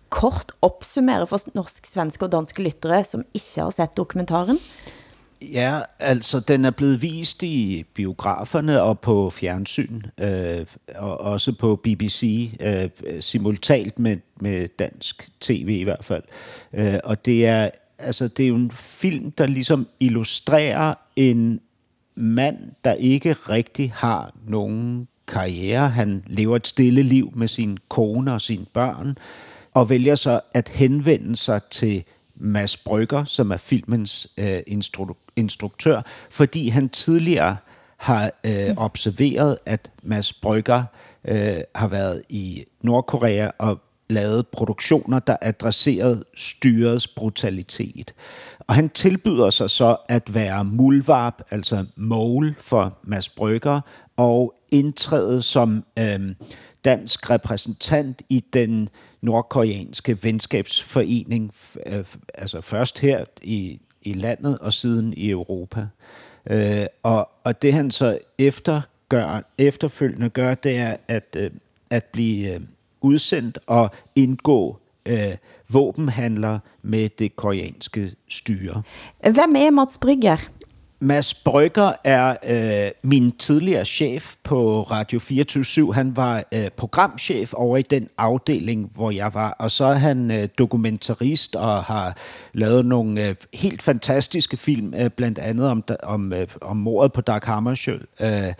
kort 0.09 0.51
opsummere 0.61 1.27
for 1.27 1.39
norsk, 1.55 1.87
svenske 1.87 2.25
og 2.25 2.31
danske 2.31 2.63
lyttere, 2.63 3.03
som 3.03 3.23
ikke 3.33 3.61
har 3.61 3.73
sett 3.75 3.97
dokumentaren? 3.97 4.59
Ja, 5.41 5.81
altså 5.99 6.39
den 6.39 6.65
er 6.65 6.71
blevet 6.71 7.01
vist 7.01 7.43
i 7.43 7.85
biograferne 7.93 8.81
og 8.81 8.99
på 8.99 9.29
fjernsyn, 9.29 10.01
øh, 10.17 10.65
og 10.95 11.21
også 11.21 11.53
på 11.55 11.75
BBC, 11.75 12.51
øh, 12.59 12.89
simultalt 13.19 13.99
med, 13.99 14.17
med 14.41 14.67
dansk 14.79 15.29
tv 15.39 15.77
i 15.79 15.83
hvert 15.83 16.05
fald. 16.05 16.23
Øh, 16.73 16.99
og 17.03 17.25
det 17.25 17.45
er, 17.45 17.69
altså, 17.99 18.27
det 18.27 18.43
er 18.43 18.49
jo 18.49 18.55
en 18.55 18.71
film, 18.71 19.31
der 19.31 19.47
ligesom 19.47 19.87
illustrerer 19.99 20.93
en 21.15 21.59
mand, 22.15 22.57
der 22.85 22.93
ikke 22.93 23.33
rigtig 23.33 23.91
har 23.95 24.33
nogen 24.47 25.07
karriere. 25.27 25.89
Han 25.89 26.23
lever 26.27 26.55
et 26.55 26.67
stille 26.67 27.03
liv 27.03 27.31
med 27.35 27.47
sin 27.47 27.77
kone 27.89 28.33
og 28.33 28.41
sine 28.41 28.65
børn, 28.73 29.15
og 29.73 29.89
vælger 29.89 30.15
så 30.15 30.39
at 30.53 30.69
henvende 30.69 31.35
sig 31.35 31.61
til 31.71 32.03
Mads 32.35 32.77
Brygger, 32.77 33.23
som 33.23 33.51
er 33.51 33.57
filmens 33.57 34.27
øh, 34.37 34.59
instru- 34.69 35.33
instruktør, 35.35 36.01
fordi 36.29 36.69
han 36.69 36.89
tidligere 36.89 37.57
har 37.97 38.31
øh, 38.43 38.69
observeret, 38.77 39.57
at 39.65 39.91
Mads 40.03 40.33
Brygger 40.33 40.83
øh, 41.25 41.57
har 41.75 41.87
været 41.87 42.21
i 42.29 42.65
Nordkorea 42.81 43.49
og 43.57 43.81
lavet 44.09 44.47
produktioner, 44.47 45.19
der 45.19 45.35
adresserede 45.41 46.23
styrets 46.35 47.07
brutalitet. 47.07 48.13
Og 48.59 48.75
han 48.75 48.89
tilbyder 48.89 49.49
sig 49.49 49.69
så 49.69 49.97
at 50.09 50.33
være 50.33 50.65
mulvarp, 50.65 51.41
altså 51.51 51.85
mål 51.95 52.55
for 52.59 52.97
Mads 53.03 53.29
Brygger, 53.29 53.81
og 54.17 54.53
indtræde 54.71 55.41
som 55.41 55.83
øh, 55.99 56.35
dansk 56.85 57.29
repræsentant 57.29 58.21
i 58.29 58.45
den 58.53 58.89
nordkoreanske 59.21 60.23
venskabsforening, 60.23 61.51
øh, 61.85 62.05
altså 62.33 62.61
først 62.61 62.99
her 62.99 63.25
i, 63.41 63.81
i 64.01 64.13
landet 64.13 64.57
og 64.59 64.73
siden 64.73 65.13
i 65.17 65.29
Europa. 65.29 65.87
Øh, 66.49 66.85
og, 67.03 67.29
og 67.43 67.61
det 67.61 67.73
han 67.73 67.91
så 67.91 68.17
efter 68.37 68.81
gør, 69.09 69.41
efterfølgende 69.57 70.29
gør, 70.29 70.55
det 70.55 70.77
er 70.77 70.97
at, 71.07 71.35
øh, 71.37 71.51
at 71.89 72.05
blive 72.05 72.53
øh, 72.53 72.61
udsendt 73.01 73.59
og 73.67 73.89
indgå 74.15 74.77
øh, 75.05 75.35
våbenhandler 75.69 76.59
med 76.81 77.09
det 77.09 77.35
koreanske 77.35 78.11
styre. 78.29 78.81
Hvem 79.21 79.55
er 79.55 79.71
Mats 79.71 79.97
Brygger? 79.97 80.37
Mads 81.01 81.33
Brygger 81.33 81.93
er 82.03 82.35
øh, 82.47 82.91
min 83.03 83.31
tidligere 83.31 83.85
chef 83.85 84.35
på 84.43 84.81
Radio 84.81 85.19
24 85.19 85.93
Han 85.93 86.17
var 86.17 86.43
øh, 86.53 86.69
programchef 86.69 87.53
over 87.53 87.77
i 87.77 87.81
den 87.81 88.07
afdeling, 88.17 88.91
hvor 88.93 89.11
jeg 89.11 89.33
var. 89.33 89.51
Og 89.59 89.71
så 89.71 89.85
er 89.85 89.93
han 89.93 90.31
øh, 90.31 90.47
dokumentarist 90.57 91.55
og 91.55 91.83
har 91.83 92.17
lavet 92.53 92.85
nogle 92.85 93.27
øh, 93.27 93.35
helt 93.53 93.81
fantastiske 93.81 94.57
film, 94.57 94.93
øh, 94.93 95.09
blandt 95.09 95.39
andet 95.39 95.69
om, 95.69 95.83
om, 96.03 96.33
øh, 96.33 96.47
om 96.61 96.77
mordet 96.77 97.13
på 97.13 97.21
Dag 97.21 97.41
Hammarskjöld. 97.43 98.05
Øh, 98.21 98.53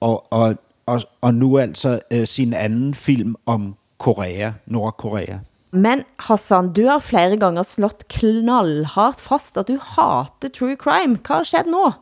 og, 0.00 0.32
og, 0.32 0.56
og, 0.86 1.00
og 1.20 1.34
nu 1.34 1.58
altså 1.58 2.00
øh, 2.10 2.26
sin 2.26 2.54
anden 2.54 2.94
film 2.94 3.36
om 3.46 3.76
Korea, 3.98 4.52
Nordkorea. 4.66 5.38
Men 5.70 6.02
Hassan, 6.18 6.72
du 6.72 6.86
har 6.86 6.98
flere 6.98 7.36
gange 7.36 7.64
slået 7.64 8.08
knallhardt 8.08 9.20
fast, 9.20 9.58
at 9.58 9.68
du 9.68 9.78
hater 9.80 10.48
true 10.54 10.76
crime. 10.76 11.18
Hvad 11.26 11.36
har 11.36 11.42
skett 11.42 11.66
nu? 11.66 11.92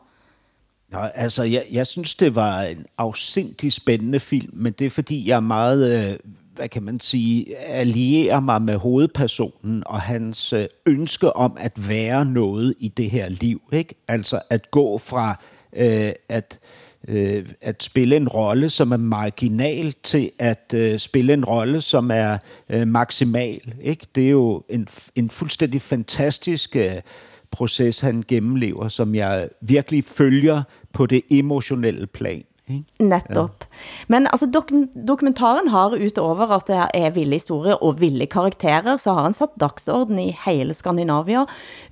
Ja, 0.91 1.07
altså, 1.07 1.43
jeg, 1.43 1.65
jeg 1.71 1.87
synes, 1.87 2.15
det 2.15 2.35
var 2.35 2.61
en 2.61 2.85
afsindig 2.97 3.73
spændende 3.73 4.19
film, 4.19 4.49
men 4.53 4.73
det 4.73 4.85
er 4.85 4.89
fordi, 4.89 5.27
jeg 5.29 5.35
er 5.35 5.39
meget, 5.39 6.09
øh, 6.11 6.19
hvad 6.55 6.69
kan 6.69 6.83
man 6.83 6.99
sige, 6.99 7.57
allierer 7.57 8.39
mig 8.39 8.61
med 8.61 8.75
hovedpersonen 8.75 9.83
og 9.85 10.01
hans 10.01 10.53
øh, 10.53 10.65
ønske 10.85 11.35
om 11.35 11.53
at 11.57 11.89
være 11.89 12.25
noget 12.25 12.75
i 12.79 12.87
det 12.87 13.09
her 13.09 13.29
liv. 13.29 13.61
Ikke? 13.73 13.95
Altså 14.07 14.39
at 14.49 14.71
gå 14.71 14.97
fra 14.97 15.35
øh, 15.73 16.11
at 16.29 16.59
øh, 17.07 17.49
at 17.61 17.83
spille 17.83 18.15
en 18.15 18.27
rolle, 18.27 18.69
som 18.69 18.91
er 18.91 18.97
marginal, 18.97 19.93
til 20.03 20.31
at 20.39 20.73
øh, 20.75 20.99
spille 20.99 21.33
en 21.33 21.45
rolle, 21.45 21.81
som 21.81 22.11
er 22.11 22.37
øh, 22.69 22.87
maksimal. 22.87 23.73
Ikke? 23.81 24.07
Det 24.15 24.25
er 24.25 24.29
jo 24.29 24.63
en, 24.69 24.87
en 25.15 25.29
fuldstændig 25.29 25.81
fantastisk 25.81 26.75
øh, 26.75 27.01
proces, 27.51 27.99
han 27.99 28.23
gennemlever, 28.27 28.87
som 28.87 29.15
jeg 29.15 29.49
virkelig 29.61 30.03
følger 30.03 30.63
på 30.93 31.05
det 31.05 31.21
emotionelle 31.31 32.07
plan. 32.07 32.43
Netop. 32.99 33.65
Ja. 33.65 33.67
Men 34.07 34.27
altså, 34.27 34.47
dok 34.51 34.71
dokumentaren 35.07 35.67
har 35.73 35.95
utover 35.97 36.51
at 36.55 36.67
det 36.67 36.79
er 36.93 37.13
vilde 37.15 37.39
historier 37.39 37.77
og 37.83 37.99
vilde 38.01 38.25
karakterer, 38.31 38.97
så 38.97 39.13
har 39.17 39.29
han 39.29 39.37
sat 39.37 39.55
dagsorden 39.59 40.19
i 40.19 40.31
hele 40.45 40.73
Skandinavia. 40.77 41.45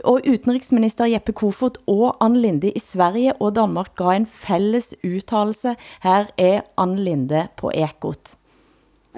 Og 0.04 0.22
utenriksminister 0.28 1.10
Jeppe 1.12 1.34
Kofod 1.34 1.80
og 1.88 2.18
Ann 2.24 2.38
Linde 2.40 2.72
i 2.72 2.80
Sverige 2.80 3.34
og 3.40 3.56
Danmark 3.56 3.96
gav 4.00 4.16
en 4.16 4.26
fælles 4.26 4.94
uttalelse. 5.04 5.76
Her 6.04 6.30
er 6.38 6.62
Ann 6.78 7.00
Linde 7.00 7.48
på 7.58 7.72
Ekot. 7.76 8.40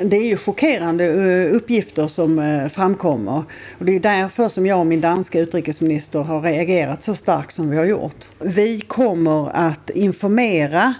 Det 0.03 0.18
är 0.18 0.28
ju 0.28 0.38
chockerande 0.38 1.09
uppgifter 1.49 2.07
som 2.07 2.70
framkommer. 2.74 3.43
Och 3.80 3.86
det 3.86 3.95
är 3.95 3.99
därför 3.99 4.49
som 4.49 4.66
jag 4.66 4.80
och 4.80 4.88
min 4.88 5.01
danska 5.01 5.39
utrikesminister 5.39 6.20
har 6.20 6.41
reagerat 6.41 7.03
så 7.03 7.16
starkt 7.16 7.53
som 7.53 7.70
vi 7.70 7.78
har 7.78 7.86
gjort. 7.86 8.30
Vi 8.39 8.80
kommer 8.80 9.49
att 9.53 9.89
informera 9.89 10.93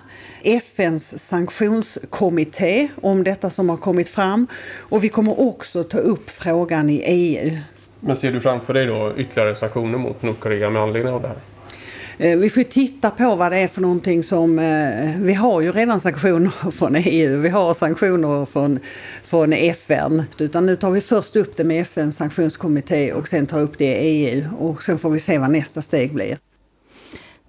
FNs 0.43 1.23
sanktionskommitté 1.27 2.89
om 3.01 3.23
detta 3.23 3.49
som 3.49 3.69
har 3.69 3.77
kommit 3.77 4.09
fram 4.09 4.47
och 4.77 5.03
vi 5.03 5.09
kommer 5.09 5.39
också 5.39 5.83
ta 5.83 5.97
upp 5.97 6.29
frågan 6.29 6.89
i 6.89 7.03
EU. 7.05 7.57
Men 7.99 8.15
ser 8.15 8.31
du 8.31 8.41
framför 8.41 8.73
dig 8.73 8.85
då 8.85 9.13
ytterligare 9.17 9.55
sanktioner 9.55 9.97
mot 9.97 10.21
Nordkorea 10.21 10.69
med 10.69 10.81
anledning 10.81 11.13
av 11.13 11.21
det 11.21 11.27
här? 11.27 11.37
Eh, 12.17 12.37
vi 12.37 12.49
får 12.49 12.63
titta 12.63 13.11
på 13.11 13.35
vad 13.35 13.51
det 13.51 13.57
är 13.57 13.67
för 13.67 13.81
någonting 13.81 14.23
som... 14.23 14.59
Eh, 14.59 15.21
vi 15.21 15.33
har 15.33 15.61
ju 15.61 15.71
redan 15.71 15.99
sanktioner 15.99 16.71
från 16.71 16.95
EU, 16.95 17.37
vi 17.37 17.49
har 17.49 17.73
sanktioner 17.73 18.45
från, 18.45 18.79
från 19.23 19.53
FN. 19.53 20.23
Utan 20.37 20.65
nu 20.65 20.75
tar 20.75 20.91
vi 20.91 21.01
först 21.01 21.35
upp 21.35 21.57
det 21.57 21.63
med 21.63 21.81
FNs 21.81 22.15
sanktionskommitté 22.15 23.13
och 23.13 23.27
sen 23.27 23.47
tar 23.47 23.59
upp 23.59 23.77
det 23.77 24.01
i 24.01 24.27
EU. 24.27 24.43
Och 24.59 24.83
sen 24.83 24.97
får 24.97 25.09
vi 25.09 25.19
se 25.19 25.37
vad 25.37 25.51
nästa 25.51 25.81
steg 25.81 26.13
blir. 26.13 26.37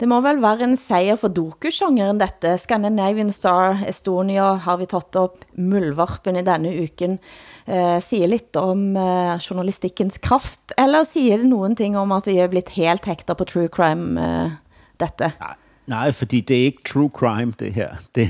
Det 0.03 0.09
må 0.11 0.17
vel 0.19 0.41
være 0.43 0.67
en 0.67 0.73
seier 0.75 1.15
for 1.15 1.31
dokusjangeren 1.31 2.19
dette. 2.19 2.57
Scandinavian 2.59 3.29
Star 3.31 3.85
Estonia 3.87 4.49
har 4.65 4.81
vi 4.81 4.89
tatt 4.91 5.15
op 5.21 5.45
muldvarpen 5.55 6.41
i 6.41 6.43
denne 6.43 6.73
uken. 6.83 7.21
Eh, 7.71 8.01
siger 8.03 8.33
lidt 8.33 8.59
om 8.59 8.97
eh, 8.99 9.37
journalistikkens 9.39 10.19
kraft, 10.19 10.75
eller 10.75 11.07
siger 11.07 11.39
det 11.39 11.47
noen 11.53 11.79
ting 11.79 11.95
om 11.95 12.11
at 12.19 12.27
vi 12.27 12.41
er 12.43 12.51
blitt 12.51 12.75
helt 12.75 13.07
hekter 13.07 13.39
på 13.39 13.47
true 13.47 13.71
crime 13.71 14.19
eh, 14.19 14.57
dette? 14.99 15.31
Nej, 15.39 15.55
Nej, 15.87 16.13
fordi 16.13 16.41
det 16.41 16.61
er 16.61 16.65
ikke 16.65 16.83
true 16.85 17.11
crime, 17.15 17.53
det 17.59 17.73
her. 17.73 17.89
Det, 18.15 18.29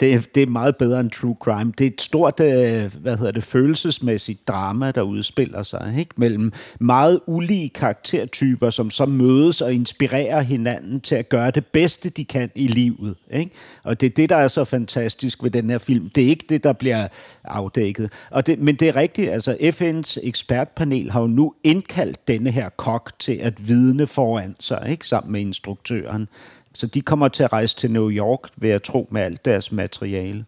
det, 0.00 0.14
er, 0.14 0.20
det 0.34 0.42
er 0.42 0.46
meget 0.46 0.76
bedre 0.76 1.00
end 1.00 1.10
true 1.10 1.36
crime. 1.40 1.72
Det 1.78 1.86
er 1.86 1.90
et 1.90 2.02
stort, 2.02 2.40
øh, 2.40 2.94
hvad 2.94 3.16
hedder 3.16 3.32
det, 3.32 3.44
følelsesmæssigt 3.44 4.48
drama, 4.48 4.90
der 4.90 5.02
udspiller 5.02 5.62
sig, 5.62 5.94
ikke? 5.98 6.14
Mellem 6.16 6.52
meget 6.80 7.20
ulige 7.26 7.68
karaktertyper, 7.68 8.70
som 8.70 8.90
så 8.90 9.06
mødes 9.06 9.60
og 9.60 9.74
inspirerer 9.74 10.40
hinanden 10.40 11.00
til 11.00 11.14
at 11.14 11.28
gøre 11.28 11.50
det 11.50 11.66
bedste, 11.66 12.10
de 12.10 12.24
kan 12.24 12.50
i 12.54 12.66
livet, 12.66 13.16
ikke? 13.32 13.50
Og 13.82 14.00
det 14.00 14.06
er 14.06 14.10
det, 14.10 14.28
der 14.28 14.36
er 14.36 14.48
så 14.48 14.64
fantastisk 14.64 15.42
ved 15.42 15.50
den 15.50 15.70
her 15.70 15.78
film. 15.78 16.10
Det 16.10 16.24
er 16.24 16.28
ikke 16.28 16.46
det, 16.48 16.64
der 16.64 16.72
bliver 16.72 17.08
afdækket. 17.44 18.12
Og 18.30 18.46
det, 18.46 18.58
men 18.58 18.74
det 18.74 18.88
er 18.88 18.96
rigtigt, 18.96 19.30
altså 19.30 19.52
FN's 19.52 20.26
ekspertpanel 20.26 21.10
har 21.10 21.20
jo 21.20 21.26
nu 21.26 21.54
indkaldt 21.64 22.28
denne 22.28 22.50
her 22.50 22.68
kok 22.68 23.12
til 23.18 23.32
at 23.32 23.68
vidne 23.68 24.06
foran 24.06 24.56
sig, 24.60 24.86
ikke? 24.90 25.08
Sammen 25.08 25.32
med 25.32 25.40
instruktøren. 25.40 26.28
Så 26.76 26.86
de 26.86 27.00
kommer 27.00 27.28
til 27.28 27.42
at 27.42 27.52
rejse 27.52 27.76
til 27.76 27.90
New 27.90 28.10
York, 28.10 28.40
ved 28.56 28.70
at 28.70 28.82
tro 28.82 29.08
med 29.10 29.22
alt 29.22 29.44
deres 29.44 29.72
materiale. 29.72 30.44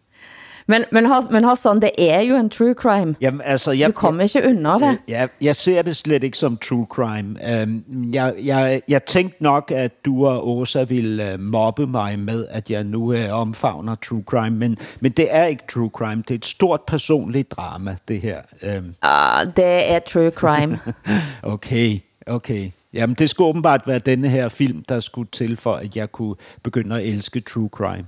Men, 0.71 0.85
men, 0.93 1.07
men 1.31 1.45
Hassan, 1.45 1.81
det 1.81 1.91
er 1.99 2.21
jo 2.21 2.37
en 2.37 2.51
true 2.51 2.75
crime. 2.75 3.15
Jamen, 3.21 3.41
altså, 3.45 3.73
jeg, 3.73 3.87
du 3.87 3.93
kommer 3.93 4.23
ikke 4.23 4.49
under 4.49 4.79
det. 4.79 4.99
Jeg, 5.09 5.29
jeg 5.41 5.57
ser 5.57 5.83
det 5.83 5.97
slet 5.97 6.25
ikke 6.25 6.39
som 6.39 6.57
true 6.57 6.87
crime. 6.91 7.63
Um, 7.63 7.85
jeg, 8.15 8.35
jeg, 8.45 8.81
jeg 8.89 9.05
tænkte 9.05 9.43
nok, 9.43 9.71
at 9.71 10.05
du 10.05 10.27
og 10.27 10.49
Åsa 10.49 10.83
ville 10.83 11.35
uh, 11.35 11.41
mobbe 11.41 11.87
mig 11.87 12.19
med, 12.19 12.47
at 12.51 12.71
jeg 12.71 12.85
nu 12.85 13.13
uh, 13.13 13.31
omfavner 13.31 13.95
true 13.95 14.23
crime, 14.27 14.57
men, 14.57 14.79
men 15.01 15.13
det 15.13 15.27
er 15.31 15.45
ikke 15.45 15.65
true 15.69 15.91
crime. 15.95 16.23
Det 16.23 16.31
er 16.31 16.35
et 16.35 16.47
stort 16.47 16.81
personligt 16.87 17.51
drama, 17.51 17.97
det 18.09 18.21
her. 18.21 18.39
Um. 18.79 18.95
Ah, 19.03 19.47
det 19.57 19.91
er 19.91 19.99
true 19.99 20.31
crime. 20.31 20.79
okay, 21.55 22.01
okay. 22.27 22.71
Jamen, 22.93 23.15
det 23.15 23.31
skulle 23.31 23.49
åbenbart 23.49 23.87
være 23.87 23.99
denne 23.99 24.29
her 24.29 24.49
film, 24.49 24.85
der 24.89 25.01
skulle 25.01 25.29
til 25.33 25.57
for, 25.57 25.75
at 25.75 25.97
jeg 25.97 26.13
kunne 26.13 26.37
begynde 26.63 26.97
at 26.97 27.07
elske 27.07 27.41
true 27.41 27.69
crime. 27.73 28.07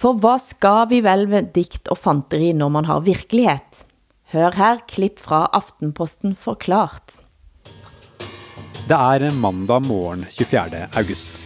For 0.00 0.12
hvad 0.12 0.38
skal 0.38 0.86
vi 0.88 1.02
velge 1.04 1.42
dikt 1.54 1.88
og 1.88 1.98
fanteri, 1.98 2.52
når 2.52 2.68
man 2.68 2.84
har 2.84 3.00
virkelighed? 3.00 3.82
Hør 4.32 4.54
her 4.54 4.78
klip 4.88 5.18
fra 5.18 5.48
Aftenposten 5.52 6.36
forklart. 6.36 7.18
Det 8.88 8.96
er 8.96 9.34
mandag 9.34 9.82
morgen 9.82 10.24
24. 10.24 10.86
august. 10.94 11.36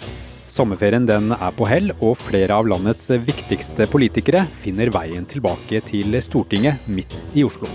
Sommerferien 0.48 1.08
den 1.08 1.32
er 1.32 1.50
på 1.56 1.66
hell, 1.66 1.90
og 2.00 2.20
flere 2.20 2.54
av 2.54 2.68
landets 2.70 3.08
viktigste 3.26 3.88
politikere 3.90 4.44
finner 4.62 4.92
veien 4.94 5.26
tilbake 5.26 5.80
til 5.88 6.20
Stortinget 6.22 6.86
midt 6.86 7.16
i 7.34 7.42
Oslo. 7.44 7.66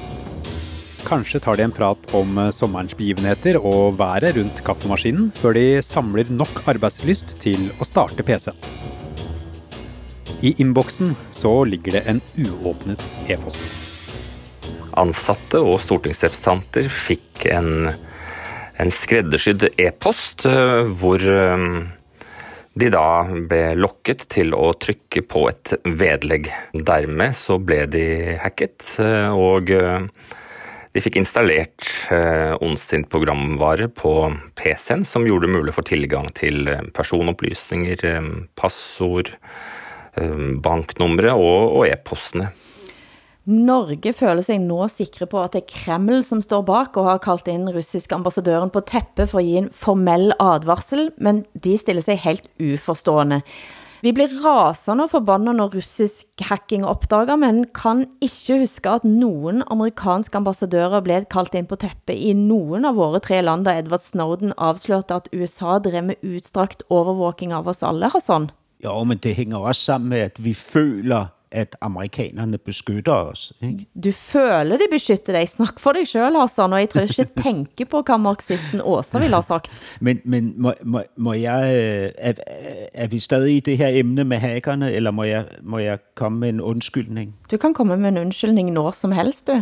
Kanskje 1.09 1.39
tar 1.41 1.57
de 1.57 1.63
en 1.65 1.71
prat 1.73 2.11
om 2.13 2.37
eh, 2.37 2.51
sommerens 2.53 2.93
begivenheter 2.93 3.57
og 3.57 3.95
været 3.97 4.35
rundt 4.35 4.59
kaffemaskinen, 4.61 5.31
før 5.33 5.55
de 5.57 5.81
samler 5.81 6.29
nok 6.29 6.59
arbeidslyst 6.69 7.31
til 7.41 7.71
å 7.81 7.87
starte 7.87 8.21
PC-en. 8.21 8.59
I 10.45 10.51
innboksen 10.61 11.15
så 11.33 11.63
ligger 11.65 11.97
det 11.97 12.03
en 12.11 12.19
uåpnet 12.37 13.01
e-post. 13.25 13.63
Ansatte 15.01 15.63
og 15.65 15.79
stortingsrepresentanter 15.81 16.91
fikk 16.93 17.47
en, 17.55 17.89
en 18.77 18.93
skreddersydd 18.93 19.65
e-post 19.81 20.45
eh, 20.45 20.91
hvor 21.01 21.25
eh, 21.25 21.69
de 22.77 22.91
da 22.93 23.07
ble 23.49 23.63
lokket 23.81 24.27
til 24.35 24.53
å 24.53 24.75
trykke 24.77 25.25
på 25.25 25.47
et 25.49 25.73
vedlegg. 25.89 26.51
Dermed 26.77 27.33
så 27.33 27.57
ble 27.57 27.87
de 27.89 28.05
hacket, 28.45 28.85
og 29.33 29.73
de 30.95 31.03
fikk 31.05 31.19
installert 31.21 31.85
eh, 32.13 32.55
ondsint 32.65 33.09
programvare 33.11 33.89
på 33.93 34.13
PC-en 34.57 35.05
som 35.05 35.27
gjorde 35.27 35.45
det 35.45 35.57
mulig 35.59 35.75
for 35.75 35.85
tilgang 35.85 36.29
til 36.37 36.69
eh, 36.71 36.81
personopplysninger, 36.95 38.05
eh, 38.09 38.31
passord, 38.57 39.29
eh, 40.17 40.47
banknumre 40.65 41.35
og, 41.37 41.77
og 41.77 41.85
e-postene. 41.91 42.49
Norge 43.49 44.11
føler 44.13 44.45
sig 44.45 44.59
nå 44.61 44.83
sikre 44.91 45.25
på, 45.29 45.39
at 45.41 45.55
det 45.55 45.63
er 45.63 45.71
Kreml, 45.71 46.19
som 46.25 46.41
står 46.43 46.65
bak 46.67 46.97
og 47.01 47.07
har 47.07 47.21
kalt 47.23 47.47
inn 47.49 47.69
russiske 47.73 48.13
ambassadøren 48.13 48.69
på 48.73 48.83
teppe 48.85 49.25
for 49.29 49.41
å 49.41 49.45
gi 49.45 49.55
en 49.61 49.71
formell 49.73 50.29
advarsel, 50.37 51.09
men 51.17 51.41
de 51.57 51.73
stiller 51.79 52.05
sig 52.05 52.19
helt 52.25 52.45
uforstående. 52.61 53.41
Vi 53.99 54.13
blir 54.15 54.31
rasende 54.39 55.03
og 55.03 55.11
forbandet 55.11 55.57
når 55.57 55.73
russisk 55.75 56.43
hacking 56.47 56.85
opdager, 56.87 57.35
men 57.35 57.65
kan 57.75 58.05
ikke 58.23 58.61
huske 58.61 58.93
at 58.95 59.03
nogen 59.03 59.59
amerikanske 59.67 60.39
ambassadører 60.39 61.01
blev 61.03 61.25
kaldt 61.27 61.57
ind 61.59 61.67
på 61.67 61.75
teppe 61.81 62.15
i 62.15 62.31
nogen 62.31 62.87
av 62.87 62.95
våre 62.95 63.19
tre 63.19 63.41
land, 63.43 63.67
da 63.67 63.75
Edward 63.81 64.05
Snowden 64.05 64.55
afslørte 64.55 65.17
at 65.19 65.27
USA 65.35 65.79
drev 65.83 66.07
med 66.07 66.23
udstrakt 66.23 66.85
overvåking 66.89 67.51
av 67.51 67.67
oss 67.67 67.83
alle, 67.83 68.07
Hassan. 68.13 68.49
Jo, 68.79 69.03
men 69.03 69.19
det 69.19 69.35
hænger 69.35 69.59
også 69.59 69.83
sammen 69.91 70.09
med, 70.15 70.23
at 70.29 70.39
vi 70.39 70.53
føler, 70.55 71.27
at 71.51 71.75
amerikanerne 71.81 72.57
beskytter 72.57 73.11
os. 73.11 73.53
Ikke? 73.61 73.85
Du 74.03 74.11
føler 74.11 74.77
de 74.77 74.83
beskytter 74.91 75.33
dig. 75.33 75.49
Snak 75.49 75.79
for 75.79 75.91
dig 75.91 76.07
selv, 76.07 76.35
Hassan, 76.35 76.73
og 76.73 76.79
jeg 76.79 76.89
tror 76.89 77.01
ikke 77.01 77.25
tænke 77.43 77.85
på, 77.85 78.03
hvad 78.05 78.17
marxisten 78.17 78.81
Åsa 78.83 79.19
ville 79.19 79.35
have 79.35 79.43
sagt. 79.43 79.71
Men, 80.01 80.21
men 80.23 80.53
må, 80.57 80.73
må, 80.83 81.03
må 81.17 81.33
jeg, 81.33 81.75
øh, 81.75 82.11
er, 82.17 82.33
er 82.93 83.07
vi 83.07 83.19
stadig 83.19 83.55
i 83.55 83.59
det 83.59 83.77
her 83.77 83.87
emne 83.87 84.23
med 84.23 84.37
hackerne, 84.37 84.91
eller 84.91 85.11
må 85.11 85.23
jeg, 85.23 85.45
må 85.63 85.77
jeg 85.77 85.99
komme 86.15 86.39
med 86.39 86.49
en 86.49 86.61
undskyldning? 86.61 87.35
Du 87.51 87.57
kan 87.57 87.73
komme 87.73 87.97
med 87.97 88.09
en 88.09 88.17
undskyldning 88.17 88.71
når 88.71 88.91
som 88.91 89.11
helst, 89.11 89.47
du. 89.47 89.61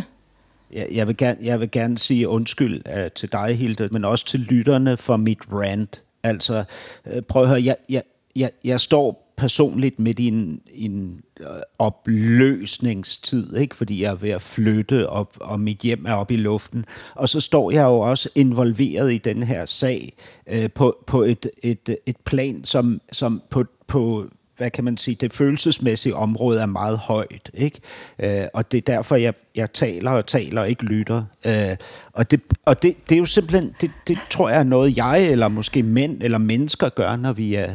Jeg, 0.72 0.86
jeg, 0.92 1.08
vil, 1.08 1.16
gerne, 1.16 1.38
jeg 1.42 1.60
vil 1.60 1.70
gerne 1.70 1.98
sige 1.98 2.28
undskyld 2.28 2.82
uh, 2.86 3.12
til 3.14 3.32
dig, 3.32 3.56
Hilde, 3.58 3.88
men 3.92 4.04
også 4.04 4.26
til 4.26 4.40
lytterne 4.40 4.96
for 4.96 5.16
mit 5.16 5.38
rant. 5.52 6.02
Altså, 6.22 6.64
uh, 7.06 7.22
prøv 7.28 7.42
at 7.42 7.48
høre, 7.48 7.64
jeg, 7.64 7.76
jeg, 7.88 8.02
jeg, 8.36 8.50
jeg 8.64 8.80
står 8.80 9.27
personligt 9.38 9.98
midt 9.98 10.18
i 10.18 10.26
en, 10.26 10.60
en 10.74 11.20
øh, 11.40 11.46
opløsningstid, 11.78 13.56
ikke? 13.56 13.76
fordi 13.76 14.02
jeg 14.02 14.10
er 14.10 14.14
ved 14.14 14.30
at 14.30 14.42
flytte, 14.42 15.08
op, 15.08 15.36
og 15.40 15.60
mit 15.60 15.78
hjem 15.78 16.04
er 16.06 16.14
oppe 16.14 16.34
i 16.34 16.36
luften. 16.36 16.84
Og 17.14 17.28
så 17.28 17.40
står 17.40 17.70
jeg 17.70 17.82
jo 17.82 17.98
også 17.98 18.28
involveret 18.34 19.12
i 19.12 19.18
den 19.18 19.42
her 19.42 19.66
sag 19.66 20.12
øh, 20.46 20.70
på, 20.70 20.96
på 21.06 21.22
et, 21.22 21.50
et, 21.62 21.96
et 22.06 22.16
plan, 22.24 22.64
som, 22.64 23.00
som 23.12 23.42
på, 23.50 23.64
på 23.86 24.28
hvad 24.58 24.70
kan 24.70 24.84
man 24.84 24.96
sige, 24.96 25.14
det 25.14 25.32
følelsesmæssige 25.32 26.14
område 26.14 26.60
er 26.60 26.66
meget 26.66 26.98
højt, 26.98 27.50
ikke? 27.54 27.80
Øh, 28.18 28.46
og 28.54 28.72
det 28.72 28.78
er 28.78 28.82
derfor, 28.82 29.16
jeg, 29.16 29.34
jeg 29.54 29.72
taler 29.72 30.10
og 30.10 30.26
taler 30.26 30.60
og 30.60 30.68
ikke 30.68 30.84
lytter. 30.84 31.24
Øh, 31.46 31.76
og 32.12 32.30
det, 32.30 32.40
og 32.66 32.82
det, 32.82 32.96
det 33.08 33.14
er 33.14 33.18
jo 33.18 33.24
simpelthen, 33.24 33.74
det, 33.80 33.90
det 34.08 34.18
tror 34.30 34.48
jeg 34.48 34.58
er 34.58 34.64
noget, 34.64 34.96
jeg 34.96 35.26
eller 35.26 35.48
måske 35.48 35.82
mænd 35.82 36.22
eller 36.22 36.38
mennesker 36.38 36.88
gør, 36.88 37.16
når 37.16 37.32
vi 37.32 37.54
er, 37.54 37.74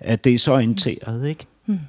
er 0.00 0.16
desorienteret, 0.16 1.28
ikke? 1.28 1.46
Hmm. 1.64 1.86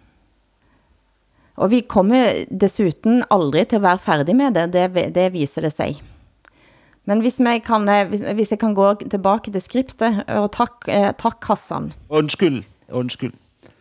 Og 1.56 1.72
vi 1.72 1.82
kommer 1.88 2.46
desuden 2.62 3.24
aldrig 3.32 3.68
til 3.68 3.76
at 3.76 3.82
være 3.82 4.00
færdig 4.00 4.36
med 4.36 4.56
det, 4.56 4.74
det, 4.74 5.16
det 5.16 5.34
viser 5.34 5.62
det 5.62 5.74
sig. 5.74 6.02
Men 7.06 7.22
hvis, 7.22 7.40
jeg 7.40 7.62
kan, 7.66 8.08
hvis, 8.10 8.22
hvis 8.22 8.52
jeg 8.52 8.60
kan 8.60 8.76
gå 8.78 8.94
tilbage 9.10 9.52
til 9.52 9.62
skriptet, 9.62 10.24
og 10.28 10.52
tak, 10.52 10.86
eh, 10.88 11.14
tak 11.18 11.44
Hassan. 11.48 11.94
Undskyld, 12.10 12.64
undskyld. 12.90 13.34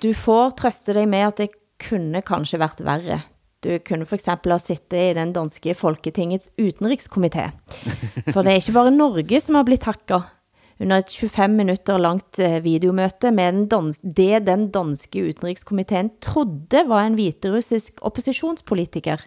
Du 0.03 0.13
får 0.13 0.51
trøste 0.57 0.95
dig 0.95 1.09
med, 1.09 1.19
at 1.19 1.39
det 1.39 1.51
kunne 1.89 2.23
kanskje 2.23 2.59
været 2.59 2.85
værre. 2.85 3.21
Du 3.65 3.77
kunne 3.85 4.07
for 4.09 4.17
eksempel 4.17 4.53
ha 4.53 4.59
sittet 4.59 5.11
i 5.11 5.15
den 5.15 5.35
danske 5.37 5.75
Folketingets 5.75 6.51
utenrikskomité. 6.57 7.51
For 8.33 8.43
det 8.43 8.53
er 8.53 8.61
ikke 8.63 8.73
bare 8.73 8.91
Norge 8.91 9.41
som 9.41 9.55
har 9.55 9.67
blitt 9.69 9.85
hacket 9.85 10.25
under 10.81 11.03
et 11.03 11.13
25 11.13 11.57
minutter 11.59 12.01
langt 12.01 12.39
eh, 12.41 12.59
videomøte 12.65 13.31
med 13.37 13.53
den 13.53 13.67
dans 13.69 14.01
det 14.01 14.47
den 14.47 14.69
danske 14.73 15.27
utenrikskomiteen 15.29 16.09
trodde 16.25 16.87
var 16.89 17.05
en 17.05 17.19
hviterussisk 17.19 18.01
oppositionspolitiker, 18.07 19.21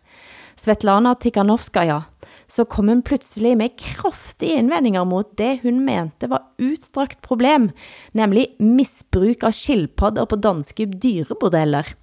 Svetlana 0.58 1.14
Tikhanovskaya, 1.18 2.04
så 2.48 2.66
kom 2.70 2.90
hun 2.90 3.02
pludselig 3.06 3.56
med 3.58 3.76
kraftige 3.78 4.58
indvendinger 4.62 5.06
mot 5.10 5.30
det 5.38 5.60
hun 5.64 5.82
mente 5.86 6.30
var 6.30 6.46
utstrakt 6.62 7.22
problem, 7.26 7.70
nemlig 8.14 8.52
misbruk 8.60 9.46
av 9.46 9.54
skildpadder 9.58 10.30
på 10.30 10.42
danske 10.42 10.88
dyrebordeller. 10.94 11.94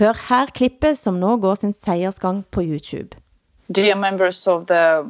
Hør 0.00 0.20
her 0.28 0.52
klippet 0.56 1.00
som 1.00 1.20
nå 1.20 1.36
går 1.40 1.60
sin 1.60 1.76
seiersgang 1.76 2.44
på 2.52 2.64
YouTube. 2.64 3.16
Dear 3.68 3.96
members 3.96 4.46
of 4.46 4.66
the 4.66 5.04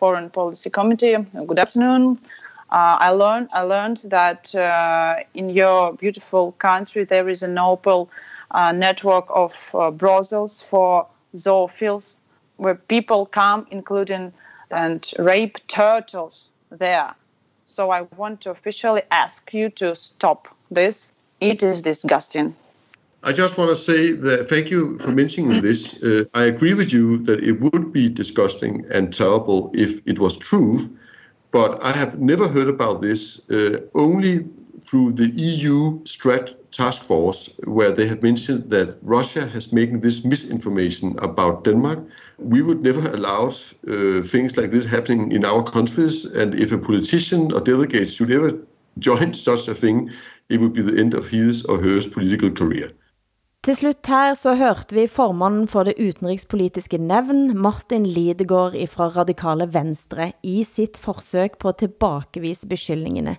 Foreign 0.00 0.30
Policy 0.30 0.70
Committee, 0.70 1.26
good 1.46 1.58
afternoon. 1.58 2.18
Uh, 2.70 2.96
I 3.00 3.10
learned 3.10 3.48
I 3.52 3.62
learned 3.62 3.98
that 4.04 4.54
uh, 4.54 5.16
in 5.34 5.50
your 5.50 5.92
beautiful 5.92 6.52
country 6.52 7.04
there 7.04 7.28
is 7.28 7.42
a 7.42 7.48
noble 7.48 8.10
uh, 8.52 8.72
network 8.72 9.26
of 9.30 9.52
uh, 9.74 9.90
brothels 9.90 10.62
for 10.62 11.06
zoophiles, 11.34 12.18
where 12.56 12.76
people 12.76 13.26
come, 13.26 13.66
including 13.70 14.32
and 14.70 15.12
rape 15.18 15.58
turtles 15.66 16.50
there. 16.70 17.14
So 17.66 17.90
I 17.90 18.02
want 18.16 18.40
to 18.42 18.50
officially 18.50 19.02
ask 19.10 19.52
you 19.52 19.70
to 19.70 19.94
stop 19.94 20.48
this. 20.70 21.12
It 21.40 21.62
is 21.62 21.82
disgusting. 21.82 22.54
I 23.22 23.32
just 23.32 23.58
want 23.58 23.70
to 23.70 23.76
say 23.76 24.12
that 24.12 24.48
thank 24.48 24.70
you 24.70 24.98
for 24.98 25.12
mentioning 25.12 25.60
this. 25.60 26.02
Uh, 26.02 26.24
I 26.34 26.44
agree 26.44 26.74
with 26.74 26.92
you 26.92 27.18
that 27.18 27.44
it 27.44 27.60
would 27.60 27.92
be 27.92 28.08
disgusting 28.08 28.84
and 28.92 29.12
terrible 29.12 29.70
if 29.74 30.00
it 30.06 30.18
was 30.18 30.38
true, 30.38 30.78
but 31.50 31.82
I 31.82 31.92
have 31.92 32.20
never 32.20 32.46
heard 32.48 32.68
about 32.68 33.00
this 33.00 33.48
uh, 33.50 33.80
only 33.94 34.44
through 34.82 35.12
the 35.12 35.30
EU 35.30 36.00
Strat 36.04 36.54
task 36.70 37.02
force, 37.02 37.54
where 37.64 37.92
they 37.92 38.06
have 38.06 38.22
mentioned 38.22 38.70
that 38.70 38.96
Russia 39.02 39.46
has 39.46 39.72
making 39.72 40.00
this 40.00 40.24
misinformation 40.24 41.16
about 41.18 41.64
Denmark. 41.64 42.00
We 42.38 42.62
would 42.62 42.82
never 42.82 43.02
allow 43.12 43.48
uh, 43.48 44.22
things 44.22 44.56
like 44.56 44.70
this 44.70 44.86
happening 44.86 45.32
in 45.32 45.44
our 45.44 45.62
countries, 45.62 46.24
and 46.24 46.54
if 46.54 46.72
a 46.72 46.78
politician 46.78 47.52
or 47.52 47.60
delegate 47.60 48.10
should 48.10 48.32
ever 48.32 48.58
join 48.98 49.34
such 49.34 49.68
a 49.68 49.74
thing, 49.74 50.10
it 50.48 50.60
would 50.60 50.72
be 50.72 50.82
the 50.82 50.98
end 50.98 51.14
of 51.14 51.28
his 51.28 51.64
or 51.64 51.80
her 51.80 52.00
political 52.10 52.50
career. 52.50 52.90
Til 53.60 53.76
slut 53.76 54.08
her 54.08 54.30
så 54.40 54.54
hørte 54.56 54.96
vi 54.96 55.02
formanden 55.04 55.66
for 55.68 55.84
det 55.84 55.98
utenrigspolitiske 56.00 56.96
nævn, 56.96 57.50
Martin 57.60 58.06
Lidegård 58.08 58.72
fra 58.88 59.10
Radikale 59.12 59.66
Venstre, 59.68 60.30
i 60.40 60.62
sitt 60.64 60.96
forsøg 60.96 61.58
på 61.60 61.68
at 61.68 61.82
tilbakevise 61.82 62.64
beskyldningene. 62.70 63.34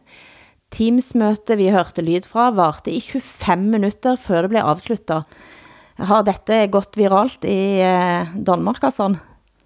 Teamsmøte 0.70 1.58
vi 1.58 1.72
hørte 1.74 2.06
lyd 2.06 2.30
fra 2.30 2.52
varte 2.54 2.94
i 2.94 3.00
25 3.02 3.66
minutter 3.74 4.20
før 4.22 4.46
det 4.46 4.52
blev 4.54 4.70
afsluttet. 4.76 5.26
Har 5.98 6.22
dette 6.30 6.60
gått 6.70 7.02
viralt 7.02 7.50
i 7.50 7.82
eh, 7.82 8.38
Danmark, 8.38 8.86
altså? 8.86 9.10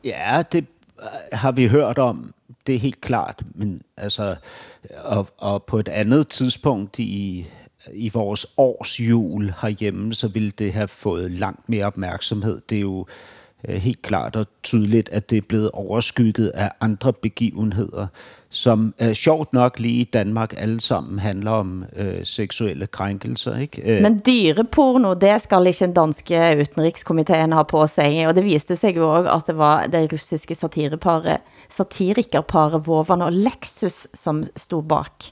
Ja, 0.08 0.40
det 0.40 0.64
eh, 1.04 1.36
har 1.36 1.52
vi 1.60 1.68
hørt 1.68 2.00
om. 2.00 2.30
Det 2.64 2.78
er 2.78 2.86
helt 2.88 3.02
klart. 3.04 3.44
Men 3.60 3.82
altså, 3.98 4.38
og, 5.04 5.28
og 5.38 5.68
på 5.68 5.84
et 5.84 5.92
andet 5.92 6.32
tidspunkt 6.32 7.00
i, 7.04 7.44
i 7.94 8.10
vores 8.14 8.46
års 8.58 9.00
jul 9.00 9.54
herhjemme, 9.62 10.14
så 10.14 10.28
ville 10.28 10.52
det 10.52 10.74
have 10.74 10.88
fået 10.88 11.32
langt 11.32 11.70
mere 11.70 11.86
opmærksomhed. 11.86 12.62
Det 12.70 12.76
er 12.76 12.82
jo 12.82 13.06
øh, 13.68 13.76
helt 13.76 14.02
klart 14.02 14.36
og 14.36 14.46
tydeligt, 14.64 15.10
at 15.10 15.30
det 15.30 15.38
er 15.38 15.42
blevet 15.42 15.72
overskygget 15.72 16.48
af 16.48 16.72
andre 16.82 17.14
begivenheder, 17.14 18.08
som 18.50 18.94
øh, 19.02 19.14
sjovt 19.14 19.54
nok 19.54 19.80
lige 19.80 20.02
i 20.02 20.04
Danmark 20.04 20.54
alle 20.58 20.82
sammen 20.82 21.20
handler 21.20 21.52
om 21.52 21.86
øh, 21.96 22.26
seksuelle 22.26 22.88
krænkelser. 22.88 23.58
Ikke? 23.58 23.82
Øh. 23.82 24.02
Men 24.02 24.22
dyreporno, 24.26 25.14
det 25.14 25.42
skal 25.42 25.68
ikke 25.68 25.86
den 25.86 25.94
danske 25.94 26.58
utenrikskomiteen 26.62 27.54
ha 27.54 27.64
på 27.64 27.88
sig, 27.88 28.28
og 28.28 28.36
det 28.36 28.44
viste 28.44 28.76
sig 28.76 28.96
jo 28.96 29.14
også, 29.14 29.30
at 29.36 29.48
det 29.48 29.58
var 29.58 29.88
det 29.88 30.14
russiske 30.14 30.56
satireparet, 30.56 31.38
satirikerparet 31.70 32.88
Vovan 32.88 33.22
og 33.22 33.32
Lexus, 33.34 34.08
som 34.14 34.44
stod 34.56 34.84
bak. 34.84 35.24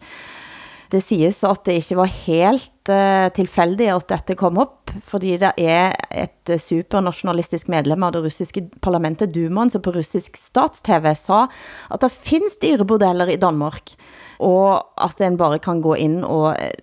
Det 0.93 1.01
siges 1.01 1.39
at 1.47 1.63
det 1.65 1.79
ikke 1.79 1.97
var 1.97 2.11
helt 2.27 2.91
uh, 2.91 3.27
tilfældigt, 3.33 3.89
at 3.89 4.05
dette 4.11 4.35
kom 4.37 4.59
op, 4.61 4.91
fordi 5.01 5.37
det 5.41 5.51
er 5.57 5.95
et 6.13 6.53
supernationalistisk 6.61 7.71
medlem 7.73 8.05
av 8.05 8.13
det 8.13 8.21
russiske 8.27 8.67
parlamentet, 8.83 9.33
Duman, 9.33 9.71
som 9.73 9.81
på 9.81 9.95
russisk 9.95 10.37
stats-TV 10.37 11.15
sa, 11.17 11.47
at 11.89 12.03
der 12.03 12.13
findes 12.13 12.59
dyrebordeller 12.61 13.33
i 13.33 13.39
Danmark, 13.41 13.95
og 14.37 14.83
at 15.01 15.21
en 15.25 15.39
bare 15.39 15.61
kan 15.63 15.81
gå 15.81 15.95
ind 15.97 16.21
og 16.29 16.53
uh, 16.53 16.73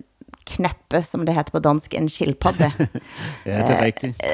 kneppe, 0.50 1.04
som 1.06 1.22
det 1.26 1.36
heter 1.36 1.54
på 1.54 1.62
dansk, 1.62 1.94
en 1.94 2.11
skildpadde. 2.11 2.72
ja, 3.46 3.61
det 3.62 3.76
er 3.76 3.84
rigtigt. 3.84 4.24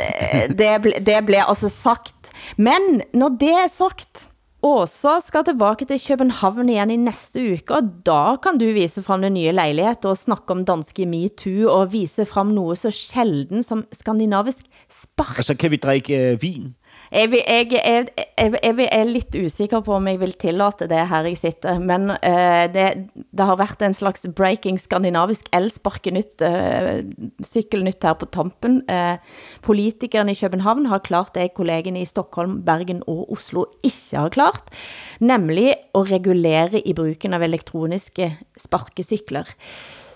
det, 0.56 0.70
ble, 0.82 0.94
det 1.04 1.20
blev 1.28 1.44
altså 1.44 1.68
sagt. 1.68 2.32
Men 2.56 3.02
når 3.12 3.36
det 3.40 3.52
er 3.52 3.68
sagt, 3.68 4.28
Åsa 4.66 5.20
skal 5.22 5.44
tilbage 5.46 5.86
til 5.86 6.00
København 6.02 6.70
igen 6.72 6.90
i 6.90 6.96
næste 6.98 7.42
uke, 7.54 7.74
og 7.76 7.82
da 8.06 8.34
kan 8.42 8.58
du 8.58 8.66
vise 8.74 9.02
frem 9.04 9.22
den 9.22 9.36
nye 9.36 9.52
lejlighed 9.54 10.08
og 10.10 10.18
snakke 10.18 10.54
om 10.54 10.64
danske 10.66 11.06
MeToo 11.06 11.70
og 11.70 11.92
vise 11.92 12.26
frem 12.26 12.50
noget 12.56 12.80
så 12.82 12.90
sjelden 12.90 13.62
som 13.62 13.84
skandinavisk 13.94 14.66
spark. 14.90 15.38
Og 15.38 15.46
så 15.46 15.54
kan 15.54 15.70
vi 15.70 15.78
drikke 15.78 16.18
uh, 16.32 16.42
vin. 16.42 16.74
Jeg, 17.12 17.30
vil, 17.30 17.42
jeg, 17.46 17.72
jeg, 17.72 18.07
jeg, 18.38 18.54
jeg 18.62 18.88
er 18.92 19.04
lidt 19.07 19.36
usikker 19.38 19.80
på 19.86 19.94
om 19.94 20.09
jeg 20.11 20.18
vil 20.20 20.32
tillate 20.34 20.88
det 20.90 21.04
her 21.11 21.28
jeg 21.28 21.38
sitter, 21.38 21.78
men 21.78 22.11
uh, 22.11 22.64
det, 22.72 22.86
det 23.14 23.46
har 23.46 23.59
været 23.61 23.84
en 23.86 23.94
slags 23.94 24.26
breaking 24.36 24.80
skandinavisk 24.80 25.48
elsparkenytt, 25.54 26.42
eh, 26.42 27.04
uh, 27.04 27.30
cykelnytt 27.46 28.02
her 28.04 28.16
på 28.18 28.26
tampen. 28.34 28.82
Eh, 28.90 29.14
uh, 29.14 29.44
politikerne 29.62 30.34
i 30.34 30.40
København 30.40 30.86
har 30.90 31.04
klart 31.07 31.34
det, 31.34 31.54
kollegene 31.54 32.02
i 32.02 32.09
Stockholm, 32.09 32.59
Bergen 32.66 33.02
og 33.07 33.30
Oslo 33.32 33.66
ikke 33.84 34.18
har 34.18 34.34
klart, 34.34 34.74
nemlig 35.20 35.74
at 35.94 36.11
regulere 36.11 36.82
i 36.82 36.94
bruken 36.96 37.36
av 37.36 37.46
elektroniske 37.46 38.32
sparkesykler. 38.59 39.46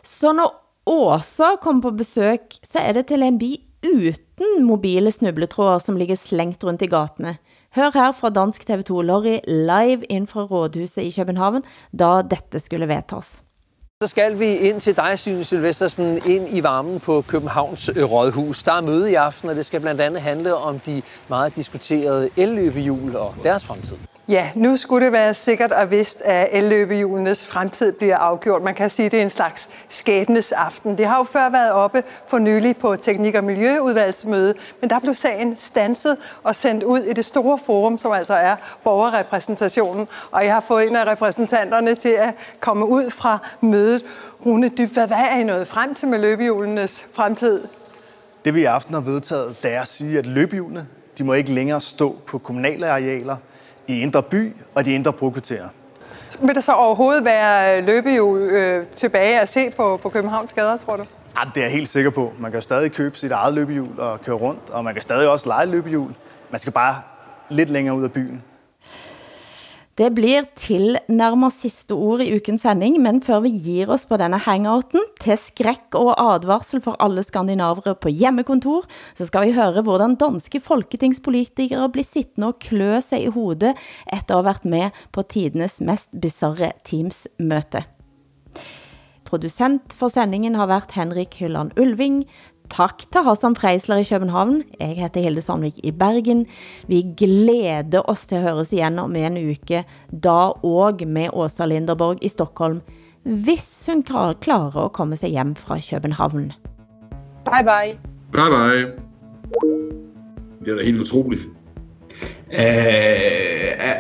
Så 0.03 0.34
når 0.34 0.57
Åsa 0.91 1.55
kommer 1.62 1.91
på 1.91 1.99
besøg, 2.03 2.57
så 2.66 2.82
er 2.82 2.97
det 2.97 3.07
til 3.11 3.22
en 3.22 3.38
by 3.38 3.53
uden 3.85 4.64
mobile 4.64 5.11
snubletråder, 5.11 5.78
som 5.78 5.97
ligger 5.97 6.14
slængt 6.14 6.64
rundt 6.64 6.83
i 6.83 6.87
gatene. 6.87 7.37
Hør 7.74 7.91
her 7.95 8.12
fra 8.12 8.31
Dansk 8.31 8.70
TV2 8.70 9.03
Lorry 9.03 9.39
live 9.49 10.05
ind 10.05 10.26
fra 10.26 10.45
Rådhuset 10.45 11.03
i 11.03 11.14
København, 11.16 11.62
da 11.99 12.22
dette 12.31 12.61
skulle 12.61 12.89
vedtas. 12.89 13.45
Så 14.03 14.07
skal 14.07 14.39
vi 14.39 14.57
ind 14.57 14.81
til 14.81 14.97
dig, 14.97 15.18
Syne 15.18 15.45
Sylvestersen, 15.45 16.20
ind 16.26 16.49
i 16.49 16.62
varmen 16.62 17.01
på 17.01 17.24
Københavns 17.28 17.91
øh, 17.97 18.05
Rådhus. 18.05 18.62
Der 18.62 18.72
er 18.72 18.81
møde 18.81 19.11
i 19.11 19.14
aften, 19.14 19.49
og 19.49 19.57
det 19.57 19.66
skal 19.66 19.81
blandt 19.81 20.01
andet 20.01 20.22
handle 20.22 20.55
om 20.55 20.78
de 20.78 21.03
meget 21.28 21.57
diskuterede 21.57 22.31
elløbehjul 22.37 23.16
og 23.16 23.35
deres 23.43 23.64
fremtid. 23.64 23.97
Ja, 24.31 24.51
nu 24.55 24.76
skulle 24.76 25.05
det 25.05 25.12
være 25.12 25.35
sikkert 25.35 25.72
og 25.72 25.91
vist, 25.91 26.22
at 26.24 26.49
elløbehjulenes 26.53 27.45
fremtid 27.45 27.93
bliver 27.93 28.16
afgjort. 28.16 28.62
Man 28.62 28.74
kan 28.74 28.91
sige, 28.91 29.07
at 29.07 29.12
det 29.12 29.18
er 29.18 29.22
en 29.22 29.31
slags 29.31 29.68
skæbnes 29.89 30.53
aften. 30.53 30.99
Det 30.99 31.07
har 31.07 31.18
jo 31.18 31.24
før 31.24 31.51
været 31.51 31.72
oppe 31.72 32.03
for 32.26 32.39
nylig 32.39 32.76
på 32.76 32.97
Teknik- 32.97 33.35
og 33.35 33.45
Miljøudvalgsmøde, 33.45 34.55
men 34.81 34.91
der 34.91 34.99
blev 34.99 35.14
sagen 35.14 35.57
stanset 35.57 36.16
og 36.43 36.55
sendt 36.55 36.83
ud 36.83 36.99
i 36.99 37.12
det 37.12 37.24
store 37.24 37.59
forum, 37.66 37.99
som 37.99 38.12
altså 38.12 38.35
er 38.35 38.57
borgerrepræsentationen. 38.85 40.09
Og 40.31 40.45
jeg 40.45 40.55
har 40.55 40.64
fået 40.68 40.87
en 40.89 40.97
af 40.97 41.05
repræsentanterne 41.05 41.95
til 41.95 42.09
at 42.09 42.35
komme 42.61 42.87
ud 42.87 43.11
fra 43.11 43.39
mødet. 43.61 44.05
Rune 44.47 44.68
Dybvad, 44.68 45.07
hvad 45.07 45.18
er 45.31 45.37
I 45.37 45.45
nået 45.45 45.68
frem 45.68 45.95
til 45.95 46.09
med 46.09 46.18
løbehjulenes 46.18 47.05
fremtid? 47.14 47.68
Det 48.45 48.55
vi 48.55 48.61
i 48.61 48.64
aften 48.64 48.95
har 48.95 49.01
vedtaget, 49.01 49.62
det 49.62 49.74
er 49.74 49.81
at 49.81 49.89
sige, 49.89 50.18
at 50.18 50.26
løbehjulene 50.26 50.87
de 51.18 51.24
må 51.24 51.33
ikke 51.33 51.53
længere 51.53 51.81
stå 51.81 52.16
på 52.26 52.39
kommunale 52.39 52.89
arealer, 52.91 53.37
i 53.91 54.01
Indre 54.01 54.22
By 54.22 54.57
og 54.74 54.84
de 54.84 54.93
indre 54.93 55.12
brokvarterer. 55.12 55.68
Vil 56.41 56.55
der 56.55 56.61
så 56.61 56.72
overhovedet 56.72 57.24
være 57.24 57.80
løbehjul 57.80 58.38
øh, 58.38 58.86
tilbage 58.97 59.41
at 59.41 59.49
se 59.49 59.70
på, 59.70 59.97
på 60.03 60.09
Københavns 60.09 60.53
gader, 60.53 60.76
tror 60.76 60.97
du? 60.97 61.05
Ja, 61.38 61.51
det 61.55 61.61
er 61.61 61.64
jeg 61.64 61.72
helt 61.72 61.88
sikker 61.88 62.11
på. 62.11 62.32
Man 62.38 62.53
kan 62.53 62.62
stadig 62.62 62.93
købe 62.93 63.16
sit 63.16 63.32
eget 63.32 63.55
løbehjul 63.55 63.99
og 63.99 64.22
køre 64.22 64.36
rundt, 64.36 64.70
og 64.70 64.84
man 64.84 64.95
kan 64.95 65.03
stadig 65.03 65.28
også 65.28 65.47
lege 65.49 65.66
løbehjul. 65.66 66.11
Man 66.51 66.61
skal 66.61 66.72
bare 66.72 66.95
lidt 67.49 67.70
længere 67.70 67.97
ud 67.97 68.05
af 68.05 68.12
byen. 68.12 68.43
Det 70.01 70.09
blir 70.16 70.46
tilnærmet 70.57 71.53
sidste 71.53 71.92
ord 71.92 72.22
i 72.24 72.30
ukens 72.32 72.62
sending, 72.64 72.94
men 73.05 73.18
før 73.20 73.42
vi 73.44 73.51
giver 73.61 73.90
oss 73.92 74.07
på 74.09 74.16
denne 74.16 74.38
hangouten, 74.40 75.03
til 75.20 75.36
skræk 75.36 75.92
og 75.98 76.14
advarsel 76.16 76.80
for 76.80 76.96
alle 77.05 77.20
skandinavere 77.20 77.92
på 78.01 78.09
hjemmekontor, 78.09 78.86
så 79.12 79.26
skal 79.28 79.44
vi 79.44 79.53
høre 79.59 79.82
hvordan 79.84 80.16
danske 80.16 80.62
folketingspolitikere 80.64 81.90
blir 81.92 82.09
sittende 82.09 82.48
og 82.48 82.57
klø 82.64 83.03
sig 83.05 83.26
i 83.26 83.34
hovedet 83.34 83.76
efter 84.09 84.38
at 84.38 84.40
have 84.40 84.48
været 84.48 84.64
med 84.64 85.05
på 85.12 85.20
tidenes 85.20 85.82
mest 85.84 86.16
bizarre 86.16 86.72
Teams-møte. 86.80 87.84
Producent 89.28 89.92
for 89.92 90.09
sendingen 90.09 90.57
har 90.57 90.66
været 90.66 90.96
Henrik 90.96 91.36
Hylland 91.42 91.76
Ulving, 91.76 92.24
Tak 92.71 92.99
til 93.12 93.23
Hassan 93.27 93.55
Preisler 93.55 93.97
i 93.97 94.05
København. 94.05 94.62
Jeg 94.81 94.89
heter 94.89 95.21
Hilde 95.21 95.41
Sandvik 95.41 95.81
i 95.85 95.91
Bergen. 95.91 96.47
Vi 96.89 97.03
glæder 97.18 98.03
os 98.05 98.27
til 98.27 98.37
at 98.37 98.43
høres 98.43 98.73
igen 98.73 98.99
om 98.99 99.16
en 99.16 99.39
uke, 99.51 99.85
da 100.25 100.37
og 100.62 101.01
med 101.07 101.29
Åsa 101.33 101.66
Linderborg 101.66 102.18
i 102.23 102.29
Stockholm, 102.29 102.81
hvis 103.25 103.89
hun 103.91 104.03
klarer 104.03 104.85
at 104.85 104.93
komme 104.93 105.16
sig 105.16 105.31
hjem 105.31 105.57
fra 105.57 105.79
København. 105.91 106.53
Bye 107.45 107.66
bye. 107.66 107.99
Bye 108.33 108.51
bye. 108.55 108.93
Det 110.64 110.73
er 110.73 110.77
da 110.77 110.85
helt 110.85 111.01
utroligt. 111.01 111.43
Øh, 112.53 112.59
er, 113.79 113.95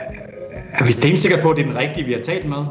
er 0.72 0.84
vi 0.86 0.92
stensikre 0.92 1.42
på, 1.42 1.50
at 1.50 1.56
det 1.56 1.62
er 1.62 1.68
den 1.68 1.78
rigtige, 1.78 2.06
vi 2.06 2.12
har 2.12 2.20
talt 2.20 2.48
med? 2.48 2.64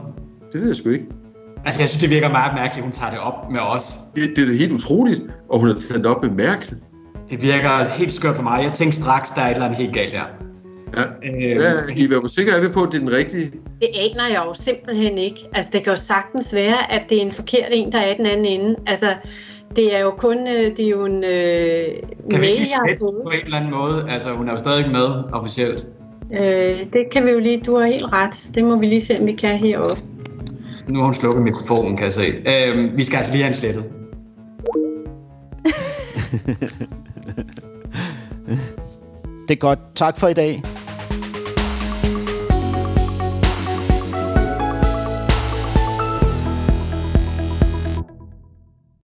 Det 0.51 0.61
ved 0.61 0.67
jeg 0.67 0.75
sgu 0.75 0.89
ikke. 0.89 1.18
Altså, 1.65 1.81
jeg 1.81 1.89
synes, 1.89 2.01
det 2.01 2.09
virker 2.09 2.29
meget 2.29 2.53
mærkeligt, 2.55 2.77
at 2.77 2.83
hun 2.83 2.91
tager 2.91 3.11
det 3.11 3.19
op 3.19 3.51
med 3.51 3.59
os. 3.59 3.99
Det, 4.15 4.29
det 4.35 4.49
er 4.49 4.57
helt 4.59 4.71
utroligt, 4.71 5.21
og 5.49 5.59
hun 5.59 5.67
har 5.67 5.75
taget 5.75 6.03
det 6.03 6.05
op 6.05 6.23
med 6.23 6.31
Merkel. 6.31 6.75
Det 7.29 7.41
virker 7.41 7.97
helt 7.97 8.11
skørt 8.11 8.35
på 8.35 8.41
mig. 8.41 8.63
Jeg 8.63 8.73
tænkte 8.73 8.97
straks, 8.97 9.29
der 9.29 9.41
er 9.41 9.47
et 9.47 9.51
eller 9.51 9.65
andet 9.65 9.79
helt 9.79 9.93
galt 9.93 10.11
her. 10.11 10.23
Ja, 10.97 11.29
øh, 11.29 11.49
ja 11.49 12.03
I 12.03 12.09
være 12.09 12.29
sikre 12.29 12.51
er 12.57 12.61
vi 12.61 12.73
på, 12.73 12.81
at 12.83 12.89
det 12.91 12.97
er 12.97 12.99
den 12.99 13.13
rigtige? 13.17 13.51
Det 13.81 13.89
aner 13.93 14.27
jeg 14.27 14.43
jo 14.45 14.53
simpelthen 14.53 15.17
ikke. 15.17 15.39
Altså, 15.53 15.71
det 15.73 15.83
kan 15.83 15.93
jo 15.93 15.97
sagtens 15.97 16.53
være, 16.53 16.91
at 16.91 17.01
det 17.09 17.17
er 17.17 17.21
en 17.21 17.31
forkert 17.31 17.67
en, 17.71 17.91
der 17.91 17.99
er 17.99 18.15
den 18.15 18.25
anden 18.25 18.45
ende. 18.45 18.75
Altså, 18.87 19.13
det 19.75 19.95
er 19.95 19.99
jo 19.99 20.11
kun, 20.11 20.47
øh, 20.47 20.77
det 20.77 20.85
er 20.85 20.89
jo 20.89 21.05
en 21.05 21.23
øh, 21.23 21.85
Kan 22.31 22.41
vi 22.41 22.47
mail, 22.47 22.49
ikke 22.49 22.67
jeg 22.71 22.89
har 22.89 22.95
fået. 22.99 23.21
på 23.23 23.29
en 23.29 23.45
eller 23.45 23.57
anden 23.57 23.71
måde? 23.71 24.05
Altså, 24.09 24.33
hun 24.33 24.47
er 24.47 24.51
jo 24.51 24.57
stadig 24.57 24.91
med 24.91 25.23
officielt. 25.33 25.87
Øh, 26.41 26.79
det 26.93 27.03
kan 27.11 27.25
vi 27.25 27.31
jo 27.31 27.39
lige, 27.39 27.61
du 27.65 27.77
har 27.77 27.85
helt 27.85 28.05
ret. 28.05 28.49
Det 28.55 28.63
må 28.63 28.79
vi 28.79 28.85
lige 28.85 29.01
se, 29.01 29.15
om 29.19 29.25
vi 29.25 29.33
kan 29.33 29.57
heroppe. 29.57 30.01
Nu 30.89 30.99
har 30.99 31.05
hun 31.05 31.13
slukket 31.13 31.43
mikrofonen, 31.43 31.97
kan 31.97 32.03
jeg 32.03 32.13
se. 32.13 32.27
Øhm, 32.27 32.97
vi 32.97 33.03
skal 33.03 33.17
altså 33.17 33.31
lige 33.31 33.43
have 33.43 33.47
en 33.47 33.53
slettet. 33.53 33.83
Det 39.47 39.55
er 39.55 39.59
godt. 39.59 39.79
Tak 39.95 40.17
for 40.17 40.27
i 40.27 40.33
dag. 40.33 40.63